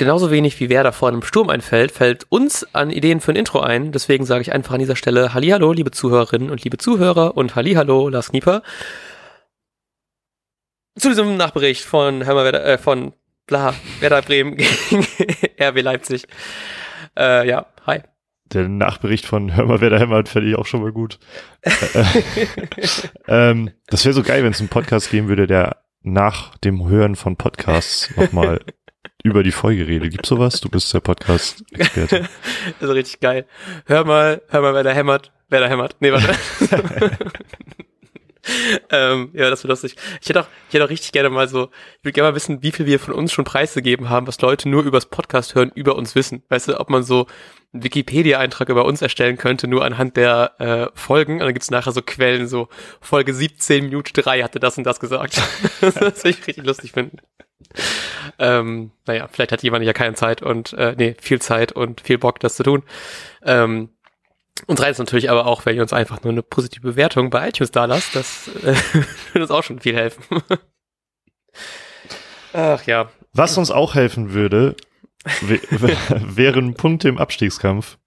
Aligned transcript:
genauso 0.00 0.30
wenig 0.30 0.58
wie 0.60 0.70
Werder 0.70 0.92
vor 0.92 1.08
einem 1.08 1.22
Sturm 1.22 1.50
einfällt, 1.50 1.92
fällt 1.92 2.24
uns 2.30 2.66
an 2.74 2.88
Ideen 2.88 3.20
für 3.20 3.32
ein 3.32 3.36
Intro 3.36 3.60
ein. 3.60 3.92
Deswegen 3.92 4.24
sage 4.24 4.40
ich 4.40 4.50
einfach 4.50 4.72
an 4.72 4.80
dieser 4.80 4.96
Stelle 4.96 5.34
Hallihallo, 5.34 5.74
liebe 5.74 5.90
Zuhörerinnen 5.90 6.50
und 6.50 6.64
liebe 6.64 6.78
Zuhörer 6.78 7.36
und 7.36 7.54
Hallihallo, 7.54 8.08
Lars 8.08 8.30
Knieper. 8.30 8.62
Zu 10.98 11.10
diesem 11.10 11.36
Nachbericht 11.36 11.84
von 11.84 12.24
Hörmer 12.24 12.44
Werder, 12.44 12.64
äh, 12.64 12.78
von 12.78 13.12
bla, 13.46 13.74
Werder 14.00 14.22
Bremen 14.22 14.56
gegen 14.56 15.06
RB 15.60 15.82
Leipzig. 15.82 16.26
Äh, 17.14 17.46
ja, 17.46 17.66
hi. 17.86 18.00
Der 18.46 18.68
Nachbericht 18.68 19.26
von 19.26 19.54
Hör 19.54 19.66
mal, 19.66 19.82
wer 19.82 19.90
da 19.90 19.98
hämmert, 19.98 20.30
fände 20.30 20.48
ich 20.48 20.56
auch 20.56 20.66
schon 20.66 20.80
mal 20.80 20.92
gut. 20.92 21.18
ähm, 23.28 23.70
das 23.86 24.06
wäre 24.06 24.14
so 24.14 24.22
geil, 24.22 24.44
wenn 24.44 24.52
es 24.52 24.60
einen 24.60 24.70
Podcast 24.70 25.10
geben 25.10 25.28
würde, 25.28 25.46
der 25.46 25.76
nach 26.02 26.56
dem 26.56 26.88
Hören 26.88 27.16
von 27.16 27.36
Podcasts 27.36 28.16
nochmal 28.16 28.60
über 29.22 29.42
die 29.42 29.52
Folge 29.52 29.86
redet. 29.86 30.12
Gibt's 30.12 30.28
sowas? 30.28 30.60
Du 30.60 30.68
bist 30.68 30.92
der 30.92 31.00
Podcast-Experte. 31.00 32.28
das 32.80 32.88
ist 32.88 32.94
richtig 32.94 33.20
geil. 33.20 33.46
Hör 33.86 34.04
mal, 34.04 34.42
hör 34.48 34.62
mal, 34.62 34.74
wer 34.74 34.82
da 34.82 34.90
hämmert, 34.90 35.32
wer 35.48 35.60
da 35.60 35.68
hämmert. 35.68 35.96
Nee, 36.00 36.12
warte. 36.12 36.34
ähm, 38.90 39.30
ja, 39.32 39.50
das 39.50 39.62
wird 39.62 39.70
lustig. 39.70 39.96
Ich 40.20 40.28
hätte 40.28 40.40
auch, 40.40 40.46
ich 40.68 40.74
hätte 40.74 40.84
auch 40.84 40.90
richtig 40.90 41.12
gerne 41.12 41.30
mal 41.30 41.48
so, 41.48 41.70
ich 41.98 42.04
würde 42.04 42.12
gerne 42.12 42.30
mal 42.30 42.34
wissen, 42.34 42.62
wie 42.62 42.72
viel 42.72 42.86
wir 42.86 42.98
von 42.98 43.14
uns 43.14 43.32
schon 43.32 43.44
preisgegeben 43.44 44.08
haben, 44.08 44.26
was 44.26 44.40
Leute 44.40 44.68
nur 44.68 44.84
übers 44.84 45.06
Podcast 45.06 45.54
hören, 45.54 45.70
über 45.74 45.96
uns 45.96 46.14
wissen. 46.14 46.42
Weißt 46.48 46.68
du, 46.68 46.80
ob 46.80 46.90
man 46.90 47.02
so 47.02 47.26
einen 47.72 47.84
Wikipedia-Eintrag 47.84 48.68
über 48.68 48.84
uns 48.84 49.02
erstellen 49.02 49.36
könnte, 49.36 49.68
nur 49.68 49.84
anhand 49.84 50.16
der 50.16 50.54
äh, 50.58 50.98
Folgen. 50.98 51.34
Und 51.34 51.40
dann 51.40 51.52
gibt's 51.52 51.70
nachher 51.70 51.92
so 51.92 52.02
Quellen, 52.02 52.48
so 52.48 52.68
Folge 53.00 53.32
17, 53.32 53.84
Minute 53.84 54.12
3 54.12 54.42
hatte 54.42 54.60
das 54.60 54.76
und 54.78 54.84
das 54.84 55.00
gesagt. 55.00 55.40
das 55.80 56.00
würde 56.00 56.16
ich 56.24 56.46
richtig 56.46 56.64
lustig 56.64 56.92
finden. 56.92 57.18
Ähm, 58.38 58.90
naja, 59.06 59.28
vielleicht 59.30 59.52
hat 59.52 59.62
jemand 59.62 59.84
ja 59.84 59.92
keine 59.92 60.14
Zeit 60.14 60.42
und, 60.42 60.72
äh, 60.72 60.94
nee, 60.96 61.14
viel 61.20 61.40
Zeit 61.40 61.72
und 61.72 62.00
viel 62.00 62.18
Bock, 62.18 62.40
das 62.40 62.56
zu 62.56 62.62
tun. 62.62 62.82
Ähm, 63.44 63.90
uns 64.66 64.80
reizt 64.80 64.98
natürlich 64.98 65.30
aber 65.30 65.46
auch, 65.46 65.66
wenn 65.66 65.76
ihr 65.76 65.82
uns 65.82 65.92
einfach 65.92 66.22
nur 66.22 66.32
eine 66.32 66.42
positive 66.42 66.82
Bewertung 66.82 67.30
bei 67.30 67.48
iTunes 67.48 67.70
da 67.70 67.84
lasst. 67.84 68.14
Das 68.14 68.48
äh, 68.62 68.74
würde 69.32 69.42
uns 69.42 69.50
auch 69.50 69.62
schon 69.62 69.80
viel 69.80 69.94
helfen. 69.94 70.24
Ach 72.52 72.82
ja. 72.84 73.10
Was 73.32 73.58
uns 73.58 73.70
auch 73.70 73.94
helfen 73.94 74.32
würde, 74.32 74.76
wären 75.40 76.74
Punkte 76.74 77.08
im 77.08 77.18
Abstiegskampf, 77.18 77.98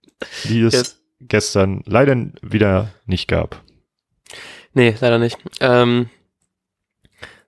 die 0.44 0.62
es 0.62 0.74
yes. 0.74 1.04
gestern 1.22 1.82
leider 1.86 2.16
wieder 2.42 2.90
nicht 3.06 3.28
gab. 3.28 3.62
Nee, 4.74 4.96
leider 5.00 5.20
nicht. 5.20 5.38
Ähm, 5.60 6.10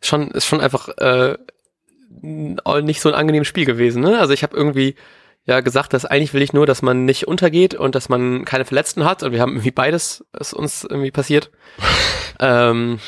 schon, 0.01 0.31
ist 0.31 0.45
schon 0.45 0.61
einfach 0.61 0.89
äh, 0.97 1.37
nicht 2.21 3.01
so 3.01 3.09
ein 3.09 3.15
angenehmes 3.15 3.47
Spiel 3.47 3.65
gewesen. 3.65 4.01
Ne? 4.01 4.19
Also 4.19 4.33
ich 4.33 4.43
habe 4.43 4.55
irgendwie 4.55 4.95
ja 5.45 5.59
gesagt, 5.59 5.93
dass 5.93 6.05
eigentlich 6.05 6.33
will 6.33 6.41
ich 6.41 6.53
nur, 6.53 6.65
dass 6.65 6.81
man 6.81 7.05
nicht 7.05 7.27
untergeht 7.27 7.75
und 7.75 7.95
dass 7.95 8.09
man 8.09 8.45
keine 8.45 8.65
Verletzten 8.65 9.05
hat. 9.05 9.23
Und 9.23 9.31
wir 9.31 9.41
haben 9.41 9.53
irgendwie 9.53 9.71
beides, 9.71 10.25
ist 10.37 10.53
uns 10.53 10.83
irgendwie 10.83 11.11
passiert. 11.11 11.51
ähm, 12.39 12.99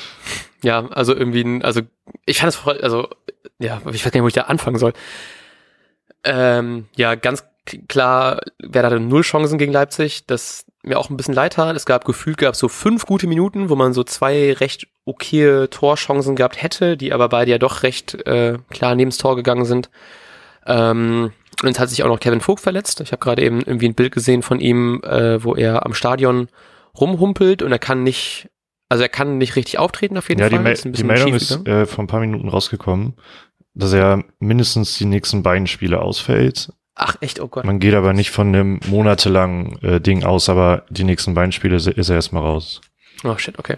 ja, 0.63 0.87
also 0.87 1.15
irgendwie, 1.15 1.63
also 1.63 1.81
ich 2.25 2.39
fand 2.39 2.53
es 2.53 2.55
voll, 2.55 2.79
also 2.81 3.09
ja, 3.59 3.81
ich 3.91 4.05
weiß 4.05 4.11
gar 4.11 4.19
nicht, 4.19 4.23
wo 4.23 4.27
ich 4.27 4.33
da 4.33 4.41
anfangen 4.41 4.77
soll. 4.77 4.93
Ähm, 6.23 6.85
ja, 6.95 7.15
ganz 7.15 7.43
klar, 7.87 8.41
wer 8.59 8.83
hatte 8.83 8.99
null 8.99 9.21
Chancen 9.21 9.57
gegen 9.57 9.73
Leipzig, 9.73 10.25
das 10.27 10.65
mir 10.83 10.99
auch 10.99 11.09
ein 11.09 11.17
bisschen 11.17 11.33
leid 11.33 11.57
hat. 11.57 11.75
Es 11.75 11.85
gab 11.85 12.05
gefühlt 12.05 12.37
gab 12.37 12.55
so 12.55 12.69
fünf 12.69 13.05
gute 13.05 13.27
Minuten, 13.27 13.69
wo 13.69 13.75
man 13.75 13.93
so 13.93 14.03
zwei 14.03 14.53
recht 14.53 14.87
okaye 15.05 15.69
Torchancen 15.69 16.35
gehabt 16.35 16.61
hätte, 16.61 16.97
die 16.97 17.13
aber 17.13 17.29
beide 17.29 17.51
ja 17.51 17.57
doch 17.57 17.83
recht 17.83 18.13
äh, 18.25 18.57
klar 18.69 18.95
neben 18.95 19.09
das 19.09 19.17
Tor 19.17 19.35
gegangen 19.35 19.65
sind. 19.65 19.89
Ähm, 20.65 21.31
und 21.61 21.67
jetzt 21.67 21.79
hat 21.79 21.89
sich 21.89 22.03
auch 22.03 22.07
noch 22.07 22.19
Kevin 22.19 22.41
Vogt 22.41 22.61
verletzt. 22.61 23.01
Ich 23.01 23.11
habe 23.11 23.19
gerade 23.19 23.43
eben 23.43 23.61
irgendwie 23.61 23.87
ein 23.87 23.95
Bild 23.95 24.13
gesehen 24.13 24.41
von 24.43 24.59
ihm, 24.59 25.01
äh, 25.03 25.43
wo 25.43 25.55
er 25.55 25.85
am 25.85 25.93
Stadion 25.93 26.49
rumhumpelt 26.99 27.63
und 27.63 27.71
er 27.71 27.79
kann 27.79 28.03
nicht, 28.03 28.49
also 28.89 29.03
er 29.03 29.09
kann 29.09 29.37
nicht 29.37 29.55
richtig 29.55 29.79
auftreten 29.79 30.17
auf 30.17 30.29
jeden 30.29 30.41
ja, 30.41 30.49
Fall. 30.49 30.65
Ja, 30.65 30.73
die, 30.73 30.91
die 30.91 31.03
Meldung 31.03 31.33
ist 31.33 31.67
äh, 31.67 31.85
vor 31.85 32.03
ein 32.03 32.07
paar 32.07 32.19
Minuten 32.19 32.47
rausgekommen, 32.49 33.15
dass 33.73 33.93
er 33.93 34.23
mindestens 34.39 34.97
die 34.97 35.05
nächsten 35.05 35.43
beiden 35.43 35.67
Spiele 35.67 36.01
ausfällt. 36.01 36.71
Ach 36.95 37.15
echt, 37.21 37.39
oh 37.39 37.47
Gott. 37.47 37.65
Man 37.65 37.79
geht 37.79 37.93
aber 37.93 38.13
nicht 38.13 38.31
von 38.31 38.47
einem 38.47 38.79
monatelangen 38.87 39.81
äh, 39.83 40.01
Ding 40.01 40.23
aus, 40.23 40.49
aber 40.49 40.83
die 40.89 41.03
nächsten 41.03 41.35
beiden 41.35 41.51
Spiele 41.51 41.75
ist 41.75 42.09
er 42.09 42.15
erstmal 42.15 42.41
raus. 42.41 42.81
Oh 43.23 43.37
shit, 43.37 43.57
okay. 43.59 43.77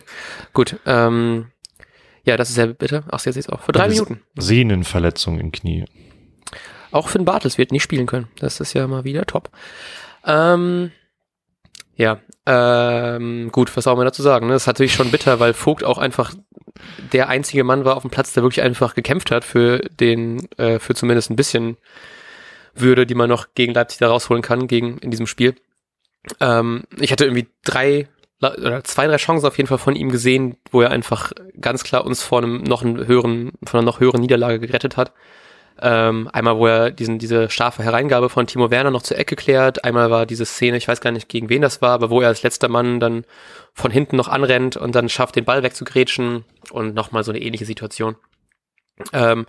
Gut. 0.53 0.77
Ähm, 0.85 1.47
ja, 2.23 2.37
das 2.37 2.49
ist 2.49 2.57
ja 2.57 2.65
bitte. 2.67 3.03
Ach, 3.09 3.25
jetzt 3.25 3.35
ist 3.35 3.51
auch. 3.51 3.61
Vor 3.61 3.73
drei 3.73 3.89
Minuten. 3.89 4.21
Sehnenverletzung 4.37 5.39
im 5.39 5.51
Knie. 5.51 5.85
Auch 6.91 7.09
Finn 7.09 7.25
Bartels 7.25 7.57
wird 7.57 7.71
nicht 7.71 7.83
spielen 7.83 8.05
können. 8.05 8.27
Das 8.39 8.59
ist 8.59 8.73
ja 8.73 8.87
mal 8.87 9.03
wieder 9.03 9.25
top. 9.25 9.49
Ähm, 10.25 10.91
ja, 11.95 12.19
ähm, 12.45 13.51
gut, 13.51 13.75
was 13.75 13.83
soll 13.83 13.95
man 13.95 14.05
dazu 14.05 14.21
sagen? 14.21 14.47
Ne? 14.47 14.53
Das 14.53 14.63
ist 14.63 14.67
natürlich 14.67 14.93
schon 14.93 15.11
bitter, 15.11 15.39
weil 15.39 15.53
Vogt 15.53 15.83
auch 15.83 15.97
einfach 15.97 16.33
der 17.11 17.27
einzige 17.29 17.63
Mann 17.63 17.85
war 17.85 17.97
auf 17.97 18.03
dem 18.03 18.11
Platz, 18.11 18.33
der 18.33 18.43
wirklich 18.43 18.63
einfach 18.63 18.95
gekämpft 18.95 19.31
hat 19.31 19.43
für 19.43 19.79
den, 19.79 20.47
äh, 20.57 20.79
für 20.79 20.95
zumindest 20.95 21.29
ein 21.29 21.35
bisschen 21.35 21.77
Würde, 22.73 23.05
die 23.05 23.15
man 23.15 23.29
noch 23.29 23.47
gegen 23.55 23.73
Leipzig 23.73 23.99
da 23.99 24.07
rausholen 24.07 24.41
kann, 24.41 24.67
gegen 24.67 24.97
in 24.99 25.11
diesem 25.11 25.27
Spiel. 25.27 25.55
Ähm, 26.39 26.83
ich 26.99 27.11
hatte 27.11 27.25
irgendwie 27.25 27.47
drei 27.63 28.07
oder 28.41 28.83
zwei, 28.85 29.07
drei 29.07 29.17
Chancen 29.17 29.45
auf 29.45 29.57
jeden 29.57 29.67
Fall 29.67 29.77
von 29.77 29.95
ihm 29.95 30.09
gesehen, 30.09 30.55
wo 30.71 30.81
er 30.81 30.91
einfach 30.91 31.33
ganz 31.59 31.83
klar 31.83 32.05
uns 32.05 32.23
vor 32.23 32.37
einem 32.37 32.63
noch 32.63 32.83
höheren, 32.83 33.51
von 33.65 33.79
einer 33.79 33.85
noch 33.85 33.99
höheren 33.99 34.21
Niederlage 34.21 34.59
gerettet 34.59 34.95
hat. 34.95 35.13
Ähm, 35.81 36.29
einmal, 36.33 36.57
wo 36.57 36.67
er 36.67 36.91
diesen, 36.91 37.19
diese 37.19 37.49
scharfe 37.49 37.83
Hereingabe 37.83 38.29
von 38.29 38.47
Timo 38.47 38.69
Werner 38.69 38.91
noch 38.91 39.01
zur 39.01 39.17
Ecke 39.17 39.35
klärt. 39.35 39.85
Einmal 39.85 40.11
war 40.11 40.25
diese 40.25 40.45
Szene, 40.45 40.75
ich 40.77 40.87
weiß 40.87 40.99
gar 40.99 41.11
nicht, 41.11 41.29
gegen 41.29 41.49
wen 41.49 41.61
das 41.61 41.81
war, 41.81 41.91
aber 41.91 42.09
wo 42.09 42.21
er 42.21 42.27
als 42.27 42.43
letzter 42.43 42.67
Mann 42.67 42.99
dann 42.99 43.23
von 43.73 43.89
hinten 43.89 44.17
noch 44.17 44.27
anrennt 44.27 44.75
und 44.75 44.93
dann 44.93 45.07
schafft, 45.07 45.37
den 45.37 45.45
Ball 45.45 45.63
wegzugrätschen 45.63 46.43
und 46.71 46.95
nochmal 46.95 47.23
so 47.23 47.31
eine 47.31 47.39
ähnliche 47.39 47.65
Situation. 47.65 48.17
Ähm, 49.13 49.45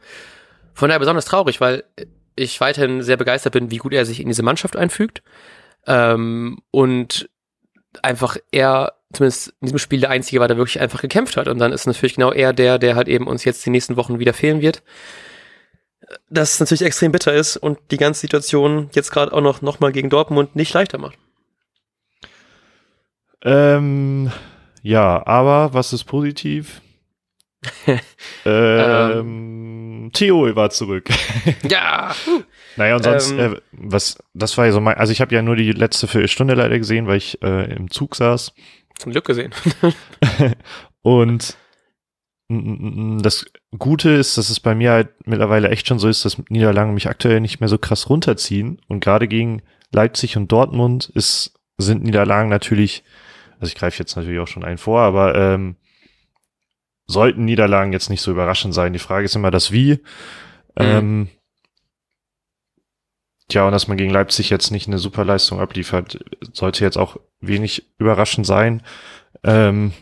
von 0.72 0.88
daher 0.88 1.00
besonders 1.00 1.24
traurig, 1.24 1.60
weil 1.60 1.82
ich 2.36 2.60
weiterhin 2.60 3.02
sehr 3.02 3.16
begeistert 3.16 3.52
bin, 3.52 3.72
wie 3.72 3.78
gut 3.78 3.92
er 3.92 4.06
sich 4.06 4.20
in 4.20 4.28
diese 4.28 4.44
Mannschaft 4.44 4.76
einfügt. 4.76 5.22
Ähm, 5.86 6.58
und 6.70 7.28
einfach 8.02 8.36
er, 8.52 8.92
zumindest 9.12 9.48
in 9.60 9.66
diesem 9.66 9.78
Spiel, 9.78 10.00
der 10.00 10.10
Einzige 10.10 10.40
war, 10.40 10.46
der 10.46 10.58
wirklich 10.58 10.80
einfach 10.80 11.00
gekämpft 11.00 11.36
hat. 11.36 11.48
Und 11.48 11.58
dann 11.58 11.72
ist 11.72 11.86
natürlich 11.86 12.14
genau 12.14 12.30
er 12.30 12.52
der, 12.52 12.78
der 12.78 12.94
halt 12.94 13.08
eben 13.08 13.26
uns 13.26 13.44
jetzt 13.44 13.66
die 13.66 13.70
nächsten 13.70 13.96
Wochen 13.96 14.20
wieder 14.20 14.32
fehlen 14.32 14.60
wird 14.60 14.84
das 16.28 16.60
natürlich 16.60 16.82
extrem 16.82 17.12
bitter 17.12 17.34
ist 17.34 17.56
und 17.56 17.78
die 17.90 17.96
ganze 17.96 18.20
Situation 18.20 18.90
jetzt 18.94 19.10
gerade 19.10 19.32
auch 19.32 19.40
noch, 19.40 19.62
noch 19.62 19.80
mal 19.80 19.92
gegen 19.92 20.10
Dortmund 20.10 20.56
nicht 20.56 20.72
leichter 20.72 20.98
macht. 20.98 21.18
Ähm, 23.42 24.30
ja, 24.82 25.26
aber 25.26 25.72
was 25.72 25.92
ist 25.92 26.04
positiv? 26.04 26.80
ähm, 27.86 28.00
ähm, 28.46 30.10
Theo 30.12 30.54
war 30.56 30.70
zurück. 30.70 31.08
ja. 31.68 32.14
Naja, 32.76 32.96
und 32.96 33.02
sonst, 33.02 33.32
ähm, 33.32 33.54
äh, 33.54 33.60
was, 33.72 34.18
das 34.32 34.56
war 34.56 34.66
ja 34.66 34.72
so 34.72 34.80
mein, 34.80 34.96
also 34.96 35.12
ich 35.12 35.20
habe 35.20 35.34
ja 35.34 35.42
nur 35.42 35.56
die 35.56 35.72
letzte 35.72 36.06
Viertelstunde 36.06 36.54
leider 36.54 36.78
gesehen, 36.78 37.06
weil 37.06 37.18
ich 37.18 37.42
äh, 37.42 37.74
im 37.74 37.90
Zug 37.90 38.16
saß. 38.16 38.52
Zum 38.98 39.12
Glück 39.12 39.26
gesehen. 39.26 39.52
und 41.02 41.56
das 43.22 43.46
Gute 43.78 44.10
ist, 44.10 44.36
dass 44.36 44.50
es 44.50 44.58
bei 44.58 44.74
mir 44.74 44.90
halt 44.90 45.08
mittlerweile 45.24 45.68
echt 45.68 45.86
schon 45.86 46.00
so 46.00 46.08
ist, 46.08 46.24
dass 46.24 46.36
Niederlagen 46.48 46.94
mich 46.94 47.08
aktuell 47.08 47.40
nicht 47.40 47.60
mehr 47.60 47.68
so 47.68 47.78
krass 47.78 48.10
runterziehen. 48.10 48.80
Und 48.88 48.98
gerade 48.98 49.28
gegen 49.28 49.62
Leipzig 49.92 50.36
und 50.36 50.50
Dortmund 50.50 51.10
ist, 51.14 51.54
sind 51.78 52.02
Niederlagen 52.02 52.48
natürlich, 52.48 53.04
also 53.60 53.70
ich 53.70 53.78
greife 53.78 54.00
jetzt 54.00 54.16
natürlich 54.16 54.40
auch 54.40 54.48
schon 54.48 54.64
einen 54.64 54.78
vor, 54.78 55.00
aber 55.00 55.36
ähm, 55.36 55.76
sollten 57.06 57.44
Niederlagen 57.44 57.92
jetzt 57.92 58.10
nicht 58.10 58.20
so 58.20 58.32
überraschend 58.32 58.74
sein. 58.74 58.92
Die 58.92 58.98
Frage 58.98 59.26
ist 59.26 59.36
immer 59.36 59.52
das 59.52 59.70
Wie. 59.70 60.00
Mhm. 60.76 60.84
Ähm, 60.84 61.28
Tja, 63.50 63.64
und 63.66 63.72
dass 63.72 63.88
man 63.88 63.96
gegen 63.96 64.12
Leipzig 64.12 64.48
jetzt 64.48 64.70
nicht 64.70 64.86
eine 64.86 64.98
super 64.98 65.24
Leistung 65.24 65.60
abliefert, 65.60 66.24
sollte 66.52 66.84
jetzt 66.84 66.96
auch 66.96 67.16
wenig 67.40 67.84
überraschend 67.98 68.46
sein. 68.46 68.82
Ähm, 69.42 69.92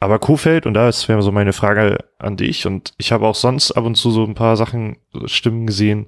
aber 0.00 0.18
Kofeld, 0.18 0.66
und 0.66 0.74
da 0.74 0.88
ist 0.88 1.08
wäre 1.08 1.22
so 1.22 1.30
meine 1.30 1.52
Frage 1.52 1.98
an 2.18 2.36
dich, 2.36 2.66
und 2.66 2.94
ich 2.96 3.12
habe 3.12 3.26
auch 3.26 3.34
sonst 3.34 3.72
ab 3.72 3.84
und 3.84 3.96
zu 3.96 4.10
so 4.10 4.24
ein 4.24 4.34
paar 4.34 4.56
Sachen, 4.56 4.96
Stimmen 5.26 5.66
gesehen. 5.66 6.06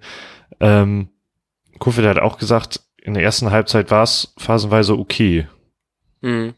Ähm, 0.61 1.11
Kofeld 1.79 2.09
hat 2.09 2.19
auch 2.19 2.39
gesagt, 2.39 2.81
in 3.03 3.15
der 3.15 3.23
ersten 3.23 3.51
Halbzeit 3.51 3.91
war 3.91 4.03
es 4.03 4.33
phasenweise 4.39 4.99
okay. 4.99 5.47
Mhm. 6.23 6.55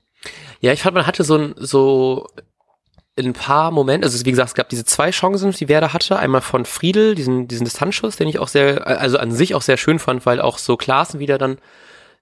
Ja, 0.61 0.73
ich 0.73 0.83
fand, 0.83 0.95
man 0.95 1.07
hatte 1.07 1.25
so 1.25 1.37
ein, 1.37 1.55
so 1.57 2.29
in 3.17 3.27
ein 3.27 3.33
paar 3.33 3.71
Momenten, 3.71 4.05
also 4.05 4.25
wie 4.25 4.31
gesagt, 4.31 4.49
es 4.49 4.55
gab 4.55 4.69
diese 4.69 4.85
zwei 4.85 5.11
Chancen, 5.11 5.51
die 5.53 5.69
Werder 5.69 5.93
hatte. 5.93 6.19
Einmal 6.19 6.41
von 6.41 6.65
Friedel, 6.65 7.15
diesen, 7.15 7.49
diesen 7.49 7.65
Distanzschuss, 7.65 8.17
den 8.17 8.29
ich 8.29 8.39
auch 8.39 8.49
sehr, 8.49 8.87
also 8.87 9.19
an 9.19 9.33
sich 9.33 9.55
auch 9.55 9.63
sehr 9.63 9.77
schön 9.77 9.99
fand, 9.99 10.25
weil 10.27 10.41
auch 10.41 10.59
so 10.59 10.77
Klaassen 10.77 11.21
wieder 11.21 11.39
dann 11.39 11.59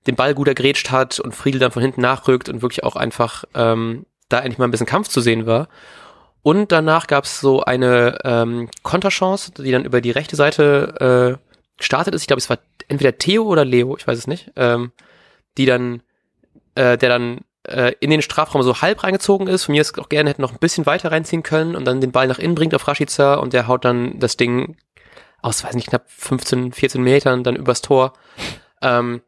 den 0.06 0.16
Ball 0.16 0.34
gut 0.34 0.48
ergrätscht 0.48 0.90
hat 0.90 1.20
und 1.20 1.34
Friedel 1.34 1.60
dann 1.60 1.70
von 1.70 1.82
hinten 1.82 2.00
nachrückt 2.00 2.48
und 2.48 2.62
wirklich 2.62 2.84
auch 2.84 2.96
einfach 2.96 3.44
ähm, 3.54 4.06
da 4.32 4.40
endlich 4.40 4.58
mal 4.58 4.66
ein 4.66 4.70
bisschen 4.70 4.86
Kampf 4.86 5.08
zu 5.08 5.20
sehen 5.20 5.46
war. 5.46 5.68
Und 6.42 6.72
danach 6.72 7.06
gab 7.06 7.24
es 7.24 7.40
so 7.40 7.62
eine 7.62 8.18
ähm, 8.24 8.68
Konterchance, 8.82 9.52
die 9.52 9.70
dann 9.70 9.84
über 9.84 10.00
die 10.00 10.10
rechte 10.10 10.34
Seite 10.34 11.38
äh, 11.38 11.52
gestartet 11.78 12.14
ist. 12.14 12.22
Ich 12.22 12.26
glaube, 12.26 12.38
es 12.38 12.50
war 12.50 12.58
entweder 12.88 13.16
Theo 13.16 13.44
oder 13.44 13.64
Leo, 13.64 13.96
ich 13.96 14.06
weiß 14.06 14.18
es 14.18 14.26
nicht, 14.26 14.50
ähm, 14.56 14.92
die 15.56 15.66
dann, 15.66 16.02
äh, 16.74 16.98
der 16.98 17.08
dann 17.08 17.40
äh, 17.64 17.92
in 18.00 18.10
den 18.10 18.22
Strafraum 18.22 18.62
so 18.62 18.80
halb 18.80 19.04
reingezogen 19.04 19.46
ist. 19.46 19.64
Von 19.64 19.72
mir 19.72 19.80
ist 19.80 19.96
auch 19.98 20.08
gerne 20.08 20.30
hätte 20.30 20.40
noch 20.42 20.52
ein 20.52 20.58
bisschen 20.58 20.86
weiter 20.86 21.12
reinziehen 21.12 21.44
können 21.44 21.76
und 21.76 21.84
dann 21.84 22.00
den 22.00 22.12
Ball 22.12 22.26
nach 22.26 22.38
innen 22.40 22.56
bringt 22.56 22.74
auf 22.74 22.88
Rashica 22.88 23.34
und 23.34 23.52
der 23.52 23.68
haut 23.68 23.84
dann 23.84 24.18
das 24.18 24.36
Ding 24.36 24.76
aus, 25.42 25.62
weiß 25.62 25.74
nicht, 25.74 25.88
knapp 25.88 26.04
15, 26.08 26.72
14 26.72 27.02
Metern 27.02 27.44
dann 27.44 27.56
übers 27.56 27.82
Tor. 27.82 28.14
Ähm, 28.80 29.22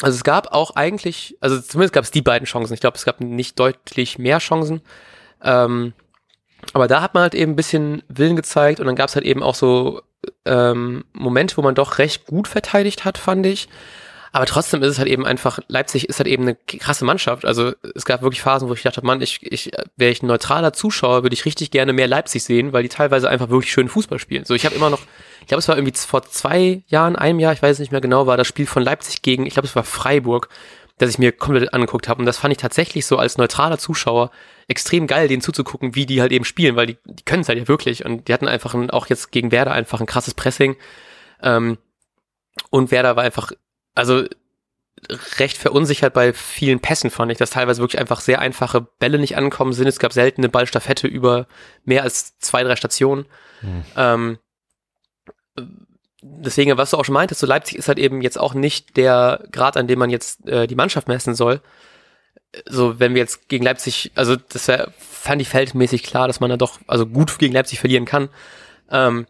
also 0.00 0.16
es 0.16 0.24
gab 0.24 0.52
auch 0.52 0.76
eigentlich, 0.76 1.36
also 1.40 1.60
zumindest 1.60 1.92
gab 1.92 2.04
es 2.04 2.10
die 2.10 2.22
beiden 2.22 2.46
Chancen. 2.46 2.74
Ich 2.74 2.80
glaube, 2.80 2.96
es 2.96 3.04
gab 3.04 3.20
nicht 3.20 3.58
deutlich 3.58 4.18
mehr 4.18 4.38
Chancen. 4.38 4.80
Ähm, 5.42 5.92
aber 6.72 6.88
da 6.88 7.02
hat 7.02 7.14
man 7.14 7.24
halt 7.24 7.34
eben 7.34 7.52
ein 7.52 7.56
bisschen 7.56 8.02
Willen 8.08 8.36
gezeigt 8.36 8.80
und 8.80 8.86
dann 8.86 8.96
gab 8.96 9.08
es 9.08 9.16
halt 9.16 9.26
eben 9.26 9.42
auch 9.42 9.54
so 9.54 10.02
ähm, 10.44 11.04
Momente, 11.12 11.56
wo 11.56 11.62
man 11.62 11.74
doch 11.74 11.98
recht 11.98 12.26
gut 12.26 12.48
verteidigt 12.48 13.04
hat, 13.04 13.18
fand 13.18 13.46
ich. 13.46 13.68
Aber 14.34 14.46
trotzdem 14.46 14.82
ist 14.82 14.88
es 14.88 14.98
halt 14.98 15.08
eben 15.08 15.26
einfach, 15.26 15.58
Leipzig 15.68 16.08
ist 16.08 16.18
halt 16.18 16.26
eben 16.26 16.44
eine 16.44 16.54
krasse 16.54 17.04
Mannschaft. 17.04 17.44
Also 17.44 17.72
es 17.94 18.06
gab 18.06 18.22
wirklich 18.22 18.40
Phasen, 18.40 18.66
wo 18.66 18.72
ich 18.72 18.82
dachte, 18.82 19.04
Mann, 19.04 19.20
ich, 19.20 19.42
ich, 19.42 19.70
wäre 19.96 20.10
ich 20.10 20.22
ein 20.22 20.26
neutraler 20.26 20.72
Zuschauer, 20.72 21.22
würde 21.22 21.34
ich 21.34 21.44
richtig 21.44 21.70
gerne 21.70 21.92
mehr 21.92 22.08
Leipzig 22.08 22.42
sehen, 22.42 22.72
weil 22.72 22.82
die 22.82 22.88
teilweise 22.88 23.28
einfach 23.28 23.50
wirklich 23.50 23.70
schön 23.70 23.90
Fußball 23.90 24.18
spielen. 24.18 24.46
So, 24.46 24.54
ich 24.54 24.64
habe 24.64 24.74
immer 24.74 24.88
noch, 24.88 25.02
ich 25.42 25.48
glaube, 25.48 25.58
es 25.58 25.68
war 25.68 25.76
irgendwie 25.76 25.94
vor 25.98 26.22
zwei 26.22 26.82
Jahren, 26.86 27.14
einem 27.14 27.40
Jahr, 27.40 27.52
ich 27.52 27.60
weiß 27.60 27.78
nicht 27.78 27.92
mehr 27.92 28.00
genau, 28.00 28.26
war 28.26 28.38
das 28.38 28.46
Spiel 28.46 28.66
von 28.66 28.82
Leipzig 28.82 29.20
gegen, 29.20 29.44
ich 29.44 29.52
glaube, 29.52 29.68
es 29.68 29.76
war 29.76 29.84
Freiburg, 29.84 30.48
das 30.96 31.10
ich 31.10 31.18
mir 31.18 31.32
komplett 31.32 31.74
angeguckt 31.74 32.08
habe. 32.08 32.20
Und 32.20 32.26
das 32.26 32.38
fand 32.38 32.52
ich 32.52 32.58
tatsächlich 32.58 33.04
so 33.04 33.18
als 33.18 33.36
neutraler 33.36 33.76
Zuschauer 33.76 34.30
extrem 34.66 35.06
geil, 35.06 35.28
denen 35.28 35.42
zuzugucken, 35.42 35.94
wie 35.94 36.06
die 36.06 36.22
halt 36.22 36.32
eben 36.32 36.46
spielen, 36.46 36.76
weil 36.76 36.86
die, 36.86 36.96
die 37.04 37.24
können 37.24 37.42
es 37.42 37.48
halt 37.48 37.58
ja 37.58 37.68
wirklich. 37.68 38.06
Und 38.06 38.28
die 38.28 38.32
hatten 38.32 38.48
einfach 38.48 38.72
ein, 38.72 38.88
auch 38.88 39.08
jetzt 39.08 39.30
gegen 39.30 39.52
Werder 39.52 39.72
einfach 39.72 40.00
ein 40.00 40.06
krasses 40.06 40.32
Pressing. 40.32 40.76
Ähm, 41.42 41.76
und 42.70 42.90
Werder 42.90 43.16
war 43.16 43.24
einfach 43.24 43.52
also 43.94 44.24
recht 45.38 45.58
verunsichert 45.58 46.14
bei 46.14 46.32
vielen 46.32 46.80
Pässen, 46.80 47.10
fand 47.10 47.32
ich, 47.32 47.38
dass 47.38 47.50
teilweise 47.50 47.80
wirklich 47.80 48.00
einfach 48.00 48.20
sehr 48.20 48.40
einfache 48.40 48.80
Bälle 48.80 49.18
nicht 49.18 49.36
ankommen 49.36 49.72
sind. 49.72 49.88
Es 49.88 49.98
gab 49.98 50.12
selten 50.12 50.42
eine 50.42 50.48
Ballstaffette 50.48 51.08
über 51.08 51.46
mehr 51.84 52.02
als 52.02 52.38
zwei, 52.38 52.62
drei 52.62 52.76
Stationen. 52.76 53.26
Hm. 53.60 53.84
Ähm, 53.96 54.38
deswegen, 56.22 56.76
was 56.76 56.90
du 56.90 56.96
auch 56.98 57.04
schon 57.04 57.14
meintest, 57.14 57.40
so 57.40 57.46
Leipzig 57.46 57.78
ist 57.78 57.88
halt 57.88 57.98
eben 57.98 58.22
jetzt 58.22 58.38
auch 58.38 58.54
nicht 58.54 58.96
der 58.96 59.44
Grad, 59.50 59.76
an 59.76 59.88
dem 59.88 59.98
man 59.98 60.10
jetzt 60.10 60.46
äh, 60.48 60.66
die 60.66 60.76
Mannschaft 60.76 61.08
messen 61.08 61.34
soll. 61.34 61.60
So, 62.68 63.00
wenn 63.00 63.14
wir 63.14 63.22
jetzt 63.22 63.48
gegen 63.48 63.64
Leipzig, 63.64 64.12
also 64.14 64.36
das 64.36 64.68
wär, 64.68 64.92
fand 64.98 65.40
ich 65.42 65.48
feldmäßig 65.48 66.02
klar, 66.02 66.26
dass 66.28 66.40
man 66.40 66.50
da 66.50 66.56
doch 66.56 66.78
also 66.86 67.06
gut 67.06 67.38
gegen 67.38 67.54
Leipzig 67.54 67.80
verlieren 67.80 68.04
kann. 68.04 68.28
Ähm, 68.90 69.26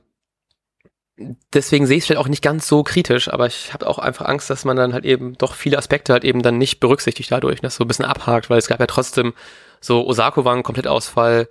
deswegen 1.16 1.86
sehe 1.86 1.96
ich 1.96 2.02
es 2.02 2.06
vielleicht 2.06 2.20
auch 2.20 2.28
nicht 2.28 2.42
ganz 2.42 2.66
so 2.66 2.82
kritisch, 2.82 3.28
aber 3.28 3.46
ich 3.46 3.72
habe 3.72 3.86
auch 3.86 3.98
einfach 3.98 4.26
Angst, 4.26 4.50
dass 4.50 4.64
man 4.64 4.76
dann 4.76 4.92
halt 4.92 5.04
eben 5.04 5.36
doch 5.38 5.54
viele 5.54 5.78
Aspekte 5.78 6.12
halt 6.12 6.24
eben 6.24 6.42
dann 6.42 6.58
nicht 6.58 6.80
berücksichtigt 6.80 7.30
dadurch, 7.30 7.60
dass 7.60 7.76
so 7.76 7.84
ein 7.84 7.88
bisschen 7.88 8.04
abhakt, 8.04 8.50
weil 8.50 8.58
es 8.58 8.68
gab 8.68 8.80
ja 8.80 8.86
trotzdem 8.86 9.34
so 9.80 10.06
Osako 10.06 10.44
war 10.44 10.54
ein 10.54 10.62
Komplettausfall. 10.62 11.48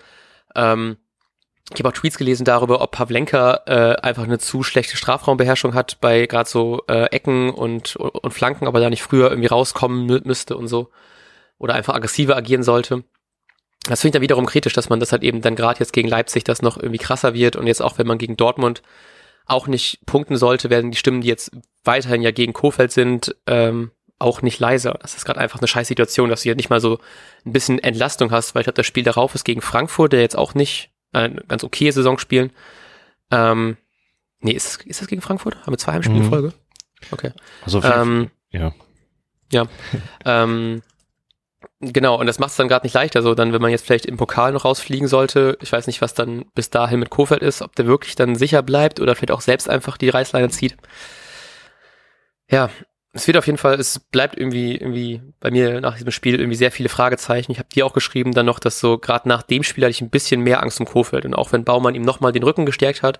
Ähm, 0.56 0.98
ich 1.74 1.80
habe 1.80 1.90
auch 1.90 1.94
Tweets 1.94 2.18
gelesen 2.18 2.44
darüber, 2.44 2.82
ob 2.82 2.92
Pavlenka 2.92 3.62
äh, 3.66 3.96
einfach 4.02 4.24
eine 4.24 4.40
zu 4.40 4.64
schlechte 4.64 4.98
Strafraumbeherrschung 4.98 5.74
hat 5.74 6.02
bei 6.02 6.26
gerade 6.26 6.50
so 6.50 6.84
äh, 6.88 7.06
Ecken 7.12 7.50
und, 7.50 7.96
und 7.96 8.34
Flanken, 8.34 8.68
aber 8.68 8.80
da 8.80 8.90
nicht 8.90 9.04
früher 9.04 9.30
irgendwie 9.30 9.48
rauskommen 9.48 10.06
mü 10.06 10.22
müsste 10.24 10.58
und 10.58 10.68
so. 10.68 10.90
Oder 11.60 11.76
einfach 11.76 11.94
aggressiver 11.94 12.36
agieren 12.36 12.64
sollte. 12.64 13.04
Das 13.88 14.02
finde 14.02 14.10
ich 14.10 14.14
dann 14.14 14.22
wiederum 14.22 14.46
kritisch, 14.46 14.74
dass 14.74 14.90
man 14.90 15.00
das 15.00 15.12
halt 15.12 15.24
eben 15.24 15.42
dann 15.42 15.56
gerade 15.56 15.80
jetzt 15.80 15.94
gegen 15.94 16.08
Leipzig 16.08 16.44
das 16.44 16.62
noch 16.62 16.78
irgendwie 16.78 16.98
krasser 16.98 17.34
wird 17.34 17.56
und 17.56 17.68
jetzt 17.68 17.82
auch, 17.82 17.98
wenn 17.98 18.08
man 18.08 18.18
gegen 18.18 18.38
Dortmund 18.38 18.82
auch 19.46 19.68
nicht 19.68 20.06
punkten 20.06 20.38
sollte, 20.38 20.70
werden 20.70 20.92
die 20.92 20.98
Stimmen, 20.98 21.22
die 21.22 21.28
jetzt 21.28 21.52
weiterhin 21.84 22.22
ja 22.22 22.32
gegen 22.32 22.54
Kofeld 22.54 22.92
sind, 22.92 23.36
ähm, 23.48 23.92
auch 24.20 24.42
nicht 24.42 24.60
leiser. 24.60 25.00
Das 25.02 25.16
ist 25.16 25.26
gerade 25.26 25.40
einfach 25.40 25.60
eine 25.60 25.68
scheiß 25.68 25.88
Situation, 25.88 26.30
dass 26.30 26.44
du 26.44 26.50
ja 26.50 26.56
nicht 26.56 26.70
mal 26.70 26.80
so 26.80 27.00
ein 27.46 27.54
bisschen 27.54 27.80
Entlastung 27.80 28.32
hast, 28.32 28.54
weil 28.54 28.62
ich 28.62 28.66
glaube, 28.66 28.78
das 28.78 28.86
Spiel 28.86 29.04
darauf 29.04 29.34
ist 29.36 29.44
gegen 29.44 29.62
Frankfurt, 29.62 30.14
der 30.14 30.22
jetzt 30.22 30.38
auch 30.38 30.54
nicht 30.54 30.92
eine 31.12 31.42
ganz 31.48 31.64
okay 31.64 31.92
Saison 31.92 32.20
spielen. 32.20 32.52
Ähm, 33.32 33.78
nee, 34.40 34.52
ist, 34.52 34.84
ist 34.84 35.02
das 35.02 35.08
gegen 35.08 35.22
Frankfurt? 35.22 35.58
Haben 35.62 35.74
wir 35.74 35.78
zwei 35.78 35.94
Heimspiele 35.94 36.20
in 36.20 36.26
mhm. 36.26 36.30
Folge? 36.30 36.54
Okay. 37.12 37.32
Also 37.64 37.82
ähm, 37.84 38.30
ja. 38.52 38.74
Ja. 39.52 39.68
ähm, 40.26 40.84
Genau, 41.84 42.20
und 42.20 42.28
das 42.28 42.38
macht 42.38 42.52
es 42.52 42.58
dann 42.58 42.68
gerade 42.68 42.86
nicht 42.86 42.94
leichter. 42.94 43.24
So, 43.24 43.34
dann, 43.34 43.54
wenn 43.54 43.62
man 43.62 43.72
jetzt 43.72 43.86
vielleicht 43.86 44.06
im 44.06 44.18
Pokal 44.18 44.52
noch 44.52 44.66
rausfliegen 44.66 45.08
sollte, 45.08 45.58
ich 45.62 45.72
weiß 45.72 45.88
nicht, 45.88 46.02
was 46.02 46.14
dann 46.14 46.46
bis 46.54 46.70
dahin 46.70 47.00
mit 47.00 47.10
Kofeld 47.10 47.42
ist, 47.42 47.64
ob 47.64 47.76
der 47.76 47.88
wirklich 47.88 48.14
dann 48.16 48.36
sicher 48.36 48.62
bleibt 48.62 49.00
oder 49.00 49.16
vielleicht 49.16 49.32
auch 49.32 49.42
selbst 49.42 49.68
einfach 49.68 49.98
die 49.98 50.10
Reißleine 50.10 50.50
zieht. 50.50 50.78
Ja, 52.52 52.70
es 53.14 53.26
wird 53.26 53.38
auf 53.38 53.48
jeden 53.48 53.58
Fall, 53.58 53.80
es 53.80 54.00
bleibt 54.00 54.38
irgendwie, 54.38 54.76
irgendwie 54.76 55.22
bei 55.40 55.50
mir 55.50 55.82
nach 55.82 55.96
diesem 55.96 56.12
Spiel 56.12 56.40
irgendwie 56.40 56.56
sehr 56.56 56.72
viele 56.72 56.88
Fragezeichen. 56.88 57.52
Ich 57.52 57.58
habe 57.58 57.70
dir 57.70 57.86
auch 57.86 57.94
geschrieben 57.94 58.32
dann 58.32 58.46
noch, 58.46 58.60
dass 58.60 58.80
so 58.80 59.00
gerade 59.00 59.28
nach 59.28 59.42
dem 59.42 59.64
Spiel 59.64 59.84
hatte 59.84 59.92
ich 59.92 60.02
ein 60.02 60.12
bisschen 60.12 60.42
mehr 60.42 60.62
Angst 60.62 60.80
um 60.80 60.86
Kofeld. 60.86 61.26
Und 61.26 61.34
auch 61.34 61.52
wenn 61.52 61.66
Baumann 61.66 61.96
ihm 61.96 62.04
nochmal 62.04 62.32
den 62.32 62.44
Rücken 62.44 62.68
gestärkt 62.68 63.02
hat, 63.02 63.20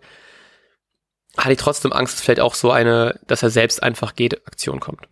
hatte 1.36 1.54
ich 1.54 1.60
trotzdem 1.60 1.94
Angst, 1.94 2.14
dass 2.14 2.22
vielleicht 2.22 2.42
auch 2.42 2.54
so 2.54 2.72
eine, 2.72 3.20
dass 3.26 3.42
er 3.42 3.50
selbst 3.50 3.82
einfach 3.82 4.16
geht, 4.16 4.46
Aktion 4.48 4.80
kommt. 4.80 5.08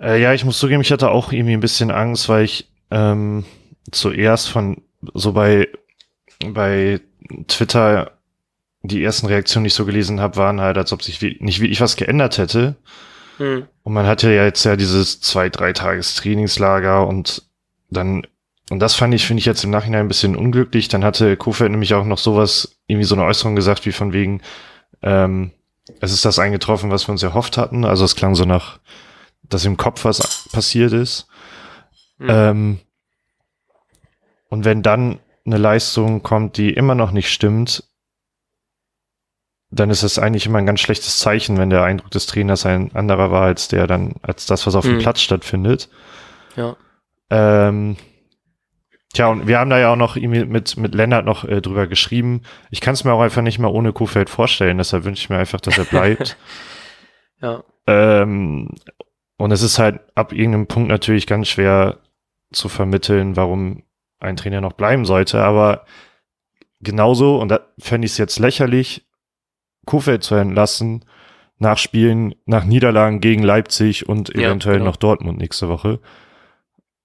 Äh, 0.00 0.20
ja, 0.20 0.32
ich 0.32 0.44
muss 0.44 0.58
zugeben, 0.58 0.80
ich 0.80 0.92
hatte 0.92 1.10
auch 1.10 1.32
irgendwie 1.32 1.54
ein 1.54 1.60
bisschen 1.60 1.90
Angst, 1.90 2.28
weil 2.28 2.44
ich 2.44 2.68
ähm, 2.90 3.44
zuerst 3.90 4.48
von 4.48 4.82
so 5.14 5.32
bei 5.32 5.68
bei 6.52 7.00
Twitter 7.48 8.12
die 8.82 9.02
ersten 9.02 9.26
Reaktionen, 9.26 9.64
die 9.64 9.68
ich 9.68 9.74
so 9.74 9.86
gelesen 9.86 10.20
habe, 10.20 10.36
waren 10.36 10.60
halt, 10.60 10.76
als 10.76 10.92
ob 10.92 11.02
sich 11.02 11.22
wie, 11.22 11.38
nicht 11.40 11.60
wirklich 11.60 11.80
was 11.80 11.96
geändert 11.96 12.36
hätte. 12.36 12.76
Hm. 13.38 13.66
Und 13.82 13.92
man 13.92 14.06
hatte 14.06 14.32
ja 14.32 14.44
jetzt 14.44 14.64
ja 14.64 14.76
dieses 14.76 15.20
zwei, 15.20 15.48
drei 15.48 15.72
Tages 15.72 16.14
Trainingslager 16.14 17.06
und 17.06 17.42
dann, 17.90 18.26
und 18.70 18.80
das 18.80 18.94
fand 18.94 19.14
ich, 19.14 19.26
finde 19.26 19.40
ich 19.40 19.46
jetzt 19.46 19.64
im 19.64 19.70
Nachhinein 19.70 20.00
ein 20.00 20.08
bisschen 20.08 20.36
unglücklich. 20.36 20.88
Dann 20.88 21.04
hatte 21.04 21.36
Kofeld 21.36 21.70
nämlich 21.70 21.94
auch 21.94 22.04
noch 22.04 22.18
sowas, 22.18 22.76
irgendwie 22.86 23.06
so 23.06 23.14
eine 23.14 23.24
Äußerung 23.24 23.56
gesagt, 23.56 23.86
wie 23.86 23.92
von 23.92 24.12
wegen, 24.12 24.42
ähm, 25.02 25.50
es 26.00 26.12
ist 26.12 26.24
das 26.24 26.38
eingetroffen, 26.38 26.90
was 26.90 27.08
wir 27.08 27.12
uns 27.12 27.22
erhofft 27.22 27.56
hatten. 27.56 27.84
Also 27.84 28.04
es 28.04 28.16
klang 28.16 28.34
so 28.34 28.44
nach, 28.44 28.80
dass 29.54 29.64
im 29.64 29.76
Kopf 29.76 30.04
was 30.04 30.48
passiert 30.52 30.92
ist. 30.92 31.26
Mhm. 32.18 32.26
Ähm, 32.28 32.78
und 34.48 34.64
wenn 34.64 34.82
dann 34.82 35.20
eine 35.46 35.58
Leistung 35.58 36.22
kommt, 36.22 36.56
die 36.56 36.72
immer 36.72 36.94
noch 36.94 37.12
nicht 37.12 37.32
stimmt, 37.32 37.84
dann 39.70 39.90
ist 39.90 40.02
es 40.02 40.18
eigentlich 40.18 40.46
immer 40.46 40.58
ein 40.58 40.66
ganz 40.66 40.80
schlechtes 40.80 41.18
Zeichen, 41.18 41.58
wenn 41.58 41.70
der 41.70 41.82
Eindruck 41.82 42.10
des 42.10 42.26
Trainers 42.26 42.64
ein 42.66 42.94
anderer 42.94 43.30
war 43.30 43.42
als 43.42 43.68
der 43.68 43.86
dann, 43.86 44.14
als 44.22 44.46
das, 44.46 44.66
was 44.66 44.74
auf 44.74 44.84
mhm. 44.84 44.90
dem 44.90 44.98
Platz 44.98 45.20
stattfindet. 45.20 45.88
Ja. 46.56 46.76
Ähm, 47.30 47.96
tja, 49.12 49.28
und 49.28 49.48
wir 49.48 49.58
haben 49.58 49.70
da 49.70 49.78
ja 49.78 49.92
auch 49.92 49.96
noch 49.96 50.16
mit, 50.16 50.76
mit 50.76 50.94
Lennart 50.94 51.24
noch 51.24 51.44
äh, 51.44 51.60
drüber 51.60 51.86
geschrieben. 51.86 52.42
Ich 52.70 52.80
kann 52.80 52.94
es 52.94 53.04
mir 53.04 53.12
auch 53.12 53.20
einfach 53.20 53.42
nicht 53.42 53.58
mehr 53.58 53.72
ohne 53.72 53.92
Kuhfeld 53.92 54.30
vorstellen, 54.30 54.78
deshalb 54.78 55.04
wünsche 55.04 55.22
ich 55.22 55.30
mir 55.30 55.38
einfach, 55.38 55.60
dass 55.60 55.78
er 55.78 55.84
bleibt. 55.84 56.36
ja. 57.40 57.64
Ähm, 57.86 58.70
und 59.36 59.50
es 59.50 59.62
ist 59.62 59.78
halt 59.78 60.00
ab 60.14 60.32
irgendeinem 60.32 60.66
Punkt 60.66 60.88
natürlich 60.88 61.26
ganz 61.26 61.48
schwer 61.48 61.98
zu 62.52 62.68
vermitteln, 62.68 63.36
warum 63.36 63.82
ein 64.20 64.36
Trainer 64.36 64.60
noch 64.60 64.74
bleiben 64.74 65.04
sollte. 65.04 65.42
Aber 65.42 65.84
genauso, 66.80 67.40
und 67.40 67.48
da 67.48 67.60
fände 67.78 68.06
ich 68.06 68.12
es 68.12 68.18
jetzt 68.18 68.38
lächerlich, 68.38 69.06
Kofeld 69.86 70.22
zu 70.22 70.34
entlassen, 70.34 71.04
nach 71.58 71.78
Spielen, 71.78 72.34
nach 72.46 72.64
Niederlagen 72.64 73.20
gegen 73.20 73.42
Leipzig 73.42 74.08
und 74.08 74.34
eventuell 74.34 74.76
ja, 74.76 74.78
genau. 74.78 74.90
noch 74.90 74.96
Dortmund 74.96 75.38
nächste 75.38 75.68
Woche. 75.68 76.00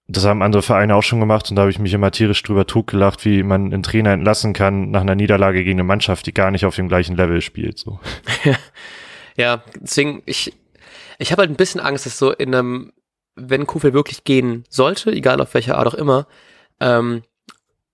Das 0.08 0.24
haben 0.24 0.42
andere 0.42 0.62
Vereine 0.62 0.96
auch 0.96 1.04
schon 1.04 1.20
gemacht 1.20 1.50
und 1.50 1.56
da 1.56 1.62
habe 1.62 1.70
ich 1.70 1.78
mich 1.78 1.94
immer 1.94 2.10
tierisch 2.10 2.42
drüber 2.42 2.66
totgelacht, 2.66 3.24
wie 3.24 3.44
man 3.44 3.72
einen 3.72 3.84
Trainer 3.84 4.10
entlassen 4.10 4.52
kann 4.52 4.90
nach 4.90 5.02
einer 5.02 5.14
Niederlage 5.14 5.62
gegen 5.62 5.78
eine 5.78 5.86
Mannschaft, 5.86 6.26
die 6.26 6.34
gar 6.34 6.50
nicht 6.50 6.64
auf 6.64 6.74
dem 6.74 6.88
gleichen 6.88 7.16
Level 7.16 7.40
spielt. 7.40 7.78
So. 7.78 8.00
ja, 9.36 9.62
deswegen, 9.80 10.22
ich, 10.26 10.52
ich 11.20 11.32
habe 11.32 11.42
halt 11.42 11.50
ein 11.50 11.56
bisschen 11.56 11.80
Angst, 11.80 12.06
dass 12.06 12.18
so 12.18 12.32
in 12.32 12.54
einem, 12.54 12.92
wenn 13.36 13.66
Kufel 13.66 13.92
wirklich 13.92 14.24
gehen 14.24 14.64
sollte, 14.68 15.12
egal 15.12 15.40
auf 15.40 15.54
welcher 15.54 15.78
Art 15.78 15.86
auch 15.86 15.94
immer, 15.94 16.26
ähm, 16.80 17.22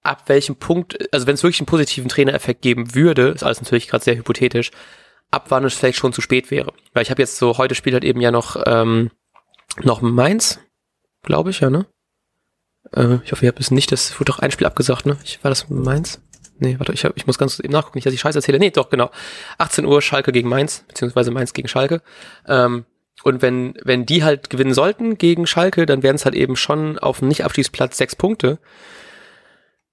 ab 0.04 0.28
welchem 0.28 0.56
Punkt, 0.56 1.12
also 1.12 1.26
wenn 1.26 1.34
es 1.34 1.42
wirklich 1.42 1.60
einen 1.60 1.66
positiven 1.66 2.08
Trainereffekt 2.08 2.62
geben 2.62 2.94
würde, 2.94 3.28
ist 3.28 3.42
alles 3.42 3.60
natürlich 3.60 3.88
gerade 3.88 4.04
sehr 4.04 4.16
hypothetisch, 4.16 4.70
ab 5.32 5.46
wann 5.48 5.64
es 5.64 5.74
vielleicht 5.74 5.98
schon 5.98 6.12
zu 6.12 6.20
spät 6.20 6.52
wäre. 6.52 6.72
Weil 6.92 7.02
ich 7.02 7.10
habe 7.10 7.20
jetzt 7.20 7.36
so, 7.36 7.58
heute 7.58 7.74
spielt 7.74 7.94
halt 7.94 8.04
eben 8.04 8.20
ja 8.20 8.30
noch, 8.30 8.62
ähm, 8.64 9.10
noch 9.82 10.02
Mainz, 10.02 10.60
glaube 11.22 11.50
ich, 11.50 11.60
ja, 11.60 11.68
ne? 11.68 11.86
Äh, 12.92 13.18
ich 13.24 13.32
hoffe, 13.32 13.44
ihr 13.44 13.48
habt 13.48 13.58
es 13.58 13.72
nicht, 13.72 13.90
das 13.90 14.14
wurde 14.20 14.30
doch 14.30 14.38
ein 14.38 14.52
Spiel 14.52 14.68
abgesagt, 14.68 15.04
ne? 15.04 15.18
Ich, 15.24 15.42
war 15.42 15.50
das 15.50 15.68
Mainz? 15.68 16.20
Nee, 16.58 16.78
warte, 16.78 16.92
ich, 16.92 17.04
hab, 17.04 17.16
ich 17.16 17.26
muss 17.26 17.38
ganz 17.38 17.58
eben 17.58 17.72
nachgucken, 17.72 17.98
nicht, 17.98 18.06
dass 18.06 18.14
ich 18.14 18.20
Scheiße 18.20 18.38
erzähle. 18.38 18.60
Nee, 18.60 18.70
doch, 18.70 18.88
genau. 18.88 19.10
18 19.58 19.84
Uhr 19.84 20.00
Schalke 20.00 20.30
gegen 20.30 20.48
Mainz, 20.48 20.84
beziehungsweise 20.86 21.32
Mainz 21.32 21.52
gegen 21.52 21.66
Schalke. 21.66 22.00
Ähm, 22.46 22.86
und 23.26 23.42
wenn, 23.42 23.74
wenn 23.82 24.06
die 24.06 24.22
halt 24.22 24.50
gewinnen 24.50 24.72
sollten 24.72 25.18
gegen 25.18 25.48
Schalke, 25.48 25.84
dann 25.84 26.04
wären 26.04 26.14
es 26.14 26.24
halt 26.24 26.36
eben 26.36 26.54
schon 26.54 26.96
auf 26.96 27.18
dem 27.18 27.26
Nicht-Abstiegsplatz 27.26 27.96
sechs 27.96 28.14
Punkte. 28.14 28.60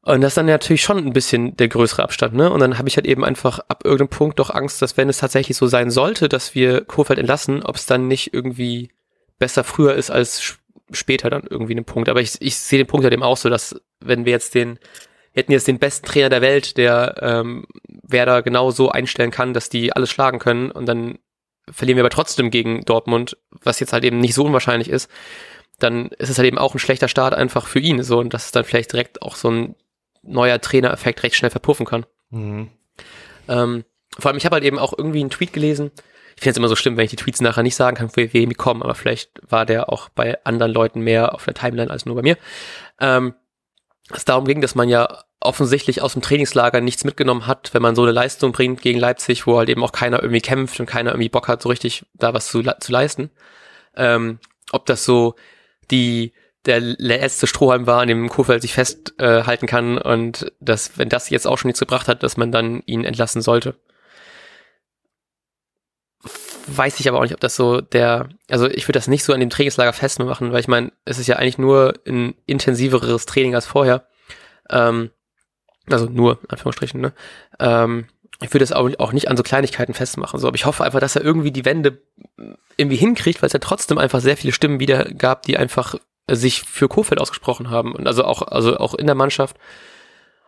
Und 0.03 0.21
das 0.21 0.33
ist 0.33 0.37
dann 0.37 0.45
natürlich 0.45 0.83
schon 0.83 0.99
ein 0.99 1.13
bisschen 1.13 1.57
der 1.57 1.67
größere 1.67 2.03
Abstand, 2.03 2.35
ne? 2.35 2.51
Und 2.51 2.59
dann 2.59 2.77
habe 2.77 2.87
ich 2.87 2.95
halt 2.95 3.07
eben 3.07 3.25
einfach 3.25 3.57
ab 3.69 3.85
irgendeinem 3.85 4.09
Punkt 4.09 4.37
doch 4.37 4.51
Angst, 4.51 4.83
dass 4.83 4.97
wenn 4.97 5.09
es 5.09 5.17
tatsächlich 5.17 5.57
so 5.57 5.65
sein 5.65 5.89
sollte, 5.89 6.29
dass 6.29 6.53
wir 6.53 6.81
Kofeld 6.81 7.17
entlassen, 7.17 7.63
ob 7.63 7.77
es 7.77 7.87
dann 7.87 8.07
nicht 8.07 8.35
irgendwie 8.35 8.91
besser 9.39 9.63
früher 9.63 9.95
ist 9.95 10.11
als 10.11 10.59
später 10.91 11.31
dann 11.31 11.47
irgendwie 11.49 11.73
einen 11.73 11.85
Punkt. 11.85 12.09
Aber 12.09 12.21
ich, 12.21 12.39
ich 12.39 12.55
sehe 12.55 12.77
den 12.77 12.87
Punkt 12.87 13.03
halt 13.03 13.13
eben 13.13 13.23
auch 13.23 13.37
so, 13.37 13.49
dass 13.49 13.81
wenn 13.99 14.25
wir 14.25 14.31
jetzt 14.31 14.53
den, 14.53 14.77
hätten 15.31 15.53
jetzt 15.53 15.67
den 15.67 15.79
besten 15.79 16.05
Trainer 16.05 16.29
der 16.29 16.43
Welt, 16.43 16.77
der 16.77 17.15
ähm, 17.19 17.65
Werder 18.03 18.43
genau 18.43 18.69
so 18.69 18.91
einstellen 18.91 19.31
kann, 19.31 19.55
dass 19.55 19.69
die 19.69 19.91
alles 19.91 20.11
schlagen 20.11 20.37
können 20.37 20.69
und 20.69 20.85
dann 20.85 21.17
verlieren 21.71 21.97
wir 21.97 22.03
aber 22.03 22.09
trotzdem 22.09 22.51
gegen 22.51 22.83
Dortmund, 22.85 23.37
was 23.51 23.79
jetzt 23.79 23.93
halt 23.93 24.03
eben 24.03 24.19
nicht 24.19 24.33
so 24.33 24.43
unwahrscheinlich 24.45 24.89
ist, 24.89 25.09
dann 25.79 26.09
ist 26.09 26.29
es 26.29 26.37
halt 26.37 26.47
eben 26.47 26.57
auch 26.57 26.73
ein 26.75 26.79
schlechter 26.79 27.07
Start 27.07 27.33
einfach 27.33 27.67
für 27.67 27.79
ihn 27.79 28.03
so 28.03 28.19
und 28.19 28.33
dass 28.33 28.45
es 28.45 28.51
dann 28.51 28.63
vielleicht 28.63 28.91
direkt 28.91 29.21
auch 29.21 29.35
so 29.35 29.49
ein 29.49 29.75
neuer 30.21 30.59
Trainereffekt 30.59 31.23
recht 31.23 31.35
schnell 31.35 31.51
verpuffen 31.51 31.85
kann. 31.85 32.05
Mhm. 32.29 32.69
Ähm, 33.47 33.83
vor 34.17 34.29
allem, 34.29 34.37
ich 34.37 34.45
habe 34.45 34.55
halt 34.55 34.63
eben 34.63 34.79
auch 34.79 34.93
irgendwie 34.97 35.19
einen 35.19 35.29
Tweet 35.29 35.53
gelesen. 35.53 35.91
Ich 36.35 36.41
finde 36.41 36.51
es 36.51 36.57
immer 36.57 36.67
so 36.67 36.75
schlimm, 36.75 36.97
wenn 36.97 37.05
ich 37.05 37.11
die 37.11 37.17
Tweets 37.17 37.41
nachher 37.41 37.63
nicht 37.63 37.75
sagen 37.75 37.97
kann, 37.97 38.09
für 38.09 38.33
wem 38.33 38.49
die 38.49 38.55
kommen, 38.55 38.81
aber 38.81 38.95
vielleicht 38.95 39.31
war 39.47 39.65
der 39.65 39.89
auch 39.91 40.09
bei 40.09 40.43
anderen 40.45 40.71
Leuten 40.71 41.01
mehr 41.01 41.33
auf 41.33 41.45
der 41.45 41.53
Timeline 41.53 41.91
als 41.91 42.05
nur 42.05 42.15
bei 42.15 42.21
mir. 42.21 42.37
Ähm, 42.99 43.33
es 44.11 44.25
darum 44.25 44.45
ging, 44.45 44.61
dass 44.61 44.75
man 44.75 44.89
ja 44.89 45.23
offensichtlich 45.39 46.01
aus 46.01 46.13
dem 46.13 46.21
Trainingslager 46.21 46.81
nichts 46.81 47.03
mitgenommen 47.03 47.47
hat, 47.47 47.73
wenn 47.73 47.81
man 47.81 47.95
so 47.95 48.03
eine 48.03 48.11
Leistung 48.11 48.51
bringt 48.51 48.81
gegen 48.81 48.99
Leipzig, 48.99 49.45
wo 49.45 49.57
halt 49.57 49.69
eben 49.69 49.83
auch 49.83 49.91
keiner 49.91 50.21
irgendwie 50.21 50.41
kämpft 50.41 50.79
und 50.79 50.85
keiner 50.85 51.11
irgendwie 51.11 51.29
Bock 51.29 51.47
hat, 51.47 51.61
so 51.61 51.69
richtig 51.69 52.05
da 52.13 52.33
was 52.33 52.47
zu, 52.47 52.63
zu 52.63 52.91
leisten. 52.91 53.29
Ähm, 53.95 54.39
ob 54.71 54.85
das 54.85 55.05
so 55.05 55.35
die 55.91 56.33
der 56.65 56.79
letzte 56.79 57.45
Strohhalm 57.45 57.87
war, 57.87 58.01
an 58.01 58.07
dem 58.07 58.29
Kofeld 58.29 58.61
sich 58.61 58.73
festhalten 58.73 59.65
äh, 59.65 59.69
kann 59.69 59.97
und 59.97 60.51
dass, 60.61 60.97
wenn 60.97 61.09
das 61.09 61.29
jetzt 61.29 61.45
auch 61.45 61.57
schon 61.57 61.67
nichts 61.67 61.81
gebracht 61.81 62.07
hat, 62.07 62.23
dass 62.23 62.37
man 62.37 62.53
dann 62.53 62.81
ihn 62.85 63.03
entlassen 63.03 63.41
sollte. 63.41 63.75
Weiß 66.65 66.99
ich 66.99 67.09
aber 67.09 67.17
auch 67.17 67.23
nicht, 67.23 67.33
ob 67.33 67.39
das 67.39 67.55
so 67.55 67.81
der, 67.81 68.29
also 68.49 68.67
ich 68.67 68.87
würde 68.87 68.97
das 68.97 69.07
nicht 69.07 69.23
so 69.23 69.33
an 69.33 69.39
dem 69.39 69.49
Trainingslager 69.49 69.93
festmachen, 69.93 70.51
weil 70.51 70.61
ich 70.61 70.67
meine, 70.67 70.91
es 71.03 71.19
ist 71.19 71.27
ja 71.27 71.35
eigentlich 71.35 71.57
nur 71.57 71.93
ein 72.07 72.35
intensiveres 72.45 73.25
Training 73.25 73.55
als 73.55 73.65
vorher. 73.65 74.07
Ähm, 74.69 75.11
also 75.89 76.05
nur, 76.05 76.39
Anführungsstrichen, 76.47 77.01
ne? 77.01 77.13
Ähm, 77.59 78.05
ich 78.41 78.49
würde 78.49 78.63
das 78.63 78.71
auch, 78.71 78.89
auch 78.99 79.13
nicht 79.13 79.29
an 79.29 79.37
so 79.37 79.43
Kleinigkeiten 79.43 79.93
festmachen. 79.93 80.39
So, 80.39 80.47
aber 80.47 80.55
ich 80.55 80.65
hoffe 80.65 80.83
einfach, 80.83 80.99
dass 80.99 81.15
er 81.15 81.23
irgendwie 81.23 81.51
die 81.51 81.65
Wende 81.65 82.01
irgendwie 82.77 82.97
hinkriegt, 82.97 83.41
weil 83.41 83.47
es 83.47 83.53
ja 83.53 83.59
trotzdem 83.59 83.97
einfach 83.97 84.21
sehr 84.21 84.37
viele 84.37 84.53
Stimmen 84.53 84.79
wieder 84.79 85.05
gab, 85.05 85.43
die 85.43 85.57
einfach 85.57 85.95
sich 86.29 86.63
für 86.63 86.87
Kofeld 86.87 87.19
ausgesprochen 87.19 87.69
haben 87.69 87.93
und 87.93 88.07
also 88.07 88.23
auch, 88.23 88.41
also 88.41 88.77
auch 88.77 88.93
in 88.93 89.05
der 89.05 89.15
Mannschaft. 89.15 89.57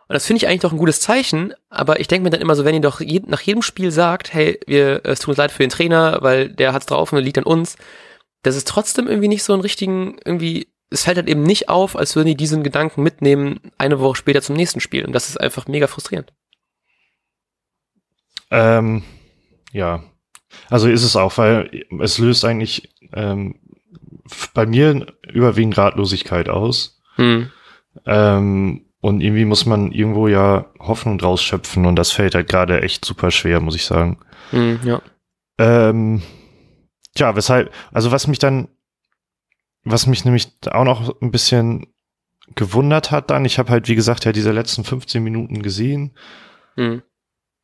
Und 0.08 0.14
das 0.14 0.26
finde 0.26 0.38
ich 0.38 0.48
eigentlich 0.48 0.60
doch 0.60 0.72
ein 0.72 0.78
gutes 0.78 1.00
Zeichen, 1.00 1.52
aber 1.68 1.98
ich 1.98 2.06
denke 2.06 2.24
mir 2.24 2.30
dann 2.30 2.40
immer 2.40 2.54
so, 2.54 2.64
wenn 2.64 2.74
ihr 2.74 2.80
doch 2.80 3.00
je, 3.00 3.22
nach 3.26 3.40
jedem 3.40 3.62
Spiel 3.62 3.90
sagt, 3.90 4.32
hey, 4.32 4.60
wir, 4.66 5.00
es 5.04 5.18
tut 5.18 5.30
uns 5.30 5.38
leid 5.38 5.50
für 5.50 5.64
den 5.64 5.70
Trainer, 5.70 6.18
weil 6.20 6.48
der 6.48 6.72
hat's 6.72 6.86
drauf 6.86 7.12
und 7.12 7.18
liegt 7.18 7.38
an 7.38 7.44
uns, 7.44 7.76
das 8.42 8.54
ist 8.54 8.68
trotzdem 8.68 9.08
irgendwie 9.08 9.28
nicht 9.28 9.42
so 9.42 9.52
ein 9.52 9.60
richtigen, 9.60 10.18
irgendwie, 10.24 10.68
es 10.90 11.04
fällt 11.04 11.16
halt 11.16 11.28
eben 11.28 11.42
nicht 11.42 11.68
auf, 11.68 11.96
als 11.96 12.14
würden 12.14 12.28
die 12.28 12.36
diesen 12.36 12.62
Gedanken 12.62 13.02
mitnehmen, 13.02 13.72
eine 13.78 13.98
Woche 13.98 14.14
später 14.14 14.42
zum 14.42 14.54
nächsten 14.54 14.78
Spiel. 14.78 15.04
Und 15.04 15.12
das 15.12 15.28
ist 15.28 15.40
einfach 15.40 15.66
mega 15.66 15.88
frustrierend. 15.88 16.32
Ähm, 18.52 19.02
ja. 19.72 20.04
Also 20.70 20.88
ist 20.88 21.02
es 21.02 21.16
auch, 21.16 21.36
weil 21.38 21.84
es 22.00 22.18
löst 22.18 22.44
eigentlich 22.44 22.94
ähm, 23.12 23.58
bei 24.54 24.66
mir 24.66 25.06
überwiegend 25.28 25.76
Ratlosigkeit 25.76 26.48
aus. 26.48 27.02
Hm. 27.16 27.50
Ähm, 28.04 28.85
und 29.06 29.20
irgendwie 29.20 29.44
muss 29.44 29.66
man 29.66 29.92
irgendwo 29.92 30.26
ja 30.26 30.66
Hoffnung 30.80 31.16
draus 31.16 31.40
schöpfen 31.40 31.86
und 31.86 31.94
das 31.94 32.10
fällt 32.10 32.34
halt 32.34 32.48
gerade 32.48 32.82
echt 32.82 33.04
super 33.04 33.30
schwer, 33.30 33.60
muss 33.60 33.76
ich 33.76 33.84
sagen. 33.84 34.18
Hm, 34.50 34.80
ja. 34.82 35.00
Ähm, 35.58 36.22
tja, 37.14 37.36
weshalb, 37.36 37.72
also 37.92 38.10
was 38.10 38.26
mich 38.26 38.40
dann, 38.40 38.66
was 39.84 40.08
mich 40.08 40.24
nämlich 40.24 40.48
auch 40.72 40.82
noch 40.82 41.22
ein 41.22 41.30
bisschen 41.30 41.86
gewundert 42.56 43.12
hat 43.12 43.30
dann, 43.30 43.44
ich 43.44 43.60
habe 43.60 43.70
halt, 43.70 43.86
wie 43.86 43.94
gesagt, 43.94 44.24
ja 44.24 44.32
diese 44.32 44.50
letzten 44.50 44.82
15 44.82 45.22
Minuten 45.22 45.62
gesehen. 45.62 46.16
Hm. 46.74 47.02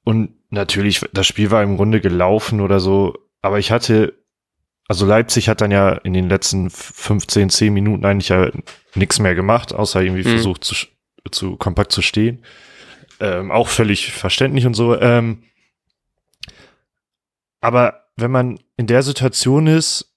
Und 0.05 0.37
natürlich, 0.51 1.01
das 1.13 1.27
Spiel 1.27 1.51
war 1.51 1.65
im 1.65 1.77
Grunde 1.77 2.01
gelaufen 2.01 2.61
oder 2.61 2.79
so, 2.79 3.19
aber 3.41 3.59
ich 3.59 3.73
hatte 3.73 4.15
also 4.89 5.07
Leipzig 5.07 5.49
hat 5.49 5.61
dann 5.61 5.71
ja 5.71 5.93
in 5.93 6.13
den 6.13 6.29
letzten 6.29 6.69
15, 6.69 7.51
10 7.51 7.73
Minuten 7.73 8.05
eigentlich 8.05 8.29
ja 8.29 8.51
nichts 8.95 9.19
mehr 9.21 9.35
gemacht, 9.35 9.73
außer 9.73 10.03
irgendwie 10.03 10.25
mhm. 10.25 10.33
versucht 10.33 10.65
zu, 10.65 10.75
zu 11.31 11.57
kompakt 11.57 11.93
zu 11.93 12.03
stehen. 12.03 12.45
Ähm, 13.21 13.51
auch 13.51 13.69
völlig 13.69 14.13
verständlich 14.13 14.67
und 14.67 14.75
so. 14.75 14.99
Ähm, 14.99 15.45
aber 17.61 18.07
wenn 18.17 18.31
man 18.31 18.59
in 18.77 18.87
der 18.87 19.03
Situation 19.03 19.67
ist, 19.67 20.13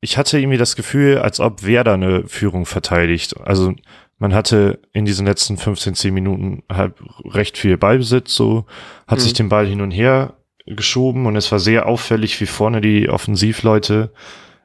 ich 0.00 0.18
hatte 0.18 0.38
irgendwie 0.38 0.58
das 0.58 0.76
Gefühl, 0.76 1.18
als 1.18 1.40
ob 1.40 1.64
Werder 1.64 1.94
eine 1.94 2.28
Führung 2.28 2.66
verteidigt. 2.66 3.40
Also 3.40 3.74
man 4.18 4.34
hatte 4.34 4.80
in 4.92 5.04
diesen 5.04 5.26
letzten 5.26 5.56
15, 5.56 5.94
10 5.94 6.14
Minuten 6.14 6.62
halt 6.70 6.94
recht 7.24 7.56
viel 7.56 7.76
Ballbesitz, 7.76 8.34
so 8.34 8.66
hat 9.06 9.18
mhm. 9.18 9.22
sich 9.22 9.32
den 9.32 9.48
Ball 9.48 9.66
hin 9.66 9.80
und 9.80 9.90
her 9.90 10.34
geschoben 10.66 11.26
und 11.26 11.36
es 11.36 11.50
war 11.50 11.58
sehr 11.58 11.86
auffällig, 11.86 12.40
wie 12.40 12.46
vorne 12.46 12.80
die 12.80 13.08
Offensivleute 13.08 14.12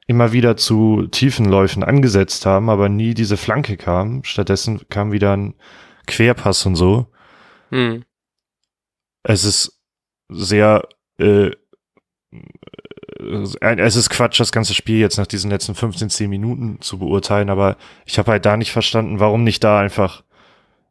immer 0.08 0.32
wieder 0.32 0.56
zu 0.56 1.08
tiefen 1.08 1.46
Läufen 1.46 1.84
angesetzt 1.84 2.46
haben, 2.46 2.70
aber 2.70 2.90
nie 2.90 3.14
diese 3.14 3.38
Flanke 3.38 3.76
kam. 3.76 4.24
Stattdessen 4.24 4.88
kam 4.90 5.12
wieder 5.12 5.36
ein 5.36 5.54
Querpass 6.08 6.66
und 6.66 6.76
so. 6.76 7.08
Hm. 7.70 8.04
Es 9.24 9.44
ist 9.44 9.78
sehr, 10.30 10.88
äh, 11.20 11.52
es 13.20 13.96
ist 13.96 14.10
Quatsch, 14.10 14.40
das 14.40 14.54
ganze 14.54 14.74
Spiel 14.74 15.00
jetzt 15.00 15.18
nach 15.18 15.28
diesen 15.28 15.52
letzten 15.52 15.76
15, 15.76 16.10
10 16.10 16.30
Minuten 16.30 16.80
zu 16.80 17.00
beurteilen, 17.00 17.50
aber 17.50 17.76
ich 18.06 18.18
habe 18.18 18.32
halt 18.32 18.46
da 18.46 18.56
nicht 18.56 18.72
verstanden, 18.72 19.20
warum 19.20 19.44
nicht 19.44 19.64
da 19.64 19.80
einfach 19.80 20.24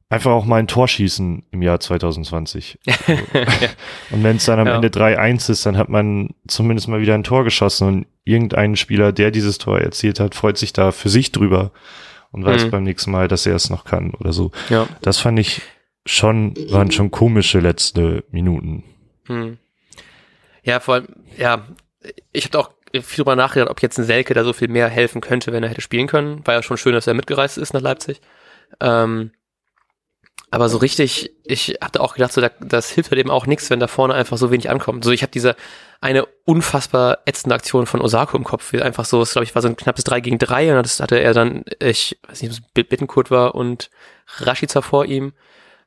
einfach 0.09 0.31
auch 0.31 0.45
mal 0.45 0.57
ein 0.57 0.69
Tor 0.69 0.89
schießen 0.89 1.45
im 1.51 1.63
Jahr 1.63 1.81
2020. 1.81 2.79
und 4.11 4.23
wenn 4.23 4.37
es 4.37 4.45
dann 4.45 4.61
am 4.61 4.67
ja. 4.67 4.77
Ende 4.77 4.89
3-1 4.89 5.51
ist, 5.51 5.67
dann 5.67 5.77
hat 5.77 5.89
man 5.89 6.35
zumindest 6.47 6.89
mal 6.89 7.01
wieder 7.01 7.15
ein 7.15 7.25
Tor 7.25 7.45
geschossen 7.45 7.89
und 7.89 8.07
irgendein 8.25 8.77
Spieler, 8.77 9.13
der 9.13 9.31
dieses 9.31 9.59
Tor 9.59 9.81
erzielt 9.81 10.21
hat, 10.21 10.35
freut 10.35 10.59
sich 10.59 10.73
da 10.73 10.93
für 10.93 11.09
sich 11.09 11.33
drüber 11.33 11.73
und 12.31 12.45
weiß 12.45 12.67
mhm. 12.67 12.71
beim 12.71 12.83
nächsten 12.85 13.11
Mal, 13.11 13.29
dass 13.29 13.47
er 13.47 13.57
es 13.57 13.71
noch 13.71 13.85
kann 13.85 14.13
oder 14.15 14.33
so. 14.33 14.53
Ja. 14.69 14.87
Das 15.03 15.19
fand 15.19 15.39
ich 15.39 15.63
schon, 16.05 16.55
waren 16.71 16.91
schon 16.93 17.11
komische 17.11 17.61
letzte 17.61 18.25
Minuten. 18.31 18.85
Mhm. 19.29 19.59
Ja, 20.63 20.81
vor 20.81 20.95
allem, 20.95 21.07
ja, 21.37 21.67
ich 22.33 22.47
habe 22.47 22.59
auch 22.59 22.71
viel 22.93 23.17
drüber 23.17 23.37
nachgedacht, 23.37 23.71
ob 23.71 23.83
jetzt 23.83 23.99
ein 23.99 24.05
Selke 24.05 24.35
da 24.35 24.45
so 24.45 24.53
viel 24.53 24.69
mehr 24.69 24.89
helfen 24.89 25.21
könnte, 25.21 25.53
wenn 25.53 25.63
er 25.63 25.69
hätte 25.69 25.81
spielen 25.81 26.07
können. 26.07 26.47
War 26.47 26.55
ja 26.55 26.63
schon 26.63 26.77
schön, 26.77 26.93
dass 26.93 27.07
er 27.07 27.15
mitgereist 27.15 27.59
ist 27.59 27.75
nach 27.75 27.81
Leipzig. 27.81 28.21
Ähm, 28.81 29.33
aber 30.51 30.69
so 30.69 30.79
richtig, 30.79 31.33
ich 31.45 31.79
hatte 31.81 32.01
auch 32.01 32.15
gedacht, 32.15 32.33
so, 32.33 32.41
da, 32.41 32.51
das 32.61 32.91
hilft 32.91 33.11
halt 33.11 33.19
eben 33.19 33.31
auch 33.31 33.47
nichts, 33.47 33.69
wenn 33.69 33.81
da 33.81 33.89
vorne 33.89 34.15
einfach 34.15 34.39
so 34.39 34.51
wenig 34.51 34.71
ankommt. 34.71 35.05
So, 35.05 35.11
ich 35.11 35.23
habe 35.23 35.33
diese 35.33 35.57
eine 36.01 36.27
unfassbar 36.45 37.19
ätzende 37.27 37.55
Aktion 37.55 37.87
von 37.87 38.01
Osako 38.01 38.37
im 38.37 38.45
Kopf, 38.45 38.73
einfach 38.75 39.05
so, 39.05 39.21
es 39.23 39.33
glaube 39.33 39.45
ich 39.45 39.55
war 39.55 39.63
so 39.63 39.69
ein 39.69 39.77
knappes 39.77 40.05
3 40.05 40.21
gegen 40.21 40.39
3 40.39 40.77
und 40.77 40.85
das 40.85 41.01
hatte 41.01 41.19
er 41.19 41.35
dann, 41.35 41.65
ich 41.81 42.19
weiß 42.29 42.43
nicht, 42.43 42.53
ob 42.53 42.59
es 42.59 42.85
Bittenkurt 42.85 43.31
war 43.31 43.55
und 43.55 43.91
Rashica 44.39 44.83
vor 44.83 45.05
ihm. 45.07 45.33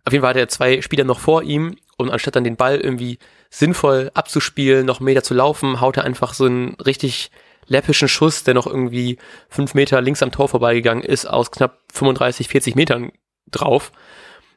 Auf 0.06 0.14
jeden 0.14 0.24
Fall 0.24 0.32
hatte 0.32 0.40
er 0.40 0.50
zwei 0.50 0.82
Spieler 0.82 1.04
noch 1.04 1.20
vor 1.20 1.44
ihm 1.44 1.78
und 1.98 2.10
anstatt 2.10 2.36
dann 2.36 2.44
den 2.44 2.56
Ball 2.56 2.80
irgendwie 2.80 3.20
sinnvoll 3.50 4.12
abzuspielen, 4.14 4.86
noch 4.86 5.00
einen 5.00 5.06
Meter 5.06 5.24
zu 5.24 5.34
laufen, 5.34 5.80
haut 5.80 5.98
er 5.98 6.04
einfach 6.04 6.34
so 6.34 6.46
einen 6.46 6.76
richtig 6.76 7.32
läppischen 7.68 8.08
Schuss, 8.08 8.44
der 8.44 8.54
noch 8.54 8.68
irgendwie 8.68 9.18
fünf 9.48 9.74
Meter 9.74 10.02
links 10.02 10.24
am 10.24 10.32
Tor 10.32 10.50
vorbeigegangen 10.50 11.04
ist, 11.04 11.26
aus 11.26 11.52
knapp 11.52 11.80
35, 11.94 12.48
40 12.48 12.76
Metern 12.76 13.12
drauf. 13.52 13.92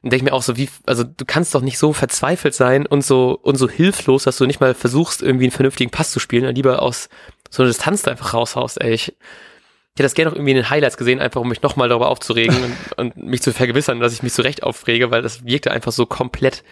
Und 0.02 0.12
denke 0.12 0.24
mir 0.24 0.32
auch 0.32 0.42
so, 0.42 0.56
wie, 0.56 0.68
also 0.84 1.04
du 1.04 1.24
kannst 1.24 1.54
doch 1.54 1.60
nicht 1.60 1.78
so 1.78 1.92
verzweifelt 1.92 2.54
sein 2.54 2.86
und 2.86 3.04
so, 3.04 3.38
und 3.40 3.56
so 3.56 3.68
hilflos, 3.68 4.24
dass 4.24 4.36
du 4.36 4.46
nicht 4.46 4.60
mal 4.60 4.74
versuchst, 4.74 5.22
irgendwie 5.22 5.44
einen 5.44 5.52
vernünftigen 5.52 5.90
Pass 5.90 6.10
zu 6.10 6.18
spielen, 6.18 6.44
dann 6.44 6.56
lieber 6.56 6.82
aus 6.82 7.08
so 7.50 7.62
einer 7.62 7.70
Distanz 7.70 8.02
da 8.02 8.10
einfach 8.10 8.34
raushaust, 8.34 8.80
ey. 8.80 8.94
Ich, 8.94 9.08
ich 9.08 9.98
hätte 9.98 10.04
das 10.04 10.14
gerne 10.14 10.30
noch 10.30 10.36
irgendwie 10.36 10.52
in 10.52 10.56
den 10.56 10.70
Highlights 10.70 10.96
gesehen, 10.96 11.20
einfach 11.20 11.40
um 11.40 11.48
mich 11.48 11.62
nochmal 11.62 11.88
darüber 11.88 12.08
aufzuregen 12.08 12.56
und, 12.96 12.98
und 12.98 13.16
mich 13.16 13.42
zu 13.42 13.52
vergewissern, 13.52 14.00
dass 14.00 14.12
ich 14.12 14.22
mich 14.22 14.32
so 14.32 14.42
recht 14.42 14.64
aufrege, 14.64 15.10
weil 15.10 15.22
das 15.22 15.44
wirkte 15.44 15.70
einfach 15.70 15.92
so 15.92 16.04
komplett, 16.04 16.64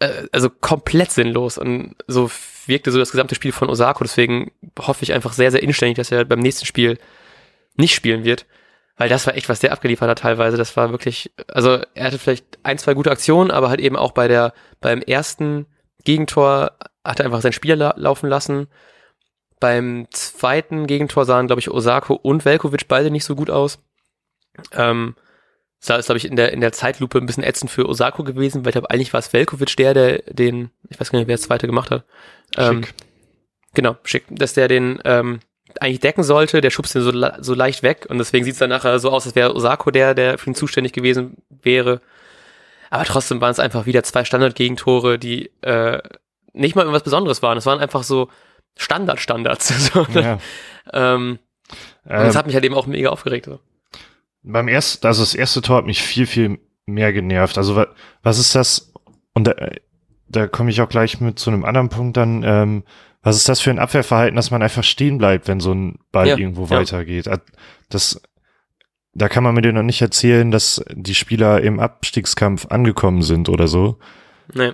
äh, 0.00 0.24
also 0.32 0.50
komplett 0.50 1.12
sinnlos 1.12 1.58
und 1.58 1.94
so 2.08 2.30
wirkte 2.66 2.90
so 2.90 2.98
das 2.98 3.12
gesamte 3.12 3.36
Spiel 3.36 3.52
von 3.52 3.68
Osako. 3.68 4.02
Deswegen 4.02 4.50
hoffe 4.80 5.04
ich 5.04 5.12
einfach 5.12 5.32
sehr, 5.32 5.52
sehr 5.52 5.62
inständig, 5.62 5.96
dass 5.96 6.10
er 6.10 6.24
beim 6.24 6.40
nächsten 6.40 6.66
Spiel 6.66 6.98
nicht 7.76 7.94
spielen 7.94 8.24
wird 8.24 8.46
weil 9.00 9.08
das 9.08 9.26
war 9.26 9.34
echt, 9.34 9.48
was 9.48 9.60
der 9.60 9.72
abgeliefert 9.72 10.10
hat 10.10 10.18
teilweise. 10.18 10.58
Das 10.58 10.76
war 10.76 10.90
wirklich, 10.90 11.32
also 11.48 11.78
er 11.94 12.04
hatte 12.04 12.18
vielleicht 12.18 12.58
ein, 12.64 12.76
zwei 12.76 12.92
gute 12.92 13.10
Aktionen, 13.10 13.50
aber 13.50 13.70
halt 13.70 13.80
eben 13.80 13.96
auch 13.96 14.12
bei 14.12 14.28
der, 14.28 14.52
beim 14.82 15.00
ersten 15.00 15.64
Gegentor 16.04 16.72
hat 17.02 17.18
er 17.18 17.24
einfach 17.24 17.40
sein 17.40 17.54
Spiel 17.54 17.72
la 17.72 17.94
laufen 17.96 18.28
lassen. 18.28 18.68
Beim 19.58 20.06
zweiten 20.10 20.86
Gegentor 20.86 21.24
sahen, 21.24 21.46
glaube 21.46 21.60
ich, 21.60 21.70
Osako 21.70 22.12
und 22.12 22.44
Velkovic 22.44 22.88
beide 22.88 23.10
nicht 23.10 23.24
so 23.24 23.34
gut 23.34 23.48
aus. 23.48 23.78
Ähm, 24.72 25.14
Das 25.80 26.00
ist, 26.00 26.06
glaube 26.06 26.18
ich, 26.18 26.26
in 26.26 26.36
der, 26.36 26.52
in 26.52 26.60
der 26.60 26.72
Zeitlupe 26.72 27.16
ein 27.16 27.24
bisschen 27.24 27.42
ätzend 27.42 27.70
für 27.70 27.88
Osako 27.88 28.22
gewesen, 28.22 28.64
weil 28.66 28.70
ich 28.70 28.74
glaube, 28.74 28.90
eigentlich 28.90 29.14
war 29.14 29.20
es 29.20 29.32
Velkovic 29.32 29.78
der, 29.78 29.94
der 29.94 30.18
den, 30.28 30.72
ich 30.90 31.00
weiß 31.00 31.10
gar 31.10 31.18
nicht, 31.18 31.28
wer 31.28 31.36
das 31.36 31.46
zweite 31.46 31.66
gemacht 31.66 31.90
hat. 31.90 32.04
Ähm, 32.58 32.84
Schick. 32.84 32.94
genau, 33.72 33.96
schick, 34.04 34.24
dass 34.28 34.52
der 34.52 34.68
den 34.68 35.00
ähm, 35.06 35.40
eigentlich 35.80 36.00
decken 36.00 36.22
sollte, 36.22 36.60
der 36.60 36.70
schubst 36.70 36.94
den 36.94 37.02
so, 37.02 37.12
so 37.40 37.54
leicht 37.54 37.82
weg 37.82 38.06
und 38.08 38.18
deswegen 38.18 38.44
sieht 38.44 38.54
es 38.54 38.58
dann 38.58 38.70
nachher 38.70 38.98
so 38.98 39.10
aus, 39.10 39.26
als 39.26 39.34
wäre 39.34 39.54
Osako 39.54 39.90
der, 39.90 40.14
der 40.14 40.38
für 40.38 40.50
ihn 40.50 40.54
zuständig 40.54 40.92
gewesen 40.92 41.36
wäre. 41.62 42.00
Aber 42.90 43.04
trotzdem 43.04 43.40
waren 43.40 43.52
es 43.52 43.60
einfach 43.60 43.86
wieder 43.86 44.02
zwei 44.02 44.24
Standard-Gegentore, 44.24 45.18
die 45.18 45.50
äh, 45.62 46.00
nicht 46.52 46.74
mal 46.74 46.82
irgendwas 46.82 47.04
Besonderes 47.04 47.42
waren. 47.42 47.56
Es 47.56 47.66
waren 47.66 47.78
einfach 47.78 48.02
so 48.02 48.28
Standard-Standards. 48.76 49.92
so, 49.92 50.06
Ja. 50.14 50.38
ähm, 50.92 51.38
und 52.04 52.10
Ähm, 52.10 52.24
das 52.26 52.34
hat 52.36 52.46
mich 52.46 52.54
halt 52.54 52.64
eben 52.64 52.74
auch 52.74 52.86
mega 52.86 53.10
aufgeregt. 53.10 53.46
So. 53.46 53.60
beim 54.42 54.66
ersten, 54.68 55.06
also 55.06 55.22
das 55.22 55.34
erste 55.34 55.62
Tor 55.62 55.76
hat 55.76 55.86
mich 55.86 56.02
viel, 56.02 56.26
viel 56.26 56.58
mehr 56.86 57.12
genervt. 57.12 57.58
Also 57.58 57.76
wa, 57.76 57.86
was 58.22 58.38
ist 58.38 58.54
das? 58.54 58.92
Und 59.34 59.46
da, 59.46 59.54
da 60.26 60.46
komme 60.48 60.70
ich 60.70 60.80
auch 60.80 60.88
gleich 60.88 61.20
mit 61.20 61.38
zu 61.38 61.50
einem 61.50 61.64
anderen 61.64 61.88
Punkt 61.90 62.16
dann. 62.16 62.42
Ähm, 62.42 62.82
was 63.22 63.36
ist 63.36 63.48
das 63.48 63.60
für 63.60 63.70
ein 63.70 63.78
Abwehrverhalten, 63.78 64.36
dass 64.36 64.50
man 64.50 64.62
einfach 64.62 64.84
stehen 64.84 65.18
bleibt, 65.18 65.46
wenn 65.48 65.60
so 65.60 65.72
ein 65.72 65.98
Ball 66.12 66.28
Ja, 66.28 66.36
irgendwo 66.38 66.64
ja. 66.64 66.70
weitergeht? 66.70 67.28
Ah, 67.28 67.38
Das, 67.90 68.20
da 69.12 69.28
kann 69.28 69.44
man 69.44 69.54
mir 69.54 69.62
dir 69.62 69.72
noch 69.72 69.82
nicht 69.82 70.00
erzählen, 70.00 70.50
dass 70.50 70.82
die 70.92 71.14
Spieler 71.14 71.60
im 71.62 71.80
Abstiegskampf 71.80 72.66
angekommen 72.66 73.22
sind 73.22 73.48
oder 73.48 73.68
so. 73.68 73.98
Nee. 74.54 74.72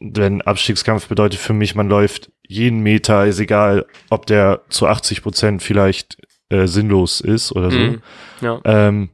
Denn 0.00 0.42
Abstiegskampf 0.42 1.08
bedeutet 1.08 1.40
für 1.40 1.52
mich, 1.52 1.74
man 1.74 1.88
läuft 1.88 2.30
jeden 2.46 2.80
Meter, 2.80 3.26
ist 3.26 3.38
egal, 3.40 3.86
ob 4.10 4.26
der 4.26 4.62
zu 4.68 4.86
80 4.86 5.22
Prozent 5.22 5.62
vielleicht 5.62 6.18
äh, 6.50 6.66
sinnlos 6.66 7.20
ist 7.20 7.52
oder 7.52 7.70
so. 7.70 7.78
Mhm. 7.78 8.02
Ja, 8.40 8.60
Ähm, 8.64 9.10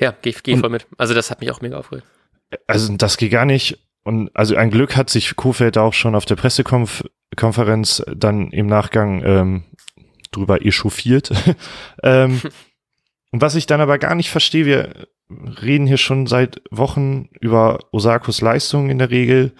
ja 0.00 0.14
geh, 0.22 0.34
geh 0.42 0.56
voll 0.56 0.70
mit. 0.70 0.86
Also 0.96 1.14
das 1.14 1.30
hat 1.30 1.40
mich 1.40 1.50
auch 1.50 1.60
mega 1.60 1.76
aufgeregt. 1.78 2.06
also 2.66 2.96
das 2.96 3.16
geht 3.16 3.32
gar 3.32 3.44
nicht. 3.44 3.78
Und 4.08 4.34
also 4.34 4.56
ein 4.56 4.70
Glück 4.70 4.96
hat 4.96 5.10
sich 5.10 5.36
Kofeld 5.36 5.76
auch 5.76 5.92
schon 5.92 6.14
auf 6.14 6.24
der 6.24 6.36
Pressekonferenz 6.36 8.02
dann 8.16 8.50
im 8.52 8.66
Nachgang 8.66 9.22
ähm, 9.22 9.64
drüber 10.30 10.64
echauffiert. 10.64 11.30
ähm, 12.02 12.40
und 13.32 13.42
was 13.42 13.54
ich 13.54 13.66
dann 13.66 13.82
aber 13.82 13.98
gar 13.98 14.14
nicht 14.14 14.30
verstehe, 14.30 14.64
wir 14.64 15.08
reden 15.60 15.86
hier 15.86 15.98
schon 15.98 16.26
seit 16.26 16.62
Wochen 16.70 17.28
über 17.38 17.80
Osakos 17.92 18.40
Leistung 18.40 18.88
in 18.88 18.96
der 18.96 19.10
Regel. 19.10 19.52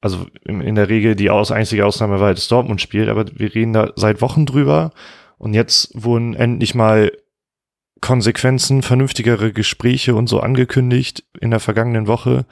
Also 0.00 0.26
in, 0.44 0.60
in 0.60 0.74
der 0.74 0.88
Regel 0.88 1.14
die 1.14 1.30
aus, 1.30 1.52
einzige 1.52 1.86
Ausnahme 1.86 2.18
war, 2.18 2.34
dass 2.34 2.48
Dortmund 2.48 2.80
spielt, 2.80 3.08
aber 3.08 3.26
wir 3.32 3.54
reden 3.54 3.74
da 3.74 3.92
seit 3.94 4.20
Wochen 4.20 4.44
drüber. 4.44 4.90
Und 5.38 5.54
jetzt 5.54 5.92
wurden 5.94 6.34
endlich 6.34 6.74
mal 6.74 7.12
Konsequenzen, 8.00 8.82
vernünftigere 8.82 9.52
Gespräche 9.52 10.16
und 10.16 10.26
so 10.26 10.40
angekündigt 10.40 11.22
in 11.40 11.52
der 11.52 11.60
vergangenen 11.60 12.08
Woche. 12.08 12.44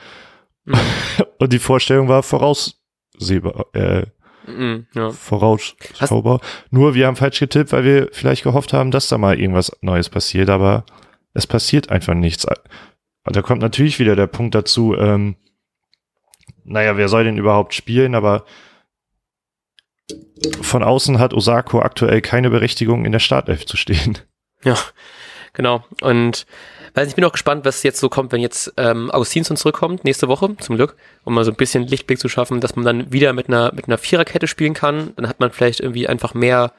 Mhm. 0.64 0.74
Und 1.38 1.52
die 1.52 1.58
Vorstellung 1.58 2.08
war 2.08 2.22
voraussehbar, 2.22 3.66
äh, 3.74 4.06
Mhm. 4.46 4.86
Ja. 4.94 5.10
vorausschaubar. 5.10 6.40
Nur 6.70 6.94
wir 6.94 7.06
haben 7.06 7.14
falsch 7.16 7.38
getippt, 7.38 7.72
weil 7.72 7.84
wir 7.84 8.08
vielleicht 8.10 8.42
gehofft 8.42 8.72
haben, 8.72 8.90
dass 8.90 9.06
da 9.08 9.16
mal 9.18 9.38
irgendwas 9.38 9.70
Neues 9.80 10.08
passiert, 10.08 10.48
aber 10.48 10.84
es 11.34 11.46
passiert 11.46 11.90
einfach 11.90 12.14
nichts. 12.14 12.46
Und 13.24 13.36
da 13.36 13.42
kommt 13.42 13.62
natürlich 13.62 13.98
wieder 14.00 14.16
der 14.16 14.26
Punkt 14.26 14.54
dazu, 14.54 14.96
ähm, 14.96 15.36
naja, 16.64 16.96
wer 16.96 17.08
soll 17.08 17.24
denn 17.24 17.36
überhaupt 17.36 17.74
spielen, 17.74 18.14
aber 18.14 18.44
von 20.62 20.82
außen 20.82 21.18
hat 21.18 21.34
Osako 21.34 21.80
aktuell 21.80 22.20
keine 22.20 22.50
Berechtigung, 22.50 23.04
in 23.04 23.12
der 23.12 23.18
Startelf 23.20 23.66
zu 23.66 23.76
stehen. 23.76 24.18
Ja, 24.64 24.76
genau. 25.52 25.84
Und 26.00 26.46
weiß 26.94 27.04
nicht, 27.04 27.12
ich 27.12 27.16
bin 27.16 27.24
auch 27.24 27.32
gespannt, 27.32 27.64
was 27.64 27.82
jetzt 27.82 28.00
so 28.00 28.08
kommt, 28.08 28.32
wenn 28.32 28.40
jetzt 28.40 28.72
ähm, 28.76 29.10
Augustinsson 29.10 29.56
zurückkommt, 29.56 30.04
nächste 30.04 30.28
Woche, 30.28 30.56
zum 30.58 30.76
Glück, 30.76 30.96
um 31.24 31.34
mal 31.34 31.44
so 31.44 31.50
ein 31.50 31.56
bisschen 31.56 31.86
Lichtblick 31.86 32.18
zu 32.18 32.28
schaffen, 32.28 32.60
dass 32.60 32.76
man 32.76 32.84
dann 32.84 33.12
wieder 33.12 33.32
mit 33.32 33.48
einer, 33.48 33.72
mit 33.74 33.86
einer 33.86 33.98
Viererkette 33.98 34.46
spielen 34.46 34.74
kann. 34.74 35.12
Dann 35.16 35.28
hat 35.28 35.40
man 35.40 35.50
vielleicht 35.50 35.80
irgendwie 35.80 36.08
einfach 36.08 36.34
mehr, 36.34 36.72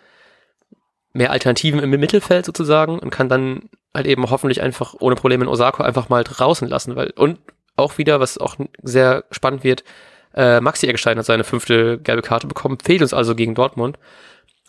mehr 1.14 1.32
Alternativen 1.32 1.80
im 1.80 1.90
Mittelfeld 1.90 2.46
sozusagen 2.46 3.00
und 3.00 3.10
kann 3.10 3.30
dann 3.30 3.70
halt 3.94 4.08
eben 4.08 4.30
hoffentlich 4.30 4.62
einfach 4.62 4.96
ohne 5.00 5.16
Probleme 5.16 5.44
in 5.44 5.50
Osako 5.50 5.84
einfach 5.84 6.10
mal 6.10 6.24
draußen 6.24 6.68
lassen, 6.68 6.96
weil, 6.96 7.12
und 7.12 7.40
auch 7.76 7.98
wieder, 7.98 8.20
was 8.20 8.38
auch 8.38 8.56
sehr 8.84 9.24
spannend 9.32 9.64
wird, 9.64 9.84
äh, 10.34 10.62
Maxi 10.62 10.88
Eggestein 10.88 11.18
hat 11.18 11.26
seine 11.26 11.44
fünfte 11.44 12.00
gelbe 12.00 12.22
Karte 12.22 12.48
bekommen, 12.48 12.78
fehlt 12.84 13.02
uns 13.02 13.14
also 13.14 13.36
gegen 13.36 13.56
Dortmund. 13.56 13.98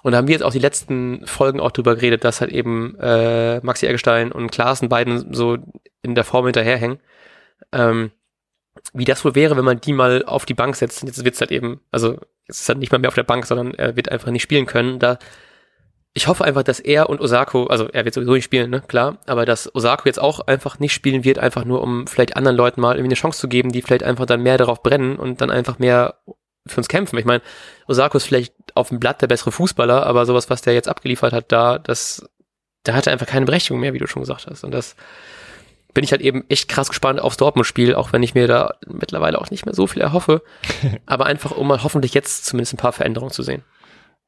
Und 0.02 0.12
da 0.12 0.18
haben 0.18 0.28
wir 0.28 0.34
jetzt 0.34 0.42
auch 0.42 0.52
die 0.52 0.58
letzten 0.58 1.26
Folgen 1.26 1.60
auch 1.60 1.70
drüber 1.70 1.94
geredet, 1.94 2.24
dass 2.24 2.40
halt 2.40 2.50
eben 2.50 2.96
äh, 2.98 3.60
Maxi 3.60 3.86
Eggestein 3.86 4.32
und 4.32 4.50
Klaassen 4.50 4.88
beiden 4.88 5.32
so 5.32 5.58
in 6.02 6.14
der 6.14 6.24
Form 6.24 6.46
hinterherhängen. 6.46 6.98
Ähm, 7.72 8.10
wie 8.92 9.04
das 9.04 9.24
wohl 9.24 9.34
wäre, 9.34 9.56
wenn 9.56 9.64
man 9.64 9.80
die 9.80 9.92
mal 9.92 10.24
auf 10.24 10.44
die 10.44 10.54
Bank 10.54 10.76
setzt. 10.76 11.02
Und 11.02 11.08
jetzt 11.08 11.24
wird's 11.24 11.40
halt 11.40 11.52
eben, 11.52 11.80
also 11.90 12.18
es 12.46 12.60
ist 12.60 12.68
halt 12.68 12.78
nicht 12.78 12.90
mal 12.90 12.98
mehr 12.98 13.08
auf 13.08 13.14
der 13.14 13.22
Bank, 13.22 13.46
sondern 13.46 13.74
er 13.74 13.96
wird 13.96 14.10
einfach 14.10 14.30
nicht 14.30 14.42
spielen 14.42 14.66
können. 14.66 14.98
Da 14.98 15.18
ich 16.14 16.26
hoffe 16.26 16.44
einfach, 16.44 16.62
dass 16.62 16.80
er 16.80 17.08
und 17.08 17.20
Osako, 17.20 17.66
also 17.66 17.88
er 17.88 18.04
wird 18.04 18.14
sowieso 18.14 18.32
nicht 18.32 18.44
spielen, 18.44 18.70
ne, 18.70 18.82
klar, 18.86 19.18
aber 19.26 19.46
dass 19.46 19.74
Osako 19.74 20.02
jetzt 20.06 20.20
auch 20.20 20.40
einfach 20.40 20.78
nicht 20.78 20.92
spielen 20.92 21.24
wird, 21.24 21.38
einfach 21.38 21.64
nur 21.64 21.80
um 21.82 22.06
vielleicht 22.06 22.36
anderen 22.36 22.56
Leuten 22.56 22.82
mal 22.82 22.96
irgendwie 22.96 23.08
eine 23.08 23.14
Chance 23.14 23.40
zu 23.40 23.48
geben, 23.48 23.72
die 23.72 23.80
vielleicht 23.80 24.02
einfach 24.02 24.26
dann 24.26 24.42
mehr 24.42 24.58
darauf 24.58 24.82
brennen 24.82 25.16
und 25.16 25.40
dann 25.40 25.50
einfach 25.50 25.78
mehr 25.78 26.16
für 26.66 26.78
uns 26.78 26.88
kämpfen. 26.88 27.18
Ich 27.18 27.24
meine, 27.24 27.42
Osako 27.88 28.18
ist 28.18 28.26
vielleicht 28.26 28.54
auf 28.74 28.88
dem 28.88 29.00
Blatt 29.00 29.22
der 29.22 29.26
bessere 29.26 29.52
Fußballer, 29.52 30.06
aber 30.06 30.26
sowas, 30.26 30.50
was 30.50 30.62
der 30.62 30.74
jetzt 30.74 30.88
abgeliefert 30.88 31.32
hat, 31.32 31.50
da, 31.50 31.78
das, 31.78 32.28
da 32.84 32.94
hat 32.94 33.06
er 33.06 33.12
einfach 33.12 33.26
keine 33.26 33.46
Berechtigung 33.46 33.80
mehr, 33.80 33.94
wie 33.94 33.98
du 33.98 34.06
schon 34.06 34.22
gesagt 34.22 34.46
hast. 34.48 34.64
Und 34.64 34.72
das 34.72 34.96
bin 35.94 36.04
ich 36.04 36.12
halt 36.12 36.22
eben 36.22 36.44
echt 36.48 36.68
krass 36.68 36.88
gespannt 36.88 37.20
aufs 37.20 37.36
Dortmund-Spiel, 37.36 37.94
auch 37.94 38.12
wenn 38.12 38.22
ich 38.22 38.34
mir 38.34 38.46
da 38.46 38.74
mittlerweile 38.86 39.40
auch 39.40 39.50
nicht 39.50 39.66
mehr 39.66 39.74
so 39.74 39.86
viel 39.86 40.02
erhoffe. 40.02 40.42
aber 41.06 41.26
einfach, 41.26 41.50
um 41.50 41.68
mal 41.68 41.82
hoffentlich 41.82 42.14
jetzt 42.14 42.46
zumindest 42.46 42.74
ein 42.74 42.78
paar 42.78 42.92
Veränderungen 42.92 43.32
zu 43.32 43.42
sehen. 43.42 43.62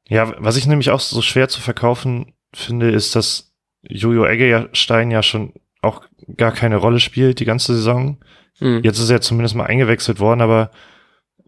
Ja, 0.07 0.33
was 0.37 0.57
ich 0.57 0.67
nämlich 0.67 0.91
auch 0.91 0.99
so 0.99 1.21
schwer 1.21 1.47
zu 1.47 1.61
verkaufen 1.61 2.33
finde, 2.53 2.91
ist, 2.91 3.15
dass 3.15 3.53
Jojo 3.81 4.25
Eggestein 4.25 5.09
ja 5.09 5.23
schon 5.23 5.53
auch 5.81 6.01
gar 6.37 6.51
keine 6.51 6.77
Rolle 6.77 6.99
spielt 6.99 7.39
die 7.39 7.45
ganze 7.45 7.75
Saison. 7.75 8.19
Mhm. 8.59 8.81
Jetzt 8.83 8.99
ist 8.99 9.09
er 9.09 9.21
zumindest 9.21 9.55
mal 9.55 9.65
eingewechselt 9.65 10.19
worden, 10.19 10.41
aber 10.41 10.71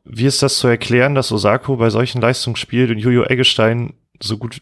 wie 0.10 0.26
ist 0.26 0.41
das 0.41 0.58
zu 0.58 0.67
erklären, 0.67 1.15
dass 1.15 1.32
Osako 1.32 1.78
bei 1.78 1.89
solchen 1.89 2.22
Leistungen 2.22 2.56
spielt 2.56 2.89
und 2.89 3.00
Jojo 3.00 3.24
Eggestein 3.24 3.93
so 4.22 4.38
gut 4.38 4.62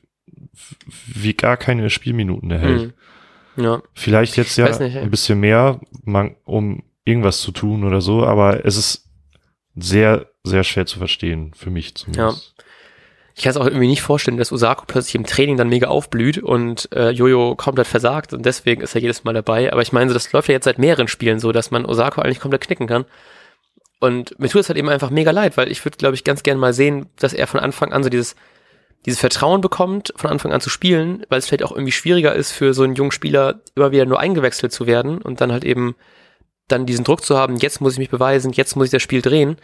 wie 1.07 1.33
gar 1.33 1.57
keine 1.57 1.89
Spielminuten 1.89 2.51
erhält? 2.51 2.93
Mhm. 3.55 3.63
Ja. 3.63 3.81
Vielleicht 3.93 4.35
jetzt 4.37 4.57
ja 4.57 4.67
nicht, 4.77 4.97
ein 4.97 5.11
bisschen 5.11 5.39
mehr, 5.39 5.79
um 6.43 6.83
irgendwas 7.05 7.39
zu 7.39 7.51
tun 7.51 7.83
oder 7.83 8.01
so, 8.01 8.25
aber 8.25 8.65
es 8.65 8.75
ist 8.75 9.09
sehr, 9.75 10.27
sehr 10.43 10.63
schwer 10.63 10.85
zu 10.85 10.97
verstehen, 10.97 11.53
für 11.53 11.69
mich 11.69 11.95
zumindest. 11.95 12.53
Ich 13.37 13.43
kann 13.43 13.51
es 13.51 13.57
auch 13.57 13.65
irgendwie 13.65 13.87
nicht 13.87 14.01
vorstellen, 14.01 14.37
dass 14.37 14.53
Osako 14.53 14.85
plötzlich 14.87 15.15
im 15.15 15.25
Training 15.25 15.57
dann 15.57 15.67
mega 15.67 15.87
aufblüht 15.87 16.37
und 16.37 16.89
äh, 16.93 17.09
Jojo 17.09 17.55
komplett 17.55 17.87
versagt 17.87 18.33
und 18.33 18.45
deswegen 18.45 18.81
ist 18.81 18.95
er 18.95 19.01
jedes 19.01 19.25
Mal 19.25 19.33
dabei. 19.33 19.71
Aber 19.73 19.81
ich 19.81 19.91
meine, 19.91 20.09
so, 20.09 20.13
das 20.13 20.31
läuft 20.31 20.47
ja 20.47 20.53
jetzt 20.53 20.63
seit 20.63 20.79
mehreren 20.79 21.09
Spielen 21.09 21.39
so, 21.39 21.51
dass 21.51 21.69
man 21.69 21.85
Osako 21.85 22.21
eigentlich 22.21 22.39
komplett 22.39 22.61
knicken 22.61 22.87
kann. 22.87 23.05
Und 23.99 24.37
mir 24.39 24.49
tut 24.49 24.61
es 24.61 24.69
halt 24.69 24.77
eben 24.77 24.89
einfach 24.89 25.09
mega 25.09 25.31
leid, 25.31 25.57
weil 25.57 25.71
ich 25.71 25.83
würde, 25.83 25.97
glaube 25.97 26.15
ich, 26.15 26.23
ganz 26.23 26.43
gerne 26.43 26.59
mal 26.59 26.73
sehen, 26.73 27.07
dass 27.17 27.33
er 27.33 27.47
von 27.47 27.59
Anfang 27.59 27.93
an 27.93 28.03
so 28.03 28.09
dieses, 28.09 28.35
dieses 29.05 29.19
Vertrauen 29.19 29.61
bekommt, 29.61 30.13
von 30.15 30.29
Anfang 30.29 30.51
an 30.51 30.61
zu 30.61 30.69
spielen, 30.69 31.25
weil 31.29 31.39
es 31.39 31.47
vielleicht 31.47 31.63
auch 31.63 31.71
irgendwie 31.71 31.91
schwieriger 31.91 32.33
ist 32.33 32.51
für 32.51 32.73
so 32.73 32.83
einen 32.83 32.95
jungen 32.95 33.11
Spieler, 33.11 33.61
immer 33.75 33.91
wieder 33.91 34.05
nur 34.05 34.19
eingewechselt 34.19 34.71
zu 34.71 34.85
werden 34.85 35.21
und 35.21 35.41
dann 35.41 35.51
halt 35.51 35.63
eben 35.63 35.95
dann 36.67 36.85
diesen 36.85 37.05
Druck 37.05 37.23
zu 37.23 37.37
haben, 37.37 37.57
jetzt 37.57 37.79
muss 37.79 37.93
ich 37.93 37.99
mich 37.99 38.09
beweisen, 38.09 38.51
jetzt 38.51 38.75
muss 38.75 38.85
ich 38.85 38.91
das 38.91 39.03
Spiel 39.03 39.21
drehen, 39.21 39.57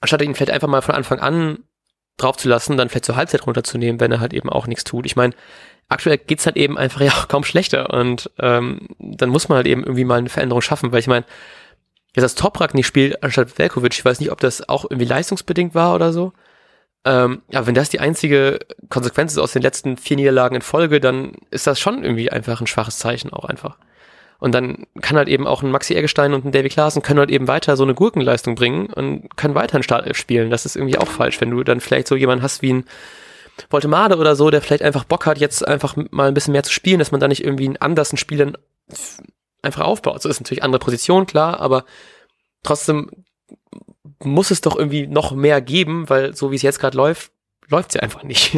anstatt 0.00 0.22
ihn 0.22 0.34
vielleicht 0.34 0.52
einfach 0.52 0.68
mal 0.68 0.82
von 0.82 0.94
Anfang 0.94 1.18
an 1.18 1.64
drauf 2.18 2.36
zu 2.36 2.48
lassen, 2.48 2.76
dann 2.76 2.88
vielleicht 2.88 3.06
zur 3.06 3.16
Halbzeit 3.16 3.46
runterzunehmen, 3.46 4.00
wenn 4.00 4.12
er 4.12 4.20
halt 4.20 4.34
eben 4.34 4.50
auch 4.50 4.66
nichts 4.66 4.84
tut. 4.84 5.06
Ich 5.06 5.16
meine, 5.16 5.34
aktuell 5.88 6.18
geht's 6.18 6.44
halt 6.44 6.56
eben 6.56 6.76
einfach 6.76 7.00
ja 7.00 7.12
auch 7.12 7.28
kaum 7.28 7.44
schlechter 7.44 7.90
und 7.90 8.30
ähm, 8.38 8.88
dann 8.98 9.30
muss 9.30 9.48
man 9.48 9.56
halt 9.56 9.66
eben 9.66 9.82
irgendwie 9.82 10.04
mal 10.04 10.18
eine 10.18 10.28
Veränderung 10.28 10.60
schaffen, 10.62 10.92
weil 10.92 11.00
ich 11.00 11.06
meine, 11.06 11.24
jetzt 12.14 12.24
das 12.24 12.34
Toprak 12.34 12.74
nicht 12.74 12.86
spielt 12.86 13.22
anstatt 13.22 13.58
Velkovic, 13.58 13.94
ich 13.94 14.04
weiß 14.04 14.20
nicht, 14.20 14.32
ob 14.32 14.40
das 14.40 14.68
auch 14.68 14.84
irgendwie 14.84 15.06
leistungsbedingt 15.06 15.74
war 15.74 15.94
oder 15.94 16.12
so. 16.12 16.32
Ähm, 17.04 17.42
ja, 17.50 17.66
wenn 17.66 17.74
das 17.74 17.88
die 17.88 18.00
einzige 18.00 18.58
Konsequenz 18.90 19.32
ist 19.32 19.38
aus 19.38 19.52
den 19.52 19.62
letzten 19.62 19.96
vier 19.96 20.16
Niederlagen 20.16 20.56
in 20.56 20.62
Folge, 20.62 21.00
dann 21.00 21.32
ist 21.50 21.66
das 21.66 21.80
schon 21.80 22.04
irgendwie 22.04 22.30
einfach 22.30 22.60
ein 22.60 22.66
schwaches 22.66 22.98
Zeichen 22.98 23.32
auch 23.32 23.44
einfach. 23.44 23.78
Und 24.38 24.52
dann 24.54 24.86
kann 25.00 25.16
halt 25.16 25.28
eben 25.28 25.46
auch 25.46 25.62
ein 25.62 25.70
Maxi 25.70 25.94
Eggestein 25.94 26.32
und 26.32 26.44
ein 26.44 26.52
Davy 26.52 26.70
Klaassen 26.70 27.02
können 27.02 27.20
halt 27.20 27.30
eben 27.30 27.46
weiter 27.46 27.76
so 27.76 27.84
eine 27.84 27.94
Gurkenleistung 27.94 28.54
bringen 28.54 28.86
und 28.86 29.36
können 29.36 29.54
weiter 29.54 29.76
in 29.76 29.82
Startelf 29.82 30.16
spielen. 30.16 30.50
Das 30.50 30.66
ist 30.66 30.76
irgendwie 30.76 30.98
auch 30.98 31.08
falsch, 31.08 31.40
wenn 31.40 31.50
du 31.50 31.62
dann 31.62 31.80
vielleicht 31.80 32.08
so 32.08 32.16
jemanden 32.16 32.42
hast 32.42 32.62
wie 32.62 32.72
ein 32.72 32.84
Voltemade 33.68 34.16
oder 34.16 34.36
so, 34.36 34.50
der 34.50 34.62
vielleicht 34.62 34.82
einfach 34.82 35.04
Bock 35.04 35.26
hat, 35.26 35.38
jetzt 35.38 35.66
einfach 35.66 35.94
mal 36.10 36.28
ein 36.28 36.34
bisschen 36.34 36.52
mehr 36.52 36.62
zu 36.62 36.72
spielen, 36.72 36.98
dass 36.98 37.12
man 37.12 37.20
da 37.20 37.28
nicht 37.28 37.44
irgendwie 37.44 37.66
einen 37.66 37.76
anderen 37.76 38.16
Spielern 38.16 38.56
einfach 39.62 39.84
aufbaut. 39.84 40.22
So 40.22 40.28
ist 40.28 40.40
natürlich 40.40 40.62
andere 40.62 40.80
Position, 40.80 41.26
klar, 41.26 41.60
aber 41.60 41.84
trotzdem 42.62 43.10
muss 44.22 44.50
es 44.50 44.60
doch 44.60 44.76
irgendwie 44.76 45.06
noch 45.06 45.32
mehr 45.32 45.60
geben, 45.60 46.08
weil 46.08 46.34
so 46.34 46.50
wie 46.50 46.56
es 46.56 46.62
jetzt 46.62 46.78
gerade 46.78 46.96
läuft, 46.96 47.32
läuft 47.68 47.92
sie 47.92 48.00
einfach 48.00 48.22
nicht. 48.22 48.56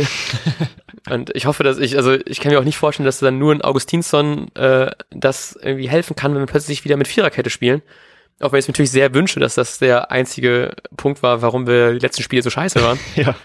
und 1.10 1.30
ich 1.34 1.46
hoffe, 1.46 1.62
dass 1.62 1.78
ich, 1.78 1.96
also 1.96 2.14
ich 2.14 2.40
kann 2.40 2.52
mir 2.52 2.58
auch 2.58 2.64
nicht 2.64 2.76
vorstellen, 2.76 3.04
dass 3.06 3.18
dann 3.18 3.38
nur 3.38 3.54
ein 3.54 3.62
Augustinsson 3.62 4.54
äh, 4.54 4.90
das 5.10 5.58
irgendwie 5.60 5.88
helfen 5.88 6.16
kann, 6.16 6.34
wenn 6.34 6.42
wir 6.42 6.46
plötzlich 6.46 6.84
wieder 6.84 6.96
mit 6.96 7.08
Viererkette 7.08 7.50
spielen. 7.50 7.82
Auch 8.40 8.50
wenn 8.50 8.58
ich 8.58 8.64
es 8.64 8.68
natürlich 8.68 8.90
sehr 8.90 9.14
wünsche, 9.14 9.38
dass 9.38 9.54
das 9.54 9.78
der 9.78 10.10
einzige 10.10 10.74
Punkt 10.96 11.22
war, 11.22 11.42
warum 11.42 11.66
wir 11.66 11.92
die 11.92 12.00
letzten 12.00 12.22
Spiele 12.22 12.42
so 12.42 12.50
scheiße 12.50 12.82
waren. 12.82 12.98
ja. 13.14 13.36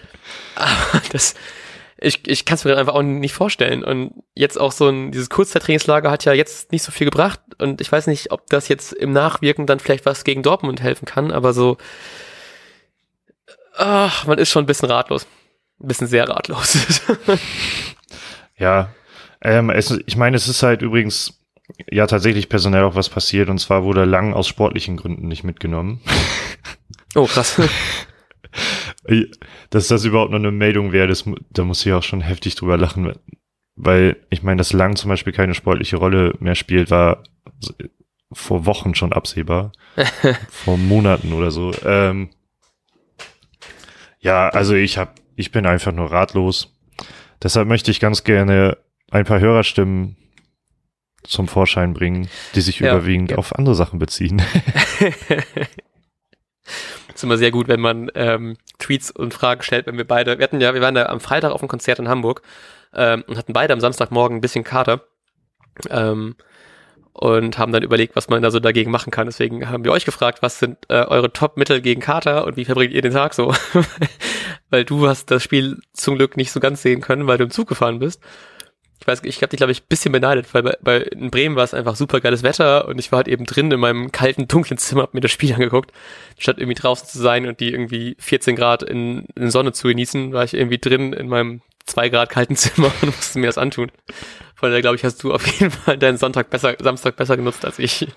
Aber 0.56 1.02
das, 1.12 1.34
ich, 2.00 2.26
ich 2.28 2.44
kann 2.44 2.54
es 2.54 2.64
mir 2.64 2.76
einfach 2.76 2.94
auch 2.94 3.02
nicht 3.02 3.34
vorstellen. 3.34 3.82
Und 3.82 4.12
jetzt 4.34 4.58
auch 4.58 4.72
so 4.72 4.88
ein, 4.88 5.10
dieses 5.10 5.30
Kurzzeittrainingslager 5.30 6.10
hat 6.10 6.24
ja 6.24 6.32
jetzt 6.32 6.70
nicht 6.70 6.82
so 6.82 6.92
viel 6.92 7.06
gebracht. 7.06 7.40
Und 7.58 7.80
ich 7.80 7.90
weiß 7.90 8.06
nicht, 8.06 8.30
ob 8.30 8.46
das 8.46 8.68
jetzt 8.68 8.92
im 8.92 9.12
Nachwirken 9.12 9.66
dann 9.66 9.80
vielleicht 9.80 10.06
was 10.06 10.24
gegen 10.24 10.42
Dortmund 10.42 10.80
helfen 10.80 11.06
kann, 11.06 11.32
aber 11.32 11.52
so, 11.52 11.76
ach, 13.74 14.26
man 14.26 14.38
ist 14.38 14.50
schon 14.50 14.64
ein 14.64 14.66
bisschen 14.66 14.90
ratlos. 14.90 15.26
Ein 15.80 15.88
bisschen 15.88 16.06
sehr 16.06 16.28
ratlos. 16.28 17.00
ja, 18.56 18.90
ähm, 19.40 19.70
es, 19.70 19.96
ich 20.06 20.16
meine, 20.16 20.36
es 20.36 20.48
ist 20.48 20.62
halt 20.62 20.82
übrigens 20.82 21.38
ja 21.90 22.06
tatsächlich 22.06 22.48
personell 22.48 22.84
auch 22.84 22.94
was 22.94 23.08
passiert. 23.08 23.48
Und 23.48 23.58
zwar 23.58 23.82
wurde 23.82 24.04
Lang 24.04 24.34
aus 24.34 24.46
sportlichen 24.46 24.96
Gründen 24.96 25.28
nicht 25.28 25.44
mitgenommen. 25.44 26.00
Oh, 27.14 27.26
krass. 27.26 27.60
Dass 29.70 29.88
das 29.88 30.04
überhaupt 30.04 30.32
noch 30.32 30.38
eine 30.38 30.50
Meldung 30.50 30.92
wäre, 30.92 31.08
das, 31.08 31.24
da 31.50 31.64
muss 31.64 31.84
ich 31.84 31.92
auch 31.92 32.02
schon 32.02 32.20
heftig 32.20 32.54
drüber 32.56 32.76
lachen, 32.76 33.12
weil 33.74 34.16
ich 34.28 34.42
meine, 34.42 34.58
dass 34.58 34.72
Lang 34.72 34.96
zum 34.96 35.08
Beispiel 35.08 35.32
keine 35.32 35.54
sportliche 35.54 35.96
Rolle 35.96 36.34
mehr 36.40 36.54
spielt, 36.54 36.90
war 36.90 37.22
vor 38.32 38.66
Wochen 38.66 38.94
schon 38.94 39.12
absehbar. 39.12 39.72
vor 40.50 40.76
Monaten 40.76 41.32
oder 41.32 41.50
so. 41.50 41.72
Ähm, 41.84 42.30
ja, 44.20 44.48
also 44.48 44.74
ich 44.74 44.98
hab, 44.98 45.14
ich 45.36 45.52
bin 45.52 45.64
einfach 45.64 45.92
nur 45.92 46.10
ratlos. 46.10 46.76
Deshalb 47.42 47.68
möchte 47.68 47.90
ich 47.90 48.00
ganz 48.00 48.24
gerne 48.24 48.76
ein 49.10 49.24
paar 49.24 49.40
Hörerstimmen 49.40 50.16
zum 51.22 51.48
Vorschein 51.48 51.94
bringen, 51.94 52.28
die 52.54 52.60
sich 52.60 52.80
ja, 52.80 52.90
überwiegend 52.90 53.30
ja. 53.30 53.38
auf 53.38 53.54
andere 53.54 53.74
Sachen 53.74 53.98
beziehen. 53.98 54.42
ist 57.18 57.24
immer 57.24 57.36
sehr 57.36 57.50
gut, 57.50 57.68
wenn 57.68 57.80
man 57.80 58.10
ähm, 58.14 58.56
Tweets 58.78 59.10
und 59.10 59.34
Fragen 59.34 59.62
stellt, 59.62 59.86
wenn 59.86 59.98
wir 59.98 60.06
beide, 60.06 60.38
wir 60.38 60.44
hatten 60.44 60.60
ja, 60.60 60.72
wir 60.72 60.80
waren 60.80 60.94
da 60.94 61.06
am 61.06 61.20
Freitag 61.20 61.52
auf 61.52 61.60
einem 61.60 61.68
Konzert 61.68 61.98
in 61.98 62.08
Hamburg 62.08 62.42
ähm, 62.94 63.24
und 63.26 63.36
hatten 63.36 63.52
beide 63.52 63.72
am 63.72 63.80
Samstagmorgen 63.80 64.38
ein 64.38 64.40
bisschen 64.40 64.64
Kater 64.64 65.02
ähm, 65.90 66.36
und 67.12 67.58
haben 67.58 67.72
dann 67.72 67.82
überlegt, 67.82 68.14
was 68.14 68.28
man 68.28 68.40
da 68.40 68.52
so 68.52 68.60
dagegen 68.60 68.92
machen 68.92 69.10
kann. 69.10 69.26
Deswegen 69.26 69.68
haben 69.68 69.84
wir 69.84 69.90
euch 69.90 70.04
gefragt, 70.04 70.42
was 70.42 70.60
sind 70.60 70.78
äh, 70.88 71.04
eure 71.04 71.32
Top-Mittel 71.32 71.80
gegen 71.80 72.00
Kater 72.00 72.46
und 72.46 72.56
wie 72.56 72.64
verbringt 72.64 72.94
ihr 72.94 73.02
den 73.02 73.12
Tag 73.12 73.34
so? 73.34 73.52
weil 74.70 74.84
du 74.84 75.08
hast 75.08 75.30
das 75.32 75.42
Spiel 75.42 75.80
zum 75.92 76.16
Glück 76.16 76.36
nicht 76.36 76.52
so 76.52 76.60
ganz 76.60 76.82
sehen 76.82 77.00
können, 77.00 77.26
weil 77.26 77.38
du 77.38 77.44
im 77.44 77.50
Zug 77.50 77.68
gefahren 77.68 77.98
bist 77.98 78.22
ich 79.00 79.06
weiß, 79.06 79.22
ich 79.24 79.36
habe 79.38 79.48
dich, 79.48 79.58
glaube 79.58 79.72
ich, 79.72 79.82
ein 79.82 79.88
bisschen 79.88 80.12
beneidet, 80.12 80.52
weil 80.52 80.62
bei, 80.62 80.76
bei 80.82 80.98
in 80.98 81.30
Bremen 81.30 81.56
war 81.56 81.64
es 81.64 81.74
einfach 81.74 81.94
super 81.94 82.20
geiles 82.20 82.42
Wetter 82.42 82.88
und 82.88 82.98
ich 82.98 83.12
war 83.12 83.18
halt 83.18 83.28
eben 83.28 83.44
drin 83.44 83.70
in 83.70 83.80
meinem 83.80 84.10
kalten, 84.10 84.48
dunklen 84.48 84.78
Zimmer, 84.78 85.02
hab 85.02 85.14
mir 85.14 85.20
das 85.20 85.30
Spiel 85.30 85.52
angeguckt. 85.54 85.92
Statt 86.38 86.58
irgendwie 86.58 86.74
draußen 86.74 87.08
zu 87.08 87.18
sein 87.18 87.46
und 87.46 87.60
die 87.60 87.72
irgendwie 87.72 88.16
14 88.18 88.56
Grad 88.56 88.82
in, 88.82 89.26
in 89.36 89.50
Sonne 89.50 89.72
zu 89.72 89.88
genießen, 89.88 90.32
war 90.32 90.44
ich 90.44 90.54
irgendwie 90.54 90.78
drin 90.78 91.12
in 91.12 91.28
meinem 91.28 91.60
2 91.86 92.08
Grad 92.08 92.30
kalten 92.30 92.56
Zimmer 92.56 92.90
und 93.02 93.16
musste 93.16 93.38
mir 93.38 93.46
das 93.46 93.58
antun. 93.58 93.90
Von 94.54 94.70
daher, 94.70 94.82
glaube 94.82 94.96
ich, 94.96 95.04
hast 95.04 95.22
du 95.22 95.32
auf 95.32 95.46
jeden 95.46 95.70
Fall 95.70 95.96
deinen 95.96 96.16
Sonntag 96.16 96.50
besser, 96.50 96.74
Samstag 96.80 97.16
besser 97.16 97.36
genutzt 97.36 97.64
als 97.64 97.78
ich. 97.78 98.08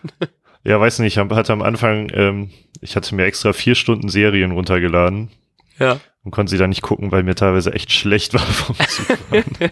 Ja, 0.63 0.79
weiß 0.79 0.99
nicht, 0.99 1.17
ich 1.17 1.17
hatte 1.17 1.53
am 1.53 1.63
Anfang, 1.63 2.11
ähm, 2.13 2.51
ich 2.81 2.95
hatte 2.95 3.15
mir 3.15 3.25
extra 3.25 3.51
vier 3.51 3.73
Stunden 3.73 4.09
Serien 4.09 4.51
runtergeladen. 4.51 5.31
Ja. 5.79 5.99
Und 6.23 6.31
konnte 6.31 6.51
sie 6.51 6.57
da 6.57 6.67
nicht 6.67 6.83
gucken, 6.83 7.11
weil 7.11 7.23
mir 7.23 7.35
teilweise 7.35 7.73
echt 7.73 7.91
schlecht 7.91 8.33
war 8.33 8.41
vom 8.41 8.75
Zugfahren. 8.87 9.71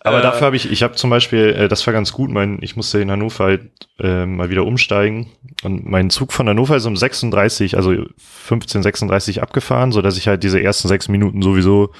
Aber 0.00 0.18
äh, 0.18 0.22
dafür 0.22 0.46
habe 0.46 0.56
ich, 0.56 0.70
ich 0.70 0.82
habe 0.82 0.94
zum 0.94 1.10
Beispiel, 1.10 1.50
äh, 1.50 1.68
das 1.68 1.86
war 1.86 1.92
ganz 1.92 2.12
gut, 2.12 2.30
mein, 2.30 2.58
ich 2.62 2.76
musste 2.76 3.00
in 3.00 3.10
Hannover 3.10 3.44
halt 3.44 3.70
äh, 3.98 4.26
mal 4.26 4.50
wieder 4.50 4.64
umsteigen 4.64 5.32
und 5.62 5.86
mein 5.86 6.10
Zug 6.10 6.32
von 6.32 6.48
Hannover 6.48 6.76
ist 6.76 6.86
um 6.86 6.96
36, 6.96 7.76
also 7.76 7.94
15, 8.16 8.82
36 8.82 9.42
abgefahren, 9.42 9.92
so 9.92 10.02
dass 10.02 10.16
ich 10.16 10.28
halt 10.28 10.42
diese 10.42 10.62
ersten 10.62 10.88
sechs 10.88 11.08
Minuten 11.08 11.42
sowieso 11.42 11.92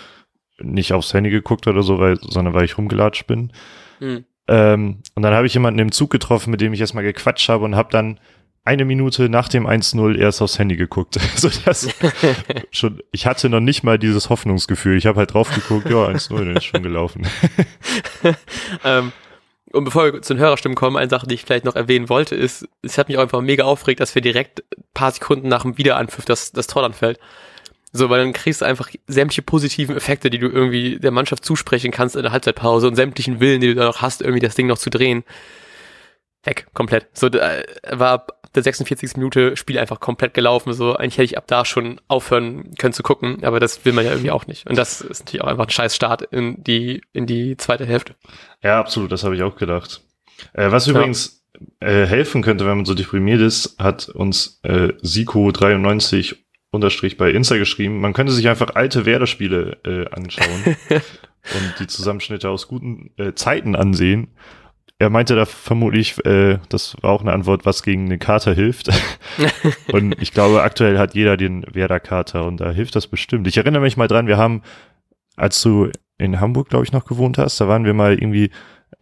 nicht 0.58 0.92
aufs 0.92 1.12
Handy 1.12 1.30
geguckt 1.30 1.66
oder 1.66 1.82
so, 1.82 1.98
weil, 1.98 2.18
sondern 2.20 2.54
weil 2.54 2.64
ich 2.64 2.78
rumgelatscht 2.78 3.26
bin. 3.26 3.52
Hm. 3.98 4.24
Ähm, 4.46 5.02
und 5.14 5.22
dann 5.22 5.34
habe 5.34 5.46
ich 5.46 5.54
jemanden 5.54 5.80
im 5.80 5.92
Zug 5.92 6.10
getroffen, 6.10 6.50
mit 6.50 6.60
dem 6.60 6.72
ich 6.72 6.80
erstmal 6.80 7.04
gequatscht 7.04 7.48
habe 7.48 7.64
und 7.64 7.76
habe 7.76 7.90
dann 7.90 8.20
eine 8.64 8.84
Minute 8.86 9.28
nach 9.28 9.48
dem 9.48 9.66
1-0 9.66 10.16
erst 10.16 10.40
aufs 10.40 10.58
Handy 10.58 10.76
geguckt. 10.76 11.18
so 11.36 11.50
dass 11.64 11.88
schon, 12.70 13.02
ich 13.12 13.26
hatte 13.26 13.48
noch 13.48 13.60
nicht 13.60 13.82
mal 13.82 13.98
dieses 13.98 14.30
Hoffnungsgefühl. 14.30 14.96
Ich 14.96 15.06
habe 15.06 15.18
halt 15.18 15.34
drauf 15.34 15.50
geguckt, 15.54 15.88
ja, 15.90 16.06
1-0, 16.06 16.38
dann 16.38 16.56
ist 16.56 16.64
schon 16.64 16.82
gelaufen. 16.82 17.26
ähm, 18.84 19.12
und 19.72 19.84
bevor 19.84 20.12
wir 20.12 20.22
zu 20.22 20.34
den 20.34 20.40
Hörerstimmen 20.40 20.76
kommen, 20.76 20.96
eine 20.96 21.10
Sache, 21.10 21.26
die 21.26 21.34
ich 21.34 21.44
vielleicht 21.44 21.64
noch 21.64 21.74
erwähnen 21.74 22.08
wollte, 22.08 22.36
ist, 22.36 22.66
es 22.82 22.96
hat 22.96 23.08
mich 23.08 23.18
auch 23.18 23.22
einfach 23.22 23.40
mega 23.40 23.64
aufgeregt, 23.64 24.00
dass 24.00 24.14
wir 24.14 24.22
direkt 24.22 24.62
paar 24.94 25.10
Sekunden 25.10 25.48
nach 25.48 25.62
dem 25.62 25.76
Wiederanpfiff 25.76 26.24
das, 26.24 26.52
das 26.52 26.66
Tor 26.66 26.84
anfällt. 26.84 27.18
So, 27.92 28.08
weil 28.08 28.20
dann 28.20 28.32
kriegst 28.32 28.60
du 28.60 28.64
einfach 28.64 28.90
sämtliche 29.06 29.42
positiven 29.42 29.96
Effekte, 29.96 30.30
die 30.30 30.38
du 30.38 30.48
irgendwie 30.48 30.98
der 30.98 31.10
Mannschaft 31.10 31.44
zusprechen 31.44 31.92
kannst 31.92 32.16
in 32.16 32.22
der 32.22 32.32
Halbzeitpause 32.32 32.88
und 32.88 32.96
sämtlichen 32.96 33.40
Willen, 33.40 33.60
die 33.60 33.68
du 33.68 33.74
da 33.74 33.84
noch 33.84 34.00
hast, 34.00 34.20
irgendwie 34.20 34.40
das 34.40 34.54
Ding 34.54 34.66
noch 34.66 34.78
zu 34.78 34.90
drehen 34.90 35.22
weg, 36.44 36.66
komplett. 36.74 37.06
So 37.14 37.28
da 37.28 37.62
war 37.90 38.26
der 38.54 38.62
46. 38.62 39.16
Minute 39.16 39.56
Spiel 39.56 39.78
einfach 39.78 40.00
komplett 40.00 40.34
gelaufen. 40.34 40.72
So 40.72 40.94
eigentlich 40.94 41.18
hätte 41.18 41.24
ich 41.24 41.38
ab 41.38 41.44
da 41.46 41.64
schon 41.64 42.00
aufhören 42.08 42.74
können 42.78 42.92
zu 42.92 43.02
gucken, 43.02 43.44
aber 43.44 43.60
das 43.60 43.84
will 43.84 43.92
man 43.92 44.04
ja 44.04 44.12
irgendwie 44.12 44.30
auch 44.30 44.46
nicht. 44.46 44.68
Und 44.68 44.76
das 44.76 45.00
ist 45.00 45.20
natürlich 45.20 45.42
auch 45.42 45.48
einfach 45.48 45.66
ein 45.66 45.70
scheiß 45.70 45.94
Start 45.94 46.22
in 46.22 46.62
die 46.62 47.02
in 47.12 47.26
die 47.26 47.56
zweite 47.56 47.86
Hälfte. 47.86 48.14
Ja, 48.62 48.80
absolut, 48.80 49.12
das 49.12 49.24
habe 49.24 49.34
ich 49.36 49.42
auch 49.42 49.56
gedacht. 49.56 50.02
Äh, 50.52 50.70
was 50.70 50.86
übrigens 50.86 51.44
äh, 51.80 52.06
helfen 52.06 52.42
könnte, 52.42 52.66
wenn 52.66 52.76
man 52.76 52.84
so 52.84 52.94
deprimiert 52.94 53.40
ist, 53.40 53.78
hat 53.78 54.08
uns 54.08 54.60
äh, 54.62 54.92
Siko 55.02 55.50
93 55.50 56.44
unterstrich 56.70 57.16
bei 57.16 57.30
Insta 57.30 57.56
geschrieben. 57.56 58.00
Man 58.00 58.12
könnte 58.12 58.32
sich 58.32 58.48
einfach 58.48 58.74
alte 58.74 59.06
Werder-Spiele 59.06 59.78
äh, 59.84 60.14
anschauen 60.14 60.76
und 60.90 61.74
die 61.78 61.86
Zusammenschnitte 61.86 62.48
aus 62.48 62.68
guten 62.68 63.10
äh, 63.16 63.34
Zeiten 63.34 63.76
ansehen 63.76 64.34
er 65.04 65.10
meinte 65.10 65.36
da 65.36 65.44
vermutlich, 65.44 66.24
äh, 66.24 66.58
das 66.70 66.96
war 67.02 67.10
auch 67.10 67.20
eine 67.20 67.32
Antwort, 67.32 67.66
was 67.66 67.82
gegen 67.82 68.08
den 68.08 68.18
Kater 68.18 68.54
hilft. 68.54 68.88
und 69.92 70.20
ich 70.20 70.32
glaube, 70.32 70.62
aktuell 70.62 70.98
hat 70.98 71.14
jeder 71.14 71.36
den 71.36 71.64
Werder-Kater 71.72 72.46
und 72.46 72.58
da 72.58 72.70
hilft 72.70 72.96
das 72.96 73.06
bestimmt. 73.06 73.46
Ich 73.46 73.58
erinnere 73.58 73.82
mich 73.82 73.96
mal 73.96 74.08
dran, 74.08 74.26
wir 74.26 74.38
haben, 74.38 74.62
als 75.36 75.60
du 75.60 75.90
in 76.16 76.40
Hamburg, 76.40 76.70
glaube 76.70 76.84
ich, 76.84 76.92
noch 76.92 77.04
gewohnt 77.04 77.36
hast, 77.36 77.60
da 77.60 77.68
waren 77.68 77.84
wir 77.84 77.92
mal 77.92 78.14
irgendwie 78.14 78.50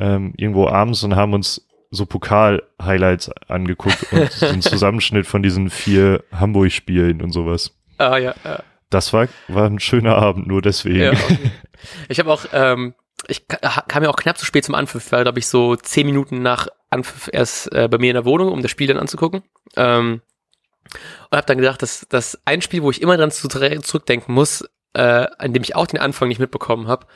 ähm, 0.00 0.34
irgendwo 0.36 0.66
abends 0.66 1.04
und 1.04 1.14
haben 1.14 1.34
uns 1.34 1.68
so 1.90 2.04
Pokal-Highlights 2.04 3.30
angeguckt 3.48 4.12
und 4.12 4.32
so 4.32 4.46
einen 4.46 4.62
Zusammenschnitt 4.62 5.26
von 5.26 5.42
diesen 5.42 5.70
vier 5.70 6.24
Hamburg-Spielen 6.32 7.22
und 7.22 7.30
sowas. 7.30 7.78
Ah, 7.98 8.16
ja, 8.16 8.34
ja. 8.44 8.62
Das 8.90 9.12
war, 9.12 9.28
war 9.46 9.66
ein 9.66 9.78
schöner 9.78 10.16
Abend, 10.16 10.48
nur 10.48 10.62
deswegen. 10.62 10.98
Ja, 10.98 11.12
okay. 11.12 11.52
Ich 12.08 12.18
habe 12.18 12.32
auch 12.32 12.44
ähm, 12.52 12.94
ich 13.32 13.48
kam 13.48 14.02
ja 14.02 14.10
auch 14.10 14.16
knapp 14.16 14.38
zu 14.38 14.46
spät 14.46 14.64
zum 14.64 14.74
Anpfiff, 14.74 15.10
weil 15.10 15.24
glaube 15.24 15.38
ich 15.38 15.46
so 15.46 15.76
zehn 15.76 16.06
Minuten 16.06 16.42
nach 16.42 16.68
Anpfiff 16.90 17.28
erst 17.32 17.72
äh, 17.72 17.88
bei 17.88 17.98
mir 17.98 18.10
in 18.10 18.14
der 18.14 18.24
Wohnung, 18.24 18.52
um 18.52 18.62
das 18.62 18.70
Spiel 18.70 18.86
dann 18.86 18.98
anzugucken. 18.98 19.42
Ähm, 19.76 20.22
und 21.30 21.36
habe 21.36 21.46
dann 21.46 21.58
gedacht, 21.58 21.82
dass 21.82 22.06
das 22.08 22.38
ein 22.44 22.60
Spiel, 22.62 22.82
wo 22.82 22.90
ich 22.90 23.02
immer 23.02 23.16
dran 23.16 23.30
zu, 23.30 23.48
zurückdenken 23.48 24.34
muss, 24.34 24.64
äh, 24.94 25.26
an 25.38 25.52
dem 25.52 25.62
ich 25.62 25.74
auch 25.74 25.86
den 25.86 26.00
Anfang 26.00 26.28
nicht 26.28 26.38
mitbekommen 26.38 26.86
habe, 26.86 27.06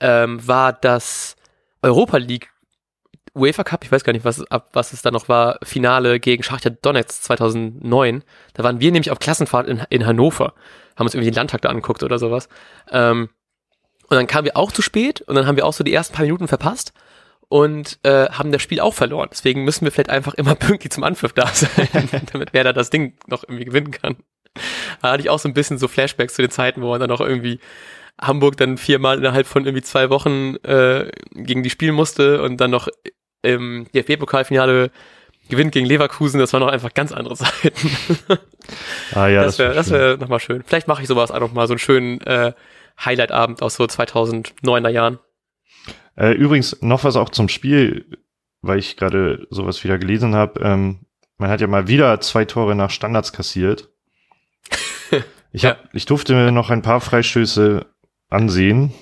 ähm, 0.00 0.46
war 0.46 0.72
das 0.72 1.36
Europa 1.80 2.18
League 2.18 2.50
UEFA 3.34 3.64
Cup, 3.64 3.84
ich 3.84 3.90
weiß 3.90 4.04
gar 4.04 4.12
nicht, 4.12 4.24
was, 4.24 4.44
ab, 4.50 4.68
was 4.74 4.92
es 4.92 5.00
da 5.00 5.10
noch 5.10 5.28
war, 5.28 5.58
Finale 5.62 6.20
gegen 6.20 6.42
Schachtja 6.42 6.70
Donetsk 6.70 7.22
2009. 7.22 8.24
Da 8.52 8.62
waren 8.62 8.80
wir 8.80 8.92
nämlich 8.92 9.10
auf 9.10 9.18
Klassenfahrt 9.18 9.68
in, 9.68 9.82
in 9.88 10.04
Hannover, 10.04 10.52
haben 10.96 11.06
uns 11.06 11.14
irgendwie 11.14 11.30
den 11.30 11.36
Landtag 11.36 11.62
da 11.62 11.70
angeguckt 11.70 12.02
oder 12.02 12.18
sowas. 12.18 12.48
Ähm, 12.90 13.30
und 14.12 14.18
dann 14.18 14.26
kamen 14.26 14.44
wir 14.44 14.58
auch 14.58 14.70
zu 14.70 14.82
spät 14.82 15.22
und 15.22 15.36
dann 15.36 15.46
haben 15.46 15.56
wir 15.56 15.64
auch 15.64 15.72
so 15.72 15.82
die 15.82 15.94
ersten 15.94 16.14
paar 16.14 16.26
Minuten 16.26 16.46
verpasst 16.46 16.92
und 17.48 17.98
äh, 18.02 18.28
haben 18.28 18.52
das 18.52 18.60
Spiel 18.60 18.78
auch 18.78 18.92
verloren. 18.92 19.30
Deswegen 19.32 19.64
müssen 19.64 19.86
wir 19.86 19.90
vielleicht 19.90 20.10
einfach 20.10 20.34
immer 20.34 20.54
pünktlich 20.54 20.92
zum 20.92 21.02
Anpfiff 21.02 21.32
da 21.32 21.46
sein, 21.46 21.88
damit 22.32 22.52
wer 22.52 22.62
da 22.62 22.74
das 22.74 22.90
Ding 22.90 23.14
noch 23.26 23.42
irgendwie 23.42 23.64
gewinnen 23.64 23.90
kann. 23.90 24.16
Da 25.00 25.12
hatte 25.12 25.22
ich 25.22 25.30
auch 25.30 25.38
so 25.38 25.48
ein 25.48 25.54
bisschen 25.54 25.78
so 25.78 25.88
Flashbacks 25.88 26.34
zu 26.34 26.42
den 26.42 26.50
Zeiten, 26.50 26.82
wo 26.82 26.90
man 26.90 27.00
dann 27.00 27.08
noch 27.08 27.22
irgendwie 27.22 27.58
Hamburg 28.20 28.58
dann 28.58 28.76
viermal 28.76 29.16
innerhalb 29.16 29.46
von 29.46 29.64
irgendwie 29.64 29.82
zwei 29.82 30.10
Wochen 30.10 30.56
äh, 30.56 31.10
gegen 31.32 31.62
die 31.62 31.70
spielen 31.70 31.94
musste 31.94 32.42
und 32.42 32.58
dann 32.58 32.70
noch 32.70 32.88
im 33.40 33.86
DFB-Pokalfinale 33.94 34.90
gewinnt 35.48 35.72
gegen 35.72 35.86
Leverkusen. 35.86 36.38
Das 36.38 36.52
waren 36.52 36.60
noch 36.60 36.68
einfach 36.68 36.92
ganz 36.92 37.12
andere 37.12 37.36
Zeiten. 37.38 37.88
Ah 39.14 39.28
ja, 39.28 39.42
das 39.42 39.58
wäre 39.58 39.72
das 39.72 39.90
wäre 39.90 40.10
wär 40.10 40.16
nochmal 40.18 40.40
schön. 40.40 40.62
Vielleicht 40.66 40.86
mache 40.86 41.00
ich 41.00 41.08
sowas 41.08 41.30
auch 41.30 41.40
noch 41.40 41.54
mal 41.54 41.66
so 41.66 41.72
einen 41.72 41.78
schönen 41.78 42.20
äh, 42.20 42.52
Highlight-Abend 43.04 43.62
aus 43.62 43.74
so 43.74 43.84
2009er 43.84 44.88
Jahren. 44.88 45.18
Äh, 46.16 46.32
übrigens 46.32 46.80
noch 46.82 47.04
was 47.04 47.16
auch 47.16 47.30
zum 47.30 47.48
Spiel, 47.48 48.06
weil 48.60 48.78
ich 48.78 48.96
gerade 48.96 49.46
sowas 49.50 49.82
wieder 49.84 49.98
gelesen 49.98 50.34
habe. 50.34 50.60
Ähm, 50.60 51.00
man 51.38 51.50
hat 51.50 51.60
ja 51.60 51.66
mal 51.66 51.88
wieder 51.88 52.20
zwei 52.20 52.44
Tore 52.44 52.74
nach 52.74 52.90
Standards 52.90 53.32
kassiert. 53.32 53.90
Ich, 55.54 55.66
hab, 55.66 55.84
ja. 55.84 55.90
ich 55.92 56.06
durfte 56.06 56.32
mir 56.34 56.50
noch 56.50 56.70
ein 56.70 56.80
paar 56.80 57.02
Freistöße 57.02 57.84
ansehen. 58.30 58.94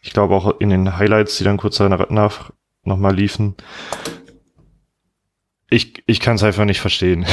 Ich 0.00 0.14
glaube 0.14 0.34
auch 0.34 0.58
in 0.58 0.70
den 0.70 0.96
Highlights, 0.96 1.36
die 1.36 1.44
dann 1.44 1.58
kurz 1.58 1.76
danach 1.76 2.50
nochmal 2.82 3.14
liefen. 3.14 3.56
Ich, 5.68 6.02
ich 6.06 6.20
kann 6.20 6.36
es 6.36 6.42
einfach 6.42 6.64
nicht 6.64 6.80
verstehen. 6.80 7.26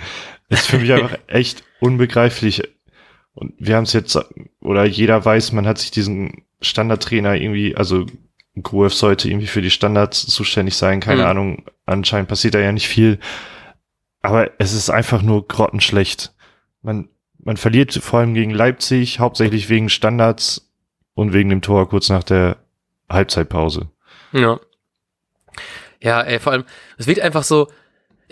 ist 0.48 0.66
für 0.66 0.78
mich 0.78 0.92
einfach 0.94 1.18
echt 1.26 1.62
unbegreiflich. 1.80 2.73
Und 3.34 3.54
wir 3.58 3.76
haben 3.76 3.84
es 3.84 3.92
jetzt, 3.92 4.18
oder 4.60 4.84
jeder 4.84 5.24
weiß, 5.24 5.52
man 5.52 5.66
hat 5.66 5.78
sich 5.78 5.90
diesen 5.90 6.44
Standardtrainer 6.60 7.34
irgendwie, 7.34 7.76
also 7.76 8.06
Gruev 8.62 8.94
sollte 8.94 9.28
irgendwie 9.28 9.48
für 9.48 9.62
die 9.62 9.70
Standards 9.70 10.26
zuständig 10.26 10.76
sein, 10.76 11.00
keine 11.00 11.22
mhm. 11.22 11.28
Ahnung, 11.28 11.64
anscheinend 11.86 12.28
passiert 12.28 12.54
da 12.54 12.60
ja 12.60 12.72
nicht 12.72 12.88
viel. 12.88 13.18
Aber 14.22 14.52
es 14.58 14.72
ist 14.72 14.88
einfach 14.88 15.20
nur 15.20 15.46
grottenschlecht. 15.46 16.32
Man, 16.82 17.08
man 17.42 17.56
verliert 17.56 17.92
vor 17.92 18.20
allem 18.20 18.34
gegen 18.34 18.52
Leipzig, 18.52 19.18
hauptsächlich 19.18 19.68
wegen 19.68 19.88
Standards 19.88 20.70
und 21.14 21.32
wegen 21.32 21.50
dem 21.50 21.60
Tor 21.60 21.88
kurz 21.88 22.08
nach 22.08 22.22
der 22.22 22.56
Halbzeitpause. 23.08 23.88
Ja. 24.32 24.60
Ja, 26.00 26.22
ey, 26.22 26.38
vor 26.38 26.52
allem, 26.52 26.64
es 26.98 27.06
wird 27.06 27.20
einfach 27.20 27.44
so, 27.44 27.68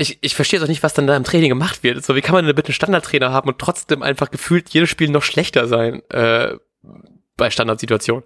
ich, 0.03 0.19
ich 0.21 0.35
verstehe 0.35 0.61
doch 0.61 0.69
nicht, 0.69 0.83
was 0.83 0.95
dann 0.95 1.07
da 1.07 1.17
im 1.17 1.25
Training 1.25 1.49
gemacht 1.49 1.83
wird. 1.83 2.05
So, 2.05 2.15
wie 2.15 2.21
kann 2.21 2.35
man 2.35 2.45
denn 2.45 2.55
bitte 2.55 2.69
einen 2.69 2.75
Standardtrainer 2.75 3.33
haben 3.33 3.49
und 3.49 3.59
trotzdem 3.59 4.03
einfach 4.03 4.31
gefühlt 4.31 4.71
jedes 4.71 4.91
Spiel 4.91 5.09
noch 5.09 5.23
schlechter 5.23 5.67
sein 5.67 6.03
äh, 6.11 6.57
bei 7.37 7.51
Standardsituationen? 7.51 8.25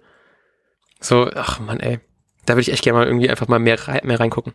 So, 0.99 1.29
ach 1.33 1.59
man, 1.59 1.79
ey. 1.79 1.99
Da 2.45 2.53
würde 2.53 2.61
ich 2.61 2.71
echt 2.71 2.83
gerne 2.83 2.99
mal 2.99 3.07
irgendwie 3.07 3.29
einfach 3.29 3.47
mal 3.47 3.59
mehr, 3.59 3.87
rein, 3.87 4.01
mehr 4.03 4.19
reingucken. 4.19 4.53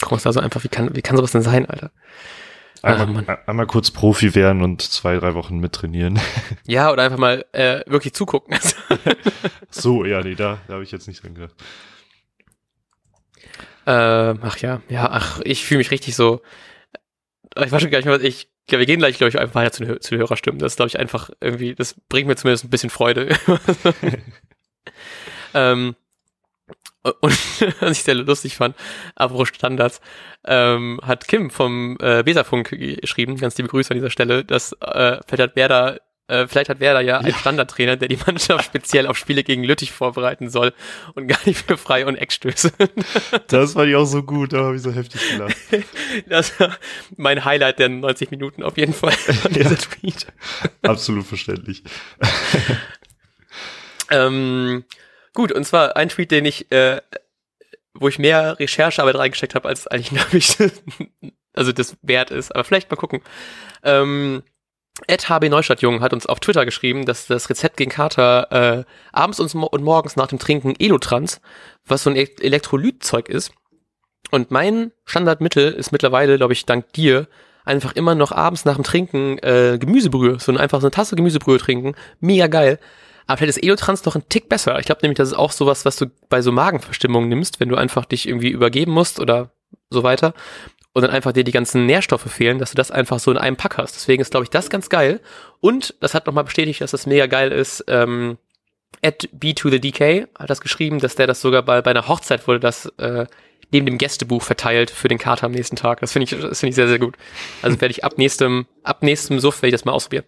Guck 0.00 0.24
mal, 0.24 0.32
so 0.32 0.40
einfach, 0.40 0.62
wie 0.64 0.68
kann, 0.68 0.94
wie 0.94 1.02
kann 1.02 1.16
sowas 1.16 1.32
denn 1.32 1.42
sein, 1.42 1.66
Alter? 1.66 1.90
Einmal, 2.82 3.24
ach, 3.26 3.48
einmal 3.48 3.66
kurz 3.66 3.90
Profi 3.90 4.34
werden 4.34 4.62
und 4.62 4.82
zwei, 4.82 5.16
drei 5.16 5.34
Wochen 5.34 5.58
mittrainieren. 5.58 6.20
Ja, 6.66 6.92
oder 6.92 7.02
einfach 7.02 7.18
mal 7.18 7.44
äh, 7.52 7.80
wirklich 7.86 8.12
zugucken. 8.12 8.56
so, 9.70 10.04
ja, 10.04 10.20
nee, 10.20 10.34
da, 10.34 10.58
da 10.68 10.74
habe 10.74 10.84
ich 10.84 10.92
jetzt 10.92 11.08
nicht 11.08 11.22
dran 11.22 11.34
gedacht. 11.34 11.54
Äh, 13.88 14.34
ach 14.42 14.58
ja, 14.58 14.82
ja, 14.90 15.08
ach, 15.10 15.40
ich 15.44 15.64
fühle 15.64 15.78
mich 15.78 15.90
richtig 15.90 16.14
so. 16.14 16.42
Ich 17.56 17.72
weiß 17.72 17.80
schon 17.80 17.90
gar 17.90 17.98
nicht 17.98 18.04
mehr, 18.04 18.16
was 18.16 18.22
ich. 18.22 18.50
Ja, 18.70 18.78
wir 18.78 18.84
gehen 18.84 18.98
gleich, 18.98 19.16
glaube 19.16 19.30
ich, 19.30 19.38
einfach 19.38 19.54
weiter 19.54 19.72
zu 19.72 19.82
den, 19.82 20.00
zu 20.02 20.10
den 20.10 20.20
Hörerstimmen. 20.20 20.58
Das 20.58 20.72
ist, 20.72 20.76
glaube 20.76 20.88
ich, 20.88 20.98
einfach 20.98 21.30
irgendwie, 21.40 21.74
das 21.74 21.94
bringt 22.10 22.28
mir 22.28 22.36
zumindest 22.36 22.64
ein 22.64 22.70
bisschen 22.70 22.90
Freude. 22.90 23.34
ähm, 25.54 25.96
und 27.02 27.22
was 27.80 27.92
ich 27.92 28.02
sehr 28.02 28.14
lustig 28.14 28.56
fand, 28.56 28.76
apropos 29.14 29.48
Standards, 29.48 30.02
ähm, 30.44 31.00
hat 31.02 31.26
Kim 31.26 31.48
vom 31.48 31.96
äh, 32.00 32.26
Weserfunk 32.26 32.68
geschrieben, 32.68 33.38
ganz 33.38 33.56
liebe 33.56 33.70
Grüße 33.70 33.90
an 33.90 33.96
dieser 33.96 34.10
Stelle, 34.10 34.44
dass 34.44 34.72
äh, 34.82 35.18
hat 35.18 35.56
Werder 35.56 36.02
äh, 36.28 36.46
vielleicht 36.46 36.68
hat 36.68 36.78
Werder 36.78 37.00
ja 37.00 37.18
einen 37.18 37.34
Standardtrainer, 37.34 37.96
der 37.96 38.08
die 38.08 38.18
Mannschaft 38.26 38.66
speziell 38.66 39.06
auf 39.06 39.16
Spiele 39.16 39.42
gegen 39.42 39.64
Lüttich 39.64 39.92
vorbereiten 39.92 40.50
soll 40.50 40.74
und 41.14 41.26
gar 41.26 41.38
nicht 41.46 41.66
für 41.66 41.78
Frei- 41.78 42.06
und 42.06 42.16
Eckstöße. 42.16 42.70
Das 43.48 43.72
fand 43.72 43.88
ich 43.88 43.96
auch 43.96 44.04
so 44.04 44.22
gut, 44.22 44.52
da 44.52 44.64
habe 44.64 44.76
ich 44.76 44.82
so 44.82 44.92
heftig 44.92 45.20
gelacht. 45.30 45.56
Das 46.26 46.58
war 46.60 46.76
mein 47.16 47.44
Highlight 47.44 47.78
der 47.78 47.88
90 47.88 48.30
Minuten 48.30 48.62
auf 48.62 48.76
jeden 48.76 48.92
Fall 48.92 49.12
von 49.12 49.52
dieser 49.52 49.70
ja. 49.70 49.76
Tweet. 49.76 50.26
Absolut 50.82 51.26
verständlich. 51.26 51.82
ähm, 54.10 54.84
gut, 55.32 55.52
und 55.52 55.64
zwar 55.64 55.96
ein 55.96 56.10
Tweet, 56.10 56.30
den 56.30 56.44
ich, 56.44 56.70
äh, 56.70 57.00
wo 57.94 58.08
ich 58.08 58.18
mehr 58.18 58.58
Recherchearbeit 58.58 59.16
reingesteckt 59.16 59.54
habe, 59.54 59.68
als 59.68 59.86
eigentlich, 59.86 60.10
glaube 60.10 60.36
ich, 60.36 60.56
also 61.54 61.72
das 61.72 61.96
wert 62.02 62.30
ist. 62.30 62.54
Aber 62.54 62.64
vielleicht 62.64 62.90
mal 62.90 62.96
gucken. 62.96 63.22
Ähm, 63.82 64.42
Ed 65.06 65.28
HB 65.28 65.48
Neustadtjung 65.48 66.00
hat 66.00 66.12
uns 66.12 66.26
auf 66.26 66.40
Twitter 66.40 66.64
geschrieben, 66.64 67.06
dass 67.06 67.26
das 67.26 67.48
Rezept 67.48 67.76
gegen 67.76 67.90
Kater 67.90 68.48
äh, 68.50 68.84
abends 69.12 69.40
und, 69.40 69.54
und 69.54 69.84
morgens 69.84 70.16
nach 70.16 70.26
dem 70.26 70.38
Trinken 70.38 70.74
Elotrans, 70.78 71.40
was 71.86 72.02
so 72.02 72.10
ein 72.10 72.16
e 72.16 72.28
Elektrolytzeug 72.40 73.28
ist. 73.28 73.52
Und 74.30 74.50
mein 74.50 74.92
Standardmittel 75.04 75.72
ist 75.72 75.92
mittlerweile, 75.92 76.36
glaube 76.36 76.52
ich, 76.52 76.66
dank 76.66 76.92
dir, 76.92 77.28
einfach 77.64 77.94
immer 77.94 78.14
noch 78.14 78.32
abends 78.32 78.64
nach 78.64 78.74
dem 78.74 78.84
Trinken 78.84 79.38
äh, 79.38 79.78
Gemüsebrühe, 79.78 80.38
so 80.40 80.52
einfach 80.56 80.80
so 80.80 80.86
eine 80.86 80.90
Tasse 80.90 81.16
Gemüsebrühe 81.16 81.58
trinken. 81.58 81.94
Mega 82.20 82.46
geil. 82.46 82.78
Aber 83.26 83.36
vielleicht 83.36 83.58
ist 83.58 83.62
Elotrans 83.62 84.04
noch 84.06 84.16
ein 84.16 84.28
Tick 84.28 84.48
besser. 84.48 84.78
Ich 84.78 84.86
glaube 84.86 85.00
nämlich, 85.02 85.18
das 85.18 85.28
ist 85.28 85.34
auch 85.34 85.52
sowas, 85.52 85.84
was 85.84 85.96
du 85.96 86.06
bei 86.30 86.40
so 86.40 86.50
Magenverstimmungen 86.50 87.28
nimmst, 87.28 87.60
wenn 87.60 87.68
du 87.68 87.76
einfach 87.76 88.06
dich 88.06 88.26
irgendwie 88.26 88.48
übergeben 88.48 88.92
musst 88.92 89.20
oder 89.20 89.50
so 89.90 90.02
weiter 90.02 90.32
und 90.98 91.02
dann 91.02 91.12
einfach 91.12 91.30
dir 91.30 91.44
die 91.44 91.52
ganzen 91.52 91.86
Nährstoffe 91.86 92.28
fehlen, 92.28 92.58
dass 92.58 92.70
du 92.70 92.76
das 92.76 92.90
einfach 92.90 93.20
so 93.20 93.30
in 93.30 93.38
einem 93.38 93.56
Pack 93.56 93.78
hast. 93.78 93.94
Deswegen 93.94 94.20
ist, 94.20 94.32
glaube 94.32 94.42
ich, 94.42 94.50
das 94.50 94.68
ganz 94.68 94.88
geil. 94.88 95.20
Und 95.60 95.94
das 96.00 96.12
hat 96.12 96.26
nochmal 96.26 96.42
bestätigt, 96.42 96.80
dass 96.80 96.90
das 96.90 97.06
mega 97.06 97.26
geil 97.26 97.52
ist. 97.52 97.84
Ähm, 97.86 98.36
at 99.00 99.28
B 99.32 99.54
to 99.54 99.70
the 99.70 99.78
DK 99.78 100.26
hat 100.36 100.50
das 100.50 100.60
geschrieben, 100.60 100.98
dass 100.98 101.14
der 101.14 101.28
das 101.28 101.40
sogar 101.40 101.62
bei, 101.62 101.82
bei 101.82 101.92
einer 101.92 102.08
Hochzeit 102.08 102.48
wurde, 102.48 102.58
das 102.58 102.86
äh, 102.98 103.26
neben 103.70 103.86
dem 103.86 103.96
Gästebuch 103.96 104.42
verteilt 104.42 104.90
für 104.90 105.06
den 105.06 105.18
Kater 105.18 105.46
am 105.46 105.52
nächsten 105.52 105.76
Tag. 105.76 106.00
Das 106.00 106.10
finde 106.10 106.24
ich, 106.24 106.30
das 106.30 106.58
finde 106.58 106.70
ich 106.70 106.74
sehr, 106.74 106.88
sehr 106.88 106.98
gut. 106.98 107.14
Also 107.62 107.80
werde 107.80 107.92
ich 107.92 108.02
ab 108.02 108.18
nächstem, 108.18 108.66
ab 108.82 109.04
nächstem 109.04 109.38
Suff 109.38 109.62
werde 109.62 109.68
ich 109.68 109.74
das 109.80 109.84
mal 109.84 109.92
ausprobieren. 109.92 110.24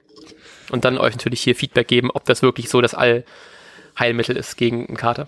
Und 0.71 0.85
dann 0.85 0.99
euch 0.99 1.17
natürlich 1.17 1.41
hier 1.41 1.57
Feedback 1.57 1.89
geben, 1.89 2.13
ob 2.13 2.27
das 2.27 2.43
wirklich 2.43 2.69
so 2.69 2.81
das 2.81 2.95
Allheilmittel 2.95 4.37
ist 4.37 4.57
gegen 4.57 4.87
einen 4.87 4.97
Kater. 4.97 5.27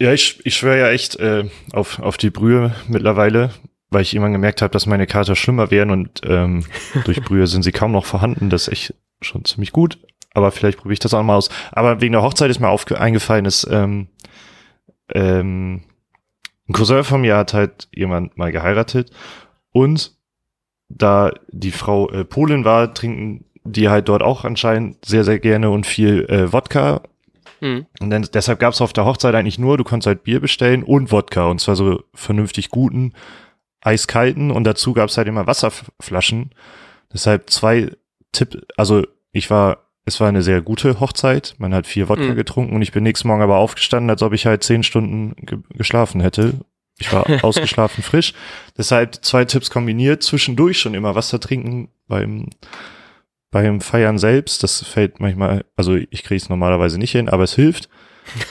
Ja, 0.00 0.14
ich, 0.14 0.40
ich 0.46 0.56
schwöre 0.56 0.78
ja 0.78 0.88
echt 0.88 1.16
äh, 1.16 1.50
auf, 1.74 1.98
auf 1.98 2.16
die 2.16 2.30
Brühe 2.30 2.74
mittlerweile 2.88 3.50
weil 3.94 4.02
ich 4.02 4.14
irgendwann 4.14 4.32
gemerkt 4.32 4.60
habe, 4.60 4.72
dass 4.72 4.86
meine 4.86 5.06
Kater 5.06 5.36
schlimmer 5.36 5.70
werden 5.70 5.90
und 5.90 6.20
ähm, 6.24 6.64
durch 7.04 7.22
Brühe 7.22 7.46
sind 7.46 7.62
sie 7.62 7.72
kaum 7.72 7.92
noch 7.92 8.04
vorhanden. 8.04 8.50
Das 8.50 8.68
ist 8.68 8.72
echt 8.72 8.94
schon 9.22 9.44
ziemlich 9.44 9.72
gut. 9.72 9.98
Aber 10.34 10.50
vielleicht 10.50 10.78
probiere 10.78 10.94
ich 10.94 10.98
das 10.98 11.14
auch 11.14 11.22
mal 11.22 11.36
aus. 11.36 11.48
Aber 11.72 12.00
wegen 12.00 12.12
der 12.12 12.22
Hochzeit 12.22 12.50
ist 12.50 12.60
mir 12.60 12.68
aufge 12.68 13.00
eingefallen, 13.00 13.44
ist 13.44 13.66
ähm, 13.70 14.08
ähm, 15.12 15.82
ein 16.68 16.72
Cousin 16.72 17.04
von 17.04 17.20
mir 17.20 17.36
hat 17.36 17.54
halt 17.54 17.88
jemand 17.94 18.36
mal 18.36 18.50
geheiratet 18.50 19.10
und 19.70 20.16
da 20.88 21.32
die 21.50 21.70
Frau 21.70 22.08
äh, 22.10 22.24
Polin 22.24 22.64
war, 22.64 22.94
trinken 22.94 23.44
die 23.64 23.88
halt 23.88 24.08
dort 24.08 24.22
auch 24.22 24.44
anscheinend 24.44 25.04
sehr, 25.04 25.24
sehr 25.24 25.38
gerne 25.38 25.70
und 25.70 25.86
viel 25.86 26.24
äh, 26.28 26.52
Wodka. 26.52 27.02
Mhm. 27.60 27.86
Und 28.00 28.10
dann, 28.10 28.28
deshalb 28.32 28.58
gab 28.58 28.74
es 28.74 28.80
auf 28.80 28.92
der 28.92 29.04
Hochzeit 29.04 29.34
eigentlich 29.34 29.58
nur, 29.58 29.78
du 29.78 29.84
konntest 29.84 30.06
halt 30.06 30.24
Bier 30.24 30.40
bestellen 30.40 30.82
und 30.82 31.12
Wodka 31.12 31.46
und 31.46 31.60
zwar 31.60 31.76
so 31.76 32.02
vernünftig 32.14 32.70
guten 32.70 33.12
eiskalten 33.84 34.50
und 34.50 34.64
dazu 34.64 34.94
gab 34.94 35.08
es 35.08 35.16
halt 35.16 35.28
immer 35.28 35.46
Wasserflaschen. 35.46 36.50
Deshalb 37.12 37.50
zwei 37.50 37.92
Tipp, 38.32 38.66
also 38.76 39.06
ich 39.32 39.50
war, 39.50 39.78
es 40.04 40.20
war 40.20 40.28
eine 40.28 40.42
sehr 40.42 40.62
gute 40.62 41.00
Hochzeit. 41.00 41.54
Man 41.58 41.74
hat 41.74 41.86
vier 41.86 42.08
Wodka 42.08 42.32
mhm. 42.32 42.36
getrunken 42.36 42.74
und 42.74 42.82
ich 42.82 42.92
bin 42.92 43.04
nächsten 43.04 43.28
Morgen 43.28 43.42
aber 43.42 43.56
aufgestanden, 43.56 44.10
als 44.10 44.22
ob 44.22 44.32
ich 44.32 44.46
halt 44.46 44.64
zehn 44.64 44.82
Stunden 44.82 45.34
ge 45.36 45.58
geschlafen 45.70 46.20
hätte. 46.20 46.54
Ich 46.98 47.12
war 47.12 47.26
ausgeschlafen 47.44 48.02
frisch. 48.02 48.34
Deshalb 48.76 49.24
zwei 49.24 49.44
Tipps 49.44 49.70
kombiniert. 49.70 50.22
Zwischendurch 50.22 50.78
schon 50.78 50.94
immer 50.94 51.14
Wasser 51.14 51.40
trinken 51.40 51.88
beim, 52.08 52.48
beim 53.50 53.80
Feiern 53.80 54.18
selbst. 54.18 54.62
Das 54.62 54.84
fällt 54.84 55.20
manchmal, 55.20 55.64
also 55.76 55.94
ich 55.94 56.22
kriege 56.22 56.36
es 56.36 56.48
normalerweise 56.48 56.98
nicht 56.98 57.12
hin, 57.12 57.28
aber 57.28 57.44
es 57.44 57.54
hilft. 57.54 57.88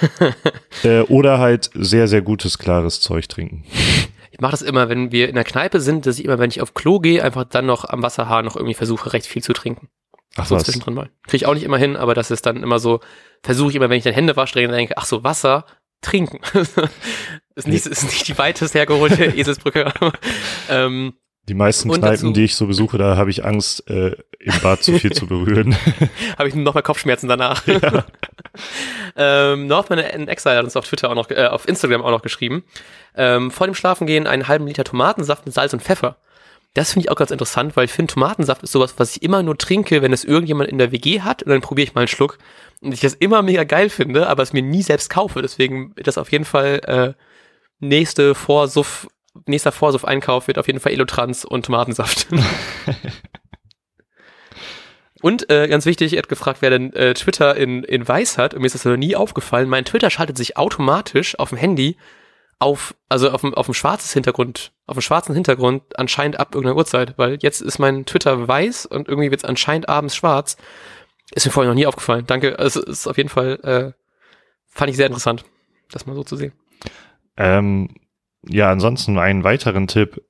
äh, 0.83 1.01
oder 1.01 1.39
halt 1.39 1.71
sehr, 1.73 2.07
sehr 2.07 2.21
gutes, 2.21 2.59
klares 2.59 3.01
Zeug 3.01 3.27
trinken. 3.27 3.63
Ich 4.33 4.39
mache 4.39 4.51
das 4.51 4.63
immer, 4.63 4.89
wenn 4.89 5.11
wir 5.11 5.29
in 5.29 5.35
der 5.35 5.43
Kneipe 5.43 5.79
sind, 5.79 6.07
dass 6.07 6.17
ich 6.17 6.25
immer, 6.25 6.39
wenn 6.39 6.49
ich 6.49 6.59
auf 6.59 6.73
Klo 6.73 6.99
gehe, 6.99 7.23
einfach 7.23 7.43
dann 7.43 7.67
noch 7.67 7.85
am 7.85 8.01
Wasserhahn 8.01 8.43
noch 8.43 8.55
irgendwie 8.55 8.73
versuche, 8.73 9.13
recht 9.13 9.27
viel 9.27 9.43
zu 9.43 9.53
trinken. 9.53 9.89
Ach 10.35 10.47
so, 10.47 10.55
was? 10.55 10.63
zwischendrin 10.63 10.95
mal. 10.95 11.11
Kriege 11.27 11.37
ich 11.37 11.45
auch 11.45 11.53
nicht 11.53 11.61
immer 11.61 11.77
hin, 11.77 11.95
aber 11.95 12.15
das 12.15 12.31
ist 12.31 12.43
dann 12.47 12.63
immer 12.63 12.79
so, 12.79 12.99
versuche 13.43 13.69
ich 13.69 13.75
immer, 13.75 13.91
wenn 13.91 13.97
ich 13.99 14.03
dann 14.03 14.13
Hände 14.15 14.35
wasche, 14.35 14.55
denke, 14.55 14.97
ach 14.97 15.05
so, 15.05 15.23
Wasser, 15.23 15.67
trinken. 16.01 16.39
ist, 17.55 17.67
nicht, 17.67 17.85
ist 17.85 18.03
nicht 18.05 18.27
die 18.27 18.37
weitest 18.39 18.73
hergeholte 18.73 19.23
Eselsbrücke. 19.37 19.93
ähm, 20.67 21.13
die 21.49 21.53
meisten 21.53 21.89
Kneipen, 21.89 22.09
dazu, 22.09 22.31
die 22.31 22.45
ich 22.45 22.55
so 22.55 22.67
besuche, 22.67 22.97
da 22.97 23.17
habe 23.17 23.29
ich 23.29 23.43
Angst, 23.43 23.89
äh, 23.89 24.15
im 24.39 24.53
Bad 24.61 24.81
zu 24.81 24.97
viel 24.97 25.11
zu 25.11 25.27
berühren. 25.27 25.75
habe 26.37 26.47
ich 26.47 26.55
noch 26.55 26.73
mal 26.73 26.81
Kopfschmerzen 26.81 27.27
danach. 27.27 27.67
Ja. 27.67 28.05
ähm, 29.15 29.67
Northman 29.67 29.99
in 29.99 30.27
Exile 30.27 30.57
hat 30.57 30.63
uns 30.63 30.77
auf 30.77 30.87
Twitter 30.87 31.09
auch 31.09 31.15
noch, 31.15 31.29
äh, 31.29 31.47
auf 31.47 31.67
Instagram 31.67 32.01
auch 32.01 32.11
noch 32.11 32.21
geschrieben. 32.21 32.63
Ähm, 33.15 33.51
vor 33.51 33.67
dem 33.67 33.75
Schlafengehen 33.75 34.25
einen 34.25 34.47
halben 34.47 34.67
Liter 34.67 34.85
Tomatensaft 34.85 35.45
mit 35.45 35.53
Salz 35.53 35.73
und 35.73 35.81
Pfeffer. 35.81 36.17
Das 36.73 36.93
finde 36.93 37.05
ich 37.05 37.11
auch 37.11 37.17
ganz 37.17 37.29
interessant, 37.29 37.75
weil 37.75 37.85
ich 37.85 37.91
finde, 37.91 38.13
Tomatensaft 38.13 38.63
ist 38.63 38.71
sowas, 38.71 38.95
was 38.97 39.15
ich 39.15 39.21
immer 39.21 39.43
nur 39.43 39.57
trinke, 39.57 40.01
wenn 40.01 40.13
es 40.13 40.23
irgendjemand 40.23 40.69
in 40.69 40.79
der 40.79 40.91
WG 40.91 41.21
hat 41.21 41.43
und 41.43 41.49
dann 41.49 41.61
probiere 41.61 41.87
ich 41.87 41.93
mal 41.93 42.01
einen 42.01 42.07
Schluck. 42.07 42.39
Und 42.81 42.93
ich 42.93 43.01
das 43.01 43.13
immer 43.13 43.41
mega 43.43 43.63
geil 43.63 43.89
finde, 43.89 44.27
aber 44.27 44.43
es 44.43 44.53
mir 44.53 44.63
nie 44.63 44.81
selbst 44.81 45.09
kaufe. 45.09 45.41
Deswegen 45.41 45.93
ist 45.95 46.07
das 46.07 46.17
auf 46.17 46.31
jeden 46.31 46.45
Fall 46.45 46.81
äh, 46.85 47.13
nächste 47.79 48.33
Vorsuff 48.33 49.07
nächster 49.45 49.71
Vorsuff-Einkauf 49.71 50.47
wird 50.47 50.57
auf 50.57 50.67
jeden 50.67 50.79
Fall 50.79 50.91
Elotrans 50.91 51.45
und 51.45 51.65
Tomatensaft. 51.65 52.27
und 55.21 55.49
äh, 55.49 55.67
ganz 55.67 55.85
wichtig, 55.85 56.13
er 56.13 56.19
hat 56.19 56.29
gefragt, 56.29 56.61
wer 56.61 56.69
denn 56.69 56.93
äh, 56.93 57.13
Twitter 57.13 57.55
in, 57.55 57.83
in 57.83 58.07
weiß 58.07 58.37
hat. 58.37 58.53
Und 58.53 58.61
mir 58.61 58.67
ist 58.67 58.75
das 58.75 58.85
noch 58.85 58.97
nie 58.97 59.15
aufgefallen. 59.15 59.69
Mein 59.69 59.85
Twitter 59.85 60.09
schaltet 60.09 60.37
sich 60.37 60.57
automatisch 60.57 61.37
auf 61.39 61.49
dem 61.49 61.57
Handy 61.57 61.97
auf, 62.59 62.95
also 63.09 63.29
auf 63.29 63.41
dem, 63.41 63.53
auf 63.53 63.65
dem 63.65 63.73
schwarzes 63.73 64.13
Hintergrund, 64.13 64.71
auf 64.87 64.95
dem 64.95 65.01
schwarzen 65.01 65.33
Hintergrund 65.33 65.99
anscheinend 65.99 66.39
ab 66.39 66.55
irgendeiner 66.55 66.77
Uhrzeit, 66.77 67.17
weil 67.17 67.37
jetzt 67.41 67.61
ist 67.61 67.77
mein 67.77 68.05
Twitter 68.05 68.47
weiß 68.47 68.85
und 68.85 69.09
irgendwie 69.09 69.31
wird 69.31 69.43
es 69.43 69.49
anscheinend 69.49 69.89
abends 69.89 70.15
schwarz. 70.15 70.55
Ist 71.31 71.45
mir 71.45 71.51
vorher 71.51 71.71
noch 71.71 71.75
nie 71.75 71.87
aufgefallen. 71.87 72.25
Danke. 72.25 72.59
Also, 72.59 72.81
es 72.81 72.87
ist 72.87 73.07
auf 73.07 73.17
jeden 73.17 73.29
Fall, 73.29 73.59
äh, 73.63 73.91
fand 74.67 74.89
ich 74.89 74.97
sehr 74.97 75.07
interessant, 75.07 75.43
das 75.91 76.05
mal 76.05 76.15
so 76.15 76.23
zu 76.23 76.37
sehen. 76.37 76.53
Ähm, 77.37 77.89
ja, 78.47 78.71
ansonsten 78.71 79.17
einen 79.17 79.43
weiteren 79.43 79.87
Tipp 79.87 80.21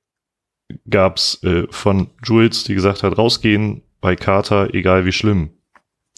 gab's 0.88 1.42
äh, 1.42 1.66
von 1.70 2.10
Jules, 2.24 2.64
die 2.64 2.74
gesagt 2.74 3.02
hat, 3.02 3.18
rausgehen 3.18 3.82
bei 4.00 4.16
Kater, 4.16 4.74
egal 4.74 5.04
wie 5.04 5.12
schlimm. 5.12 5.50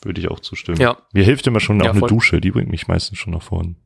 Würde 0.04 0.20
ich 0.20 0.28
auch 0.28 0.40
zustimmen. 0.40 0.80
Ja. 0.80 0.98
Mir 1.12 1.24
hilft 1.24 1.46
immer 1.46 1.61
schon 1.61 1.80
auch 1.80 1.87
Ja, 1.87 1.90
eine 1.92 2.00
voll. 2.00 2.09
Dusche, 2.09 2.40
die 2.40 2.50
bringt 2.50 2.70
mich 2.70 2.87
meistens 2.87 3.18
schon 3.18 3.32
nach 3.32 3.42
vorne. 3.42 3.76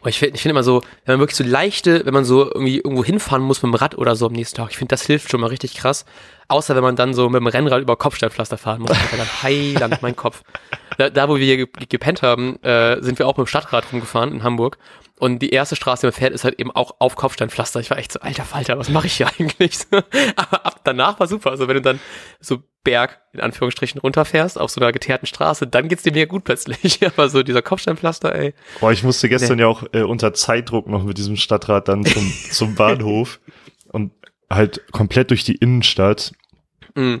Aber 0.00 0.08
ich 0.08 0.18
finde 0.18 0.34
ich 0.34 0.42
find 0.42 0.50
immer 0.50 0.64
so, 0.64 0.82
wenn 1.04 1.14
man 1.14 1.20
wirklich 1.20 1.36
so 1.36 1.44
leichte, 1.44 2.04
wenn 2.04 2.14
man 2.14 2.24
so 2.24 2.44
irgendwie 2.46 2.78
irgendwo 2.78 3.04
hinfahren 3.04 3.42
muss 3.42 3.62
mit 3.62 3.72
dem 3.72 3.76
Rad 3.76 3.96
oder 3.96 4.16
so 4.16 4.26
am 4.26 4.32
nächsten 4.32 4.56
Tag, 4.56 4.70
ich 4.70 4.76
finde, 4.76 4.92
das 4.92 5.02
hilft 5.02 5.30
schon 5.30 5.40
mal 5.40 5.46
richtig 5.46 5.74
krass. 5.74 6.04
Außer 6.48 6.74
wenn 6.74 6.82
man 6.82 6.96
dann 6.96 7.14
so 7.14 7.28
mit 7.28 7.40
dem 7.40 7.46
Rennrad 7.46 7.82
über 7.82 7.96
Kopfsteinpflaster 7.96 8.58
fahren 8.58 8.82
muss. 8.82 8.90
Alter, 8.90 9.16
dann 9.16 9.28
heiland 9.42 10.02
mein 10.02 10.16
Kopf. 10.16 10.42
Da, 10.98 11.08
da 11.08 11.28
wo 11.28 11.36
wir 11.36 11.56
ge 11.56 11.68
gepennt 11.88 12.22
haben, 12.22 12.60
äh, 12.62 13.00
sind 13.00 13.18
wir 13.18 13.28
auch 13.28 13.36
mit 13.36 13.46
dem 13.46 13.48
Stadtrad 13.48 13.92
rumgefahren 13.92 14.32
in 14.32 14.42
Hamburg. 14.42 14.78
Und 15.22 15.38
die 15.38 15.50
erste 15.50 15.76
Straße, 15.76 16.00
die 16.00 16.06
man 16.06 16.14
fährt, 16.14 16.32
ist 16.32 16.42
halt 16.42 16.58
eben 16.58 16.72
auch 16.72 16.96
auf 16.98 17.14
Kopfsteinpflaster. 17.14 17.78
Ich 17.78 17.90
war 17.90 17.96
echt 17.96 18.10
so, 18.10 18.18
alter 18.18 18.42
Falter, 18.42 18.76
was 18.76 18.88
mache 18.88 19.06
ich 19.06 19.18
hier 19.18 19.28
eigentlich? 19.38 19.78
Aber 20.34 20.66
ab 20.66 20.80
danach 20.82 21.20
war 21.20 21.28
super. 21.28 21.50
Also 21.50 21.68
wenn 21.68 21.76
du 21.76 21.80
dann 21.80 22.00
so 22.40 22.64
Berg 22.82 23.20
in 23.32 23.38
Anführungsstrichen 23.38 24.00
runterfährst 24.00 24.60
auf 24.60 24.72
so 24.72 24.80
einer 24.80 24.90
geteerten 24.90 25.26
Straße, 25.26 25.68
dann 25.68 25.86
geht's 25.86 26.02
dir 26.02 26.10
mega 26.10 26.26
gut 26.28 26.42
plötzlich. 26.42 27.06
Aber 27.06 27.28
so 27.28 27.44
dieser 27.44 27.62
Kopfsteinpflaster, 27.62 28.34
ey. 28.34 28.52
Boah, 28.80 28.90
ich 28.90 29.04
musste 29.04 29.28
gestern 29.28 29.60
ja 29.60 29.68
auch 29.68 29.84
äh, 29.92 30.02
unter 30.02 30.34
Zeitdruck 30.34 30.88
noch 30.88 31.04
mit 31.04 31.18
diesem 31.18 31.36
Stadtrat 31.36 31.86
dann 31.86 32.04
zum, 32.04 32.32
zum 32.50 32.74
Bahnhof 32.74 33.38
und 33.92 34.10
halt 34.50 34.90
komplett 34.90 35.30
durch 35.30 35.44
die 35.44 35.54
Innenstadt. 35.54 36.32
Mm. 36.96 37.18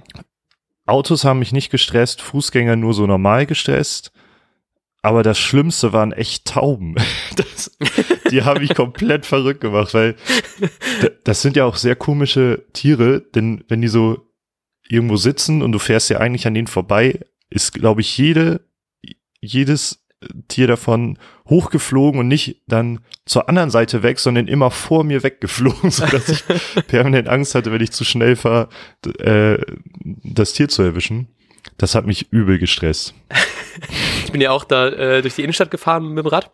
Autos 0.86 1.24
haben 1.24 1.38
mich 1.38 1.52
nicht 1.52 1.70
gestresst, 1.70 2.20
Fußgänger 2.20 2.74
nur 2.74 2.94
so 2.94 3.06
normal 3.06 3.46
gestresst. 3.46 4.10
Aber 5.02 5.24
das 5.24 5.38
Schlimmste 5.38 5.92
waren 5.92 6.12
echt 6.12 6.46
Tauben. 6.46 6.96
Das, 7.34 7.74
die 8.30 8.42
haben 8.42 8.60
mich 8.60 8.74
komplett 8.74 9.24
verrückt 9.24 9.62
gemacht, 9.62 9.94
weil 9.94 10.16
das 11.24 11.40
sind 11.40 11.56
ja 11.56 11.64
auch 11.64 11.76
sehr 11.76 11.96
komische 11.96 12.66
Tiere, 12.74 13.20
denn 13.20 13.64
wenn 13.68 13.80
die 13.80 13.88
so 13.88 14.28
irgendwo 14.86 15.16
sitzen 15.16 15.62
und 15.62 15.72
du 15.72 15.78
fährst 15.78 16.10
ja 16.10 16.18
eigentlich 16.18 16.46
an 16.46 16.52
denen 16.52 16.66
vorbei, 16.66 17.20
ist, 17.48 17.72
glaube 17.72 18.02
ich, 18.02 18.18
jede, 18.18 18.68
jedes 19.40 20.04
Tier 20.48 20.66
davon 20.66 21.18
hochgeflogen 21.48 22.20
und 22.20 22.28
nicht 22.28 22.62
dann 22.66 23.00
zur 23.24 23.48
anderen 23.48 23.70
Seite 23.70 24.02
weg, 24.02 24.18
sondern 24.18 24.48
immer 24.48 24.70
vor 24.70 25.04
mir 25.04 25.22
weggeflogen, 25.22 25.90
sodass 25.90 26.28
ich 26.28 26.44
permanent 26.86 27.28
Angst 27.28 27.54
hatte, 27.54 27.72
wenn 27.72 27.82
ich 27.82 27.92
zu 27.92 28.04
schnell 28.04 28.36
fahre, 28.36 28.68
äh, 29.18 29.58
das 30.04 30.52
Tier 30.52 30.68
zu 30.68 30.82
erwischen. 30.82 31.28
Das 31.78 31.94
hat 31.94 32.06
mich 32.06 32.32
übel 32.32 32.58
gestresst. 32.58 33.14
Ich 34.24 34.32
bin 34.32 34.40
ja 34.40 34.50
auch 34.50 34.64
da 34.64 34.88
äh, 34.88 35.22
durch 35.22 35.34
die 35.34 35.42
Innenstadt 35.42 35.70
gefahren 35.70 36.08
mit 36.08 36.24
dem 36.24 36.28
Rad. 36.28 36.50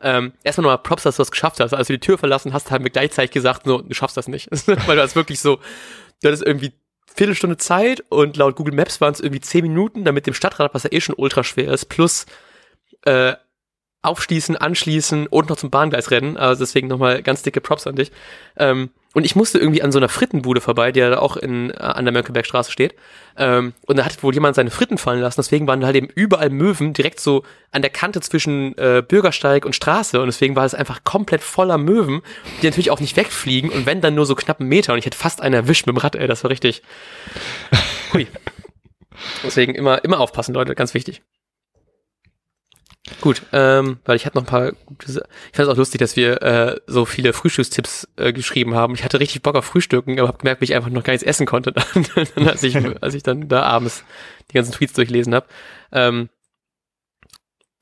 Ähm, 0.00 0.32
erstmal 0.44 0.64
nochmal 0.64 0.78
Props, 0.78 1.02
dass 1.02 1.16
du 1.16 1.22
das 1.22 1.30
geschafft 1.30 1.60
hast. 1.60 1.72
Als 1.72 1.88
du 1.88 1.94
die 1.94 2.00
Tür 2.00 2.18
verlassen 2.18 2.52
hast, 2.52 2.70
haben 2.70 2.84
wir 2.84 2.90
gleichzeitig 2.90 3.32
gesagt, 3.32 3.62
so, 3.64 3.82
du 3.82 3.94
schaffst 3.94 4.16
das 4.16 4.28
nicht. 4.28 4.48
Weil 4.86 4.96
du 4.96 5.02
hast 5.02 5.16
wirklich 5.16 5.40
so, 5.40 5.56
du 6.22 6.28
hattest 6.28 6.44
irgendwie 6.44 6.72
Viertelstunde 7.14 7.56
Zeit 7.56 8.04
und 8.10 8.36
laut 8.36 8.54
Google 8.54 8.74
Maps 8.74 9.00
waren 9.00 9.12
es 9.12 9.20
irgendwie 9.20 9.40
zehn 9.40 9.62
Minuten, 9.62 10.04
damit 10.04 10.26
dem 10.26 10.34
Stadtrad, 10.34 10.72
was 10.72 10.84
ja 10.84 10.92
eh 10.92 11.00
schon 11.00 11.16
ultra 11.18 11.42
schwer 11.42 11.72
ist, 11.72 11.86
plus 11.86 12.26
äh, 13.02 13.34
aufschließen, 14.02 14.56
anschließen 14.56 15.26
und 15.26 15.48
noch 15.48 15.56
zum 15.56 15.70
Bahngleis 15.70 16.12
rennen. 16.12 16.36
Also 16.36 16.62
deswegen 16.62 16.86
nochmal 16.86 17.22
ganz 17.22 17.42
dicke 17.42 17.60
Props 17.60 17.86
an 17.88 17.96
dich. 17.96 18.12
Ähm, 18.56 18.90
und 19.14 19.24
ich 19.24 19.34
musste 19.34 19.58
irgendwie 19.58 19.82
an 19.82 19.90
so 19.90 19.98
einer 19.98 20.10
Frittenbude 20.10 20.60
vorbei, 20.60 20.92
die 20.92 21.00
ja 21.00 21.08
da 21.10 21.18
auch 21.18 21.36
in, 21.36 21.70
äh, 21.70 21.74
an 21.78 22.04
der 22.04 22.12
Mönckebergstraße 22.12 22.70
steht. 22.70 22.94
Ähm, 23.36 23.72
und 23.86 23.96
da 23.96 24.04
hat 24.04 24.22
wohl 24.22 24.34
jemand 24.34 24.54
seine 24.54 24.70
Fritten 24.70 24.98
fallen 24.98 25.20
lassen. 25.20 25.40
Deswegen 25.40 25.66
waren 25.66 25.84
halt 25.84 25.96
eben 25.96 26.08
überall 26.14 26.50
Möwen 26.50 26.92
direkt 26.92 27.18
so 27.18 27.42
an 27.72 27.80
der 27.80 27.90
Kante 27.90 28.20
zwischen 28.20 28.76
äh, 28.76 29.02
Bürgersteig 29.06 29.64
und 29.64 29.74
Straße. 29.74 30.20
Und 30.20 30.26
deswegen 30.26 30.56
war 30.56 30.66
es 30.66 30.74
einfach 30.74 31.04
komplett 31.04 31.42
voller 31.42 31.78
Möwen, 31.78 32.20
die 32.60 32.66
natürlich 32.66 32.90
auch 32.90 33.00
nicht 33.00 33.16
wegfliegen. 33.16 33.70
Und 33.70 33.86
wenn 33.86 34.02
dann 34.02 34.14
nur 34.14 34.26
so 34.26 34.34
knapp 34.34 34.60
einen 34.60 34.68
Meter. 34.68 34.92
Und 34.92 34.98
ich 34.98 35.06
hätte 35.06 35.18
fast 35.18 35.40
einen 35.40 35.54
erwischt 35.54 35.86
mit 35.86 35.96
dem 35.96 36.00
Rad, 36.00 36.14
ey. 36.14 36.28
Das 36.28 36.44
war 36.44 36.50
richtig. 36.50 36.82
Hui. 38.12 38.26
Deswegen 39.42 39.74
immer, 39.74 40.04
immer 40.04 40.20
aufpassen, 40.20 40.54
Leute. 40.54 40.74
Ganz 40.74 40.92
wichtig. 40.92 41.22
Gut, 43.22 43.42
ähm, 43.52 43.98
weil 44.04 44.16
ich 44.16 44.26
hatte 44.26 44.36
noch 44.36 44.42
ein 44.44 44.48
paar 44.48 44.72
gute 44.72 45.10
Sa- 45.10 45.22
Ich 45.50 45.56
fand 45.56 45.66
es 45.66 45.72
auch 45.72 45.78
lustig, 45.78 45.98
dass 46.00 46.14
wir 46.16 46.42
äh, 46.42 46.80
so 46.86 47.04
viele 47.06 47.32
Frühstückstipps 47.32 48.06
äh, 48.16 48.32
geschrieben 48.34 48.74
haben. 48.74 48.94
Ich 48.94 49.02
hatte 49.04 49.18
richtig 49.18 49.40
Bock 49.42 49.54
auf 49.56 49.64
Frühstücken, 49.64 50.18
aber 50.18 50.28
habe 50.28 50.38
gemerkt, 50.38 50.60
wie 50.60 50.66
ich 50.66 50.74
einfach 50.74 50.90
noch 50.90 51.04
gar 51.04 51.12
nichts 51.14 51.26
essen 51.26 51.46
konnte, 51.46 51.72
dann, 51.94 52.06
dann, 52.34 52.48
als, 52.48 52.62
ich, 52.62 52.76
als 53.02 53.14
ich 53.14 53.22
dann 53.22 53.48
da 53.48 53.62
abends 53.62 54.04
die 54.50 54.54
ganzen 54.54 54.72
Tweets 54.72 54.92
durchlesen 54.92 55.34
habe. 55.34 55.46
Ähm, 55.92 56.28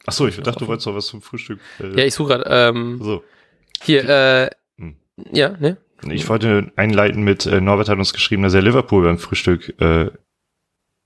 Ach 0.09 0.13
so, 0.13 0.29
ich 0.29 0.37
dachte, 0.41 0.61
du 0.61 0.69
wolltest 0.69 0.87
noch 0.87 0.95
was 0.95 1.07
zum 1.07 1.21
Frühstück. 1.21 1.59
Äh, 1.81 1.99
ja, 1.99 2.05
ich 2.05 2.15
suche 2.15 2.29
gerade. 2.39 2.45
Ähm, 2.49 3.01
so. 3.03 3.25
hier, 3.83 4.09
äh, 4.09 4.51
Hm. 4.79 4.95
ja, 5.33 5.57
ne? 5.59 5.77
Ich 6.09 6.29
wollte 6.29 6.71
einleiten 6.77 7.23
mit, 7.25 7.47
äh, 7.47 7.61
Norbert 7.61 7.89
hat 7.89 7.99
uns 7.99 8.13
geschrieben, 8.13 8.43
dass 8.45 8.55
er 8.55 8.63
Liverpool 8.63 9.03
beim 9.03 9.19
Frühstück, 9.19 9.75
äh, 9.81 10.11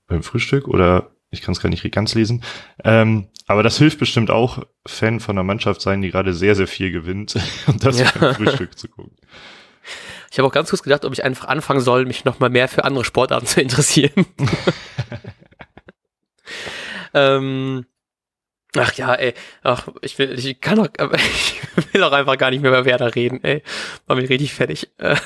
beim 0.07 0.21
Frühstück 0.21 0.67
oder 0.67 1.09
ich 1.31 1.41
kann 1.41 1.53
es 1.53 1.61
gar 1.61 1.69
nicht 1.69 1.89
ganz 1.91 2.13
lesen. 2.13 2.43
Ähm, 2.83 3.29
aber 3.51 3.63
das 3.63 3.77
hilft 3.77 3.99
bestimmt 3.99 4.31
auch, 4.31 4.65
Fan 4.85 5.19
von 5.19 5.37
einer 5.37 5.43
Mannschaft 5.43 5.81
sein, 5.81 6.01
die 6.01 6.11
gerade 6.11 6.33
sehr, 6.33 6.55
sehr 6.55 6.67
viel 6.67 6.91
gewinnt 6.91 7.35
und 7.67 7.83
das 7.83 7.99
Ja. 7.99 8.33
Frühstück 8.33 8.77
zu 8.77 8.87
gucken. 8.87 9.17
Ich 10.31 10.39
habe 10.39 10.47
auch 10.47 10.53
ganz 10.53 10.69
kurz 10.69 10.83
gedacht, 10.83 11.03
ob 11.03 11.11
ich 11.11 11.25
einfach 11.25 11.49
anfangen 11.49 11.81
soll, 11.81 12.05
mich 12.05 12.23
noch 12.23 12.39
mal 12.39 12.49
mehr 12.49 12.69
für 12.69 12.85
andere 12.85 13.03
Sportarten 13.03 13.45
zu 13.45 13.61
interessieren. 13.61 14.25
ähm, 17.13 17.85
ach 18.77 18.93
ja, 18.93 19.13
ey, 19.13 19.33
ach, 19.63 19.89
ich 20.01 20.17
will, 20.17 20.37
ich 20.37 20.61
kann 20.61 20.77
doch, 20.77 20.87
ich 21.13 21.93
will 21.93 22.03
auch 22.03 22.13
einfach 22.13 22.37
gar 22.37 22.51
nicht 22.51 22.61
mehr 22.61 22.71
über 22.71 22.85
Werder 22.85 23.15
reden, 23.15 23.43
ey. 23.43 23.63
War 24.07 24.15
mir 24.15 24.29
richtig 24.29 24.53
fertig. 24.53 24.89
Ähm, 24.99 25.17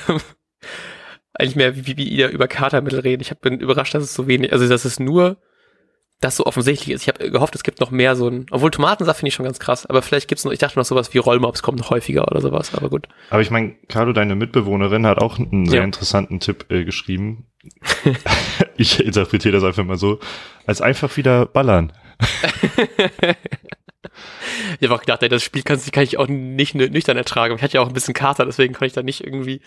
eigentlich 1.34 1.56
mehr 1.56 1.76
wie, 1.76 1.96
wie 1.96 2.08
ihr 2.08 2.30
über 2.30 2.48
Katermittel 2.48 3.00
reden. 3.00 3.22
Ich 3.22 3.30
hab, 3.30 3.40
bin 3.40 3.60
überrascht, 3.60 3.94
dass 3.94 4.02
es 4.02 4.14
so 4.14 4.26
wenig, 4.26 4.52
also 4.52 4.68
dass 4.68 4.84
es 4.84 4.98
nur 4.98 5.36
das 6.20 6.36
so 6.36 6.46
offensichtlich 6.46 6.94
ist. 6.94 7.02
Ich 7.02 7.08
habe 7.08 7.30
gehofft, 7.30 7.54
es 7.54 7.62
gibt 7.62 7.78
noch 7.80 7.90
mehr 7.90 8.16
so 8.16 8.28
ein, 8.28 8.46
obwohl 8.50 8.70
Tomatensaft 8.70 9.20
finde 9.20 9.28
ich 9.28 9.34
schon 9.34 9.44
ganz 9.44 9.58
krass, 9.58 9.84
aber 9.84 10.00
vielleicht 10.00 10.28
gibt's 10.28 10.44
noch, 10.44 10.52
ich 10.52 10.58
dachte 10.58 10.78
noch 10.78 10.86
sowas 10.86 11.12
wie 11.12 11.18
Rollmops 11.18 11.62
kommt 11.62 11.78
noch 11.78 11.90
häufiger 11.90 12.26
oder 12.28 12.40
sowas, 12.40 12.74
aber 12.74 12.88
gut. 12.88 13.06
Aber 13.30 13.42
ich 13.42 13.50
meine, 13.50 13.74
Carlo, 13.88 14.12
deine 14.12 14.34
Mitbewohnerin 14.34 15.06
hat 15.06 15.18
auch 15.18 15.38
einen 15.38 15.66
sehr 15.66 15.80
Ja. 15.80 15.84
interessanten 15.84 16.40
Tipp 16.40 16.66
äh, 16.70 16.84
geschrieben. 16.84 17.46
ich 18.76 19.04
interpretiere 19.04 19.52
das 19.52 19.64
einfach 19.64 19.84
mal 19.84 19.98
so, 19.98 20.18
als 20.66 20.80
einfach 20.80 21.14
wieder 21.16 21.46
ballern. 21.46 21.92
Ich 24.80 24.86
habe 24.88 24.94
auch 24.94 25.00
gedacht, 25.00 25.22
ey, 25.22 25.28
das 25.28 25.42
Spiel 25.42 25.62
kann, 25.62 25.78
kann 25.92 26.02
ich 26.04 26.16
auch 26.18 26.28
nicht 26.28 26.74
nü- 26.74 26.88
nüchtern 26.90 27.16
ertragen. 27.16 27.56
Ich 27.56 27.62
hatte 27.62 27.74
ja 27.74 27.80
auch 27.82 27.88
ein 27.88 27.92
bisschen 27.94 28.14
Kater, 28.14 28.46
deswegen 28.46 28.72
konnte 28.72 28.86
ich 28.86 28.92
da 28.92 29.02
nicht 29.02 29.22
irgendwie. 29.22 29.60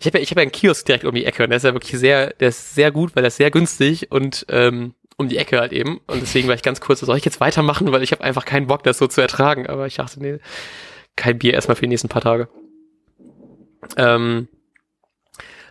Ich 0.00 0.06
habe 0.06 0.18
ja, 0.18 0.22
ich 0.24 0.30
hab 0.30 0.38
ja 0.38 0.42
einen 0.42 0.50
Kiosk 0.52 0.84
direkt 0.86 1.04
um 1.04 1.14
die 1.14 1.24
Ecke 1.24 1.44
und 1.44 1.50
der 1.50 1.58
ist 1.58 1.62
ja 1.62 1.72
wirklich 1.72 1.98
sehr, 2.00 2.30
der 2.34 2.48
ist 2.48 2.74
sehr 2.74 2.90
gut, 2.90 3.14
weil 3.14 3.22
der 3.22 3.28
ist 3.28 3.36
sehr 3.36 3.50
günstig 3.52 4.10
und 4.10 4.44
ähm, 4.48 4.94
um 5.16 5.28
die 5.28 5.38
Ecke 5.38 5.60
halt 5.60 5.72
eben. 5.72 6.00
Und 6.06 6.20
deswegen 6.22 6.48
war 6.48 6.54
ich 6.54 6.62
ganz 6.62 6.80
kurz, 6.80 7.00
soll 7.00 7.16
ich 7.16 7.24
jetzt 7.24 7.40
weitermachen, 7.40 7.92
weil 7.92 8.02
ich 8.02 8.12
habe 8.12 8.24
einfach 8.24 8.44
keinen 8.44 8.66
Bock, 8.66 8.82
das 8.82 8.98
so 8.98 9.06
zu 9.06 9.20
ertragen. 9.20 9.66
Aber 9.66 9.86
ich 9.86 9.96
dachte, 9.96 10.20
nee, 10.20 10.38
kein 11.16 11.38
Bier 11.38 11.54
erstmal 11.54 11.76
für 11.76 11.82
die 11.82 11.88
nächsten 11.88 12.08
paar 12.08 12.22
Tage. 12.22 12.48
Ähm, 13.96 14.48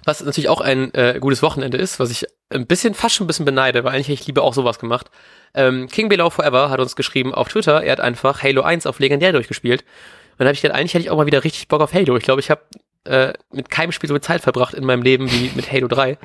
was 0.06 0.22
natürlich 0.22 0.50
auch 0.50 0.62
ein 0.62 0.94
äh, 0.94 1.18
gutes 1.20 1.42
Wochenende 1.42 1.78
ist, 1.78 2.00
was 2.00 2.12
ich 2.12 2.26
ein 2.50 2.68
bisschen, 2.68 2.94
fast 2.94 3.16
schon 3.16 3.26
ein 3.26 3.28
bisschen 3.28 3.46
beneide, 3.46 3.84
weil 3.84 3.94
eigentlich 3.94 4.10
hätte 4.10 4.22
ich 4.22 4.28
lieber 4.28 4.44
auch 4.44 4.54
sowas 4.54 4.80
gemacht. 4.80 5.10
Ähm, 5.54 5.88
King 5.88 6.10
Below 6.10 6.30
Forever 6.30 6.70
hat 6.70 6.80
uns 6.80 6.96
geschrieben 6.96 7.34
auf 7.34 7.48
Twitter, 7.48 7.84
er 7.84 7.94
hat 7.94 8.00
einfach 8.00 8.44
Halo 8.44 8.62
1 8.62 8.86
auf 8.86 9.00
legendär 9.00 9.32
durchgespielt. 9.32 9.82
Und 9.82 10.40
dann 10.40 10.48
habe 10.48 10.56
ich 10.56 10.62
gedacht, 10.62 10.78
eigentlich 10.78 10.94
hätte 10.94 11.04
ich 11.04 11.10
auch 11.10 11.18
mal 11.18 11.26
wieder 11.26 11.44
richtig 11.44 11.68
Bock 11.68 11.82
auf 11.82 11.94
Halo. 11.94 12.18
Ich 12.18 12.24
glaube, 12.24 12.42
ich 12.42 12.50
habe 12.50 12.62
äh, 13.06 13.34
mit 13.52 13.70
keinem 13.70 13.92
Spiel 13.92 14.08
so 14.08 14.16
viel 14.16 14.22
Zeit 14.22 14.42
verbracht 14.42 14.74
in 14.74 14.86
meinem 14.86 15.04
Leben 15.04 15.32
wie 15.32 15.52
mit 15.56 15.72
Halo 15.72 15.88
3. 15.88 16.18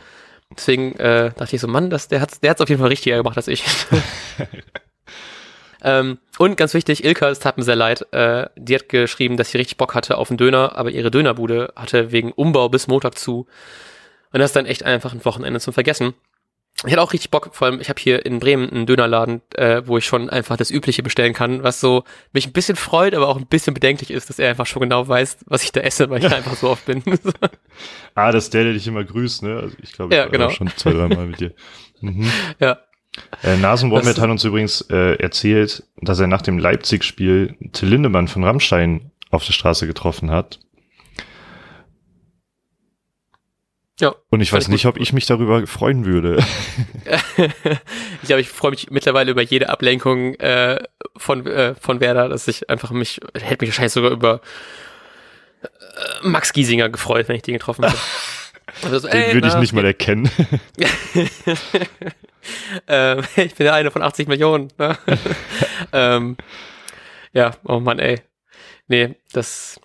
Deswegen 0.56 0.94
äh, 0.96 1.32
dachte 1.36 1.54
ich 1.54 1.60
so, 1.60 1.68
Mann, 1.68 1.90
das, 1.90 2.08
der 2.08 2.20
hat 2.20 2.42
der 2.42 2.50
hat's 2.50 2.60
auf 2.60 2.68
jeden 2.68 2.80
Fall 2.80 2.88
richtiger 2.88 3.16
gemacht 3.16 3.36
als 3.36 3.48
ich. 3.48 3.64
ähm, 5.82 6.18
und 6.38 6.56
ganz 6.56 6.74
wichtig, 6.74 7.04
Ilka, 7.04 7.28
es 7.28 7.38
tat 7.38 7.58
mir 7.58 7.64
sehr 7.64 7.76
leid, 7.76 8.06
äh, 8.12 8.48
die 8.56 8.74
hat 8.74 8.88
geschrieben, 8.88 9.36
dass 9.36 9.50
sie 9.50 9.58
richtig 9.58 9.76
Bock 9.76 9.94
hatte 9.94 10.16
auf 10.16 10.30
einen 10.30 10.38
Döner, 10.38 10.76
aber 10.76 10.90
ihre 10.90 11.10
Dönerbude 11.10 11.72
hatte 11.76 12.12
wegen 12.12 12.32
Umbau 12.32 12.68
bis 12.68 12.86
Montag 12.88 13.18
zu. 13.18 13.46
Und 14.32 14.40
das 14.40 14.50
ist 14.50 14.56
dann 14.56 14.66
echt 14.66 14.82
einfach 14.82 15.12
ein 15.12 15.24
Wochenende 15.24 15.60
zum 15.60 15.72
Vergessen. 15.72 16.14
Ich 16.86 16.92
hatte 16.92 17.02
auch 17.02 17.12
richtig 17.12 17.32
Bock, 17.32 17.50
vor 17.52 17.66
allem, 17.66 17.80
ich 17.80 17.88
habe 17.88 18.00
hier 18.00 18.24
in 18.24 18.38
Bremen 18.38 18.70
einen 18.70 18.86
Dönerladen, 18.86 19.42
äh, 19.56 19.82
wo 19.84 19.98
ich 19.98 20.06
schon 20.06 20.30
einfach 20.30 20.56
das 20.56 20.70
Übliche 20.70 21.02
bestellen 21.02 21.34
kann, 21.34 21.64
was 21.64 21.80
so 21.80 22.04
mich 22.32 22.46
ein 22.46 22.52
bisschen 22.52 22.76
freut, 22.76 23.14
aber 23.14 23.26
auch 23.26 23.36
ein 23.36 23.46
bisschen 23.46 23.74
bedenklich 23.74 24.12
ist, 24.12 24.30
dass 24.30 24.38
er 24.38 24.50
einfach 24.50 24.66
schon 24.66 24.82
genau 24.82 25.08
weiß, 25.08 25.38
was 25.46 25.64
ich 25.64 25.72
da 25.72 25.80
esse, 25.80 26.08
weil 26.08 26.22
ich 26.22 26.30
da 26.30 26.36
einfach 26.36 26.54
so 26.54 26.70
oft 26.70 26.86
bin. 26.86 27.02
Ah, 28.14 28.32
das 28.32 28.44
ist 28.44 28.54
der, 28.54 28.64
der 28.64 28.72
dich 28.72 28.86
immer 28.88 29.04
grüßt, 29.04 29.44
ne? 29.44 29.60
Also 29.60 29.76
ich 29.80 29.92
glaube, 29.92 30.12
ich 30.12 30.18
Ja, 30.18 30.24
war 30.24 30.30
genau. 30.32 30.46
auch 30.46 30.50
schon 30.50 30.66
zwei, 30.74 30.92
drei 30.92 31.06
Mal 31.08 31.26
mit 31.26 31.40
dir. 31.40 31.52
Mhm. 32.00 32.30
ja. 32.60 32.78
Äh, 33.42 33.56
Nasen 33.56 33.92
hat 33.92 34.18
uns 34.18 34.44
übrigens 34.44 34.82
äh, 34.82 35.16
erzählt, 35.16 35.82
dass 36.00 36.20
er 36.20 36.28
nach 36.28 36.42
dem 36.42 36.58
Leipzig-Spiel 36.58 37.56
Till 37.72 37.88
Lindemann 37.88 38.28
von 38.28 38.44
Rammstein 38.44 39.10
auf 39.30 39.44
der 39.44 39.52
Straße 39.52 39.88
getroffen 39.88 40.30
hat. 40.30 40.60
Ja. 44.00 44.14
Und 44.30 44.40
ich 44.40 44.52
weiß 44.52 44.68
nicht, 44.68 44.84
gut. 44.84 44.94
ob 44.94 45.00
ich 45.00 45.12
mich 45.12 45.26
darüber 45.26 45.66
freuen 45.66 46.04
würde. 46.04 46.38
ich 48.22 48.26
glaube, 48.26 48.40
ich 48.40 48.48
freue 48.48 48.70
mich 48.70 48.90
mittlerweile 48.90 49.32
über 49.32 49.42
jede 49.42 49.70
Ablenkung 49.70 50.34
äh, 50.36 50.80
von, 51.16 51.44
äh, 51.46 51.74
von 51.74 52.00
Werder, 52.00 52.28
dass 52.28 52.46
ich 52.46 52.70
einfach 52.70 52.92
mich, 52.92 53.20
hätte 53.34 53.64
mich 53.64 53.70
wahrscheinlich 53.70 53.92
sogar 53.92 54.12
über 54.12 54.40
äh, 55.62 55.68
Max 56.22 56.52
Giesinger 56.52 56.90
gefreut, 56.90 57.28
wenn 57.28 57.36
ich 57.36 57.42
den 57.42 57.54
getroffen 57.54 57.84
hätte. 57.84 57.98
Also 58.82 58.98
so, 58.98 59.08
den 59.08 59.32
würde 59.32 59.48
ich 59.48 59.54
nicht 59.54 59.72
mal 59.72 59.84
erkennen. 59.84 60.30
ähm, 62.86 63.24
ich 63.34 63.54
bin 63.54 63.66
ja 63.66 63.72
einer 63.72 63.90
von 63.90 64.02
80 64.02 64.28
Millionen. 64.28 64.68
Ne? 64.78 64.96
ähm, 65.92 66.36
ja, 67.32 67.52
oh 67.64 67.80
Mann, 67.80 67.98
ey. 67.98 68.20
Nee, 68.88 69.16
das 69.32 69.80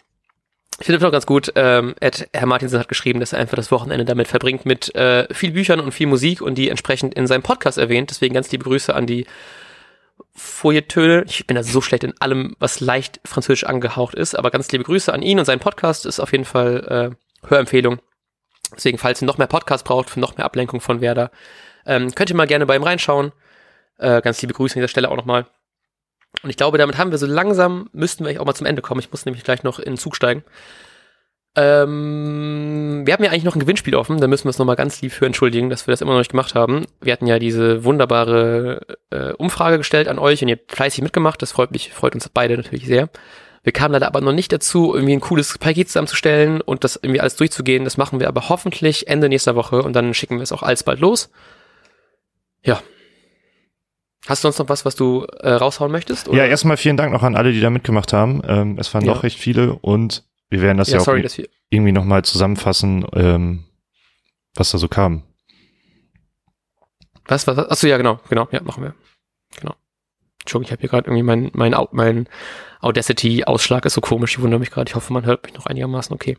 ich 0.80 0.86
finde 0.86 0.98
es 0.98 1.04
noch 1.04 1.12
ganz 1.12 1.26
gut. 1.26 1.52
Ähm, 1.56 1.96
Ed, 2.00 2.30
Herr 2.34 2.48
Martinsen 2.48 2.80
hat 2.80 2.88
geschrieben, 2.88 3.20
dass 3.20 3.34
er 3.34 3.40
einfach 3.40 3.56
das 3.56 3.72
Wochenende 3.72 4.06
damit 4.06 4.28
verbringt 4.28 4.66
mit 4.66 4.94
äh, 4.96 5.32
viel 5.34 5.52
Büchern 5.52 5.80
und 5.80 5.92
viel 5.92 6.08
Musik 6.08 6.42
und 6.42 6.56
die 6.56 6.70
entsprechend 6.70 7.14
in 7.14 7.28
seinem 7.28 7.44
Podcast 7.44 7.78
erwähnt. 7.78 8.10
Deswegen 8.10 8.34
ganz 8.34 8.52
liebe 8.52 8.64
Grüße 8.64 8.94
an 8.94 9.06
die 9.06 9.26
Feuilletöne. 10.36 11.26
Ich 11.28 11.46
bin 11.46 11.56
da 11.56 11.64
so 11.64 11.82
schlecht 11.82 12.04
in 12.04 12.20
allem, 12.20 12.56
was 12.60 12.80
leicht 12.80 13.20
französisch 13.24 13.66
angehaucht 13.66 14.16
ist, 14.16 14.36
aber 14.36 14.52
ganz 14.52 14.72
liebe 14.72 14.84
Grüße 14.84 15.14
an 15.14 15.22
ihn 15.22 15.40
und 15.40 15.46
seinen 15.46 15.60
Podcast 15.60 16.06
ist 16.06 16.20
auf 16.20 16.32
jeden 16.32 16.46
Fall 16.46 17.16
äh, 17.44 17.48
Hörempfehlung. 17.48 18.00
Deswegen, 18.76 18.98
falls 18.98 19.22
ihr 19.22 19.28
noch 19.28 19.38
mehr 19.38 19.48
Podcast 19.48 19.86
braucht, 19.86 20.10
für 20.10 20.20
noch 20.20 20.38
mehr 20.38 20.46
Ablenkung 20.46 20.82
von 20.82 21.02
Werder, 21.02 21.30
ähm, 21.86 22.16
könnt 22.16 22.30
ihr 22.30 22.36
mal 22.36 22.48
gerne 22.48 22.66
bei 22.66 22.76
ihm 22.76 22.84
reinschauen. 22.84 23.32
Äh, 24.00 24.22
ganz 24.22 24.42
liebe 24.42 24.54
Grüße 24.54 24.76
an 24.76 24.80
dieser 24.80 24.88
Stelle 24.88 25.12
auch 25.12 25.18
nochmal. 25.18 25.46
Und 26.42 26.50
ich 26.50 26.58
glaube, 26.58 26.78
damit 26.78 26.98
haben 26.98 27.12
wir 27.12 27.18
so 27.18 27.26
langsam, 27.26 27.90
müssten 27.94 28.26
wir 28.26 28.42
auch 28.42 28.46
mal 28.46 28.54
zum 28.54 28.68
Ende 28.68 28.82
kommen. 28.82 29.00
Ich 29.00 29.12
muss 29.12 29.26
nämlich 29.26 29.44
gleich 29.44 29.64
noch 29.64 29.80
in 29.80 29.94
den 29.94 29.98
Zug 29.98 30.16
steigen. 30.16 30.44
Ähm, 31.56 33.04
wir 33.06 33.14
haben 33.14 33.24
ja 33.24 33.30
eigentlich 33.30 33.44
noch 33.44 33.56
ein 33.56 33.60
Gewinnspiel 33.60 33.94
offen, 33.96 34.20
da 34.20 34.26
müssen 34.26 34.46
wir 34.46 34.50
uns 34.50 34.58
nochmal 34.58 34.76
ganz 34.76 35.00
lieb 35.04 35.12
für 35.12 35.28
entschuldigen, 35.28 35.70
dass 35.70 35.86
wir 35.86 35.92
das 35.92 36.02
immer 36.02 36.14
noch 36.14 36.20
nicht 36.20 36.32
gemacht 36.32 36.56
haben. 36.56 36.88
Wir 37.00 37.14
hatten 37.14 37.28
ja 37.28 37.38
diese 37.38 37.84
wunderbare 37.84 38.82
äh, 39.12 39.34
Umfrage 39.34 39.78
gestellt 39.78 40.08
an 40.08 40.18
euch 40.18 40.42
und 40.42 40.48
ihr 40.48 40.56
habt 40.56 40.72
fleißig 40.72 41.04
mitgemacht, 41.04 41.44
das 41.44 41.52
freut 41.52 41.70
mich, 41.70 41.94
freut 41.94 42.16
uns 42.16 42.28
beide 42.28 42.58
natürlich 42.58 42.88
sehr. 42.88 43.10
Wir 43.62 43.72
kamen 43.72 43.94
leider 43.94 44.08
aber 44.08 44.20
noch 44.20 44.34
nicht 44.34 44.52
dazu, 44.52 44.94
irgendwie 44.96 45.14
ein 45.14 45.22
cooles 45.22 45.58
Paket 45.60 45.90
zusammenzustellen 45.90 46.60
und 46.60 46.84
das 46.84 47.00
irgendwie 47.02 47.22
alles 47.22 47.36
durchzugehen. 47.36 47.86
Das 47.86 47.98
machen 47.98 48.20
wir 48.20 48.28
aber 48.28 48.50
hoffentlich 48.50 49.08
Ende 49.08 49.30
nächster 49.30 49.56
Woche 49.56 49.84
und 49.84 49.94
dann 49.94 50.14
schicken 50.14 50.38
wir 50.38 50.44
es 50.44 50.52
auch 50.52 50.64
alsbald 50.64 51.00
los. 51.00 51.30
Ja, 52.64 52.82
Hast 54.28 54.44
du 54.44 54.48
sonst 54.48 54.60
noch 54.60 54.70
was, 54.70 54.86
was 54.86 54.96
du 54.96 55.26
äh, 55.40 55.52
raushauen 55.52 55.92
möchtest? 55.92 56.30
Oder? 56.30 56.38
Ja, 56.38 56.46
erstmal 56.46 56.78
vielen 56.78 56.96
Dank 56.96 57.12
noch 57.12 57.24
an 57.24 57.36
alle, 57.36 57.52
die 57.52 57.60
da 57.60 57.70
mitgemacht 57.70 58.14
haben. 58.14 58.42
Ähm, 58.48 58.78
es 58.80 58.94
waren 58.94 59.04
ja. 59.04 59.14
doch 59.14 59.24
recht 59.24 59.38
viele 59.38 59.76
und 59.76 60.24
wir 60.50 60.62
werden 60.62 60.78
das 60.78 60.90
ja, 60.90 60.96
ja 60.96 61.02
auch 61.02 61.06
sorry, 61.06 61.28
irgendwie 61.70 61.92
nochmal 61.92 62.24
zusammenfassen, 62.24 63.06
ähm, 63.14 63.66
was 64.56 64.72
da 64.72 64.78
so 64.78 64.88
kam. 64.88 65.24
Was, 67.26 67.48
was, 67.48 67.58
achso, 67.58 67.88
ja, 67.88 67.98
genau, 67.98 68.20
genau, 68.30 68.48
ja, 68.52 68.62
machen 68.62 68.84
wir. 68.84 68.94
Genau. 69.60 69.76
Entschuldigung, 70.42 70.68
ich 70.68 70.72
habe 70.72 70.82
hier 70.82 70.90
gerade 70.90 71.08
irgendwie 71.08 71.24
mein, 71.24 71.52
mein, 71.54 71.76
mein 71.92 72.30
Audacity-Ausschlag 72.82 73.86
ist 73.86 73.94
so 73.94 74.02
komisch, 74.02 74.38
ich 74.38 74.42
wundere 74.42 74.60
mich 74.60 74.72
gerade. 74.72 74.90
Ich 74.90 74.96
hoffe, 74.96 75.12
man 75.12 75.26
hört 75.26 75.44
mich 75.44 75.54
noch 75.54 75.66
einigermaßen 75.66 76.14
okay. 76.14 76.38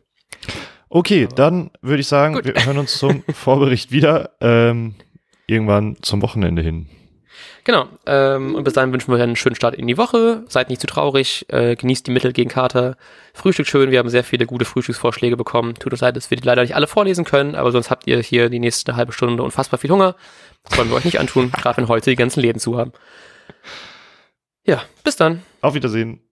Okay, 0.89 1.25
Aber 1.25 1.35
dann 1.35 1.71
würde 1.83 2.01
ich 2.01 2.07
sagen, 2.07 2.35
Gut. 2.35 2.45
wir 2.45 2.55
hören 2.67 2.79
uns 2.79 2.99
zum 2.99 3.25
Vorbericht 3.33 3.91
wieder. 3.93 4.31
Ähm, 4.41 4.95
irgendwann 5.47 5.97
zum 6.03 6.23
Wochenende 6.23 6.63
hin. 6.63 6.89
Genau. 7.65 7.89
Ähm, 8.07 8.55
und 8.55 8.65
bis 8.65 8.75
dahin 8.75 8.93
wünschen 8.93 9.13
wir 9.13 9.23
einen 9.23 9.37
schönen 9.37 9.55
Start 9.55 9.75
in 9.75 9.87
die 9.87 9.97
Woche. 9.97 10.45
Seid 10.49 10.69
nicht 10.69 10.81
zu 10.81 10.87
traurig. 10.87 11.47
Äh, 11.49 11.77
genießt 11.77 12.07
die 12.07 12.11
Mittel 12.11 12.33
gegen 12.33 12.51
Kater. 12.51 12.97
Frühstück 13.33 13.67
schön. 13.67 13.91
Wir 13.91 13.99
haben 13.99 14.09
sehr 14.09 14.25
viele 14.25 14.47
gute 14.47 14.65
Frühstücksvorschläge 14.65 15.37
bekommen. 15.37 15.75
Tut 15.75 15.93
uns 15.93 16.01
leid, 16.01 16.17
dass 16.17 16.31
wir 16.31 16.37
die 16.37 16.47
leider 16.47 16.63
nicht 16.63 16.75
alle 16.75 16.87
vorlesen 16.87 17.25
können, 17.25 17.55
aber 17.55 17.73
sonst 17.73 17.91
habt 17.91 18.07
ihr 18.07 18.21
hier 18.21 18.51
die 18.51 18.61
nächste 18.61 18.97
halbe 18.97 19.13
Stunde 19.13 19.43
unfassbar 19.43 19.79
viel 19.79 19.91
Hunger. 19.91 20.17
Das 20.65 20.79
wollen 20.79 20.89
wir 20.89 20.97
euch 20.97 21.05
nicht 21.05 21.21
antun, 21.21 21.53
gerade 21.53 21.77
wenn 21.77 21.89
heute 21.89 22.11
die 22.11 22.17
ganzen 22.17 22.41
Läden 22.41 22.59
zu 22.59 22.79
haben. 22.79 22.93
Ja, 24.65 24.83
bis 25.03 25.17
dann. 25.17 25.43
Auf 25.61 25.75
Wiedersehen. 25.75 26.25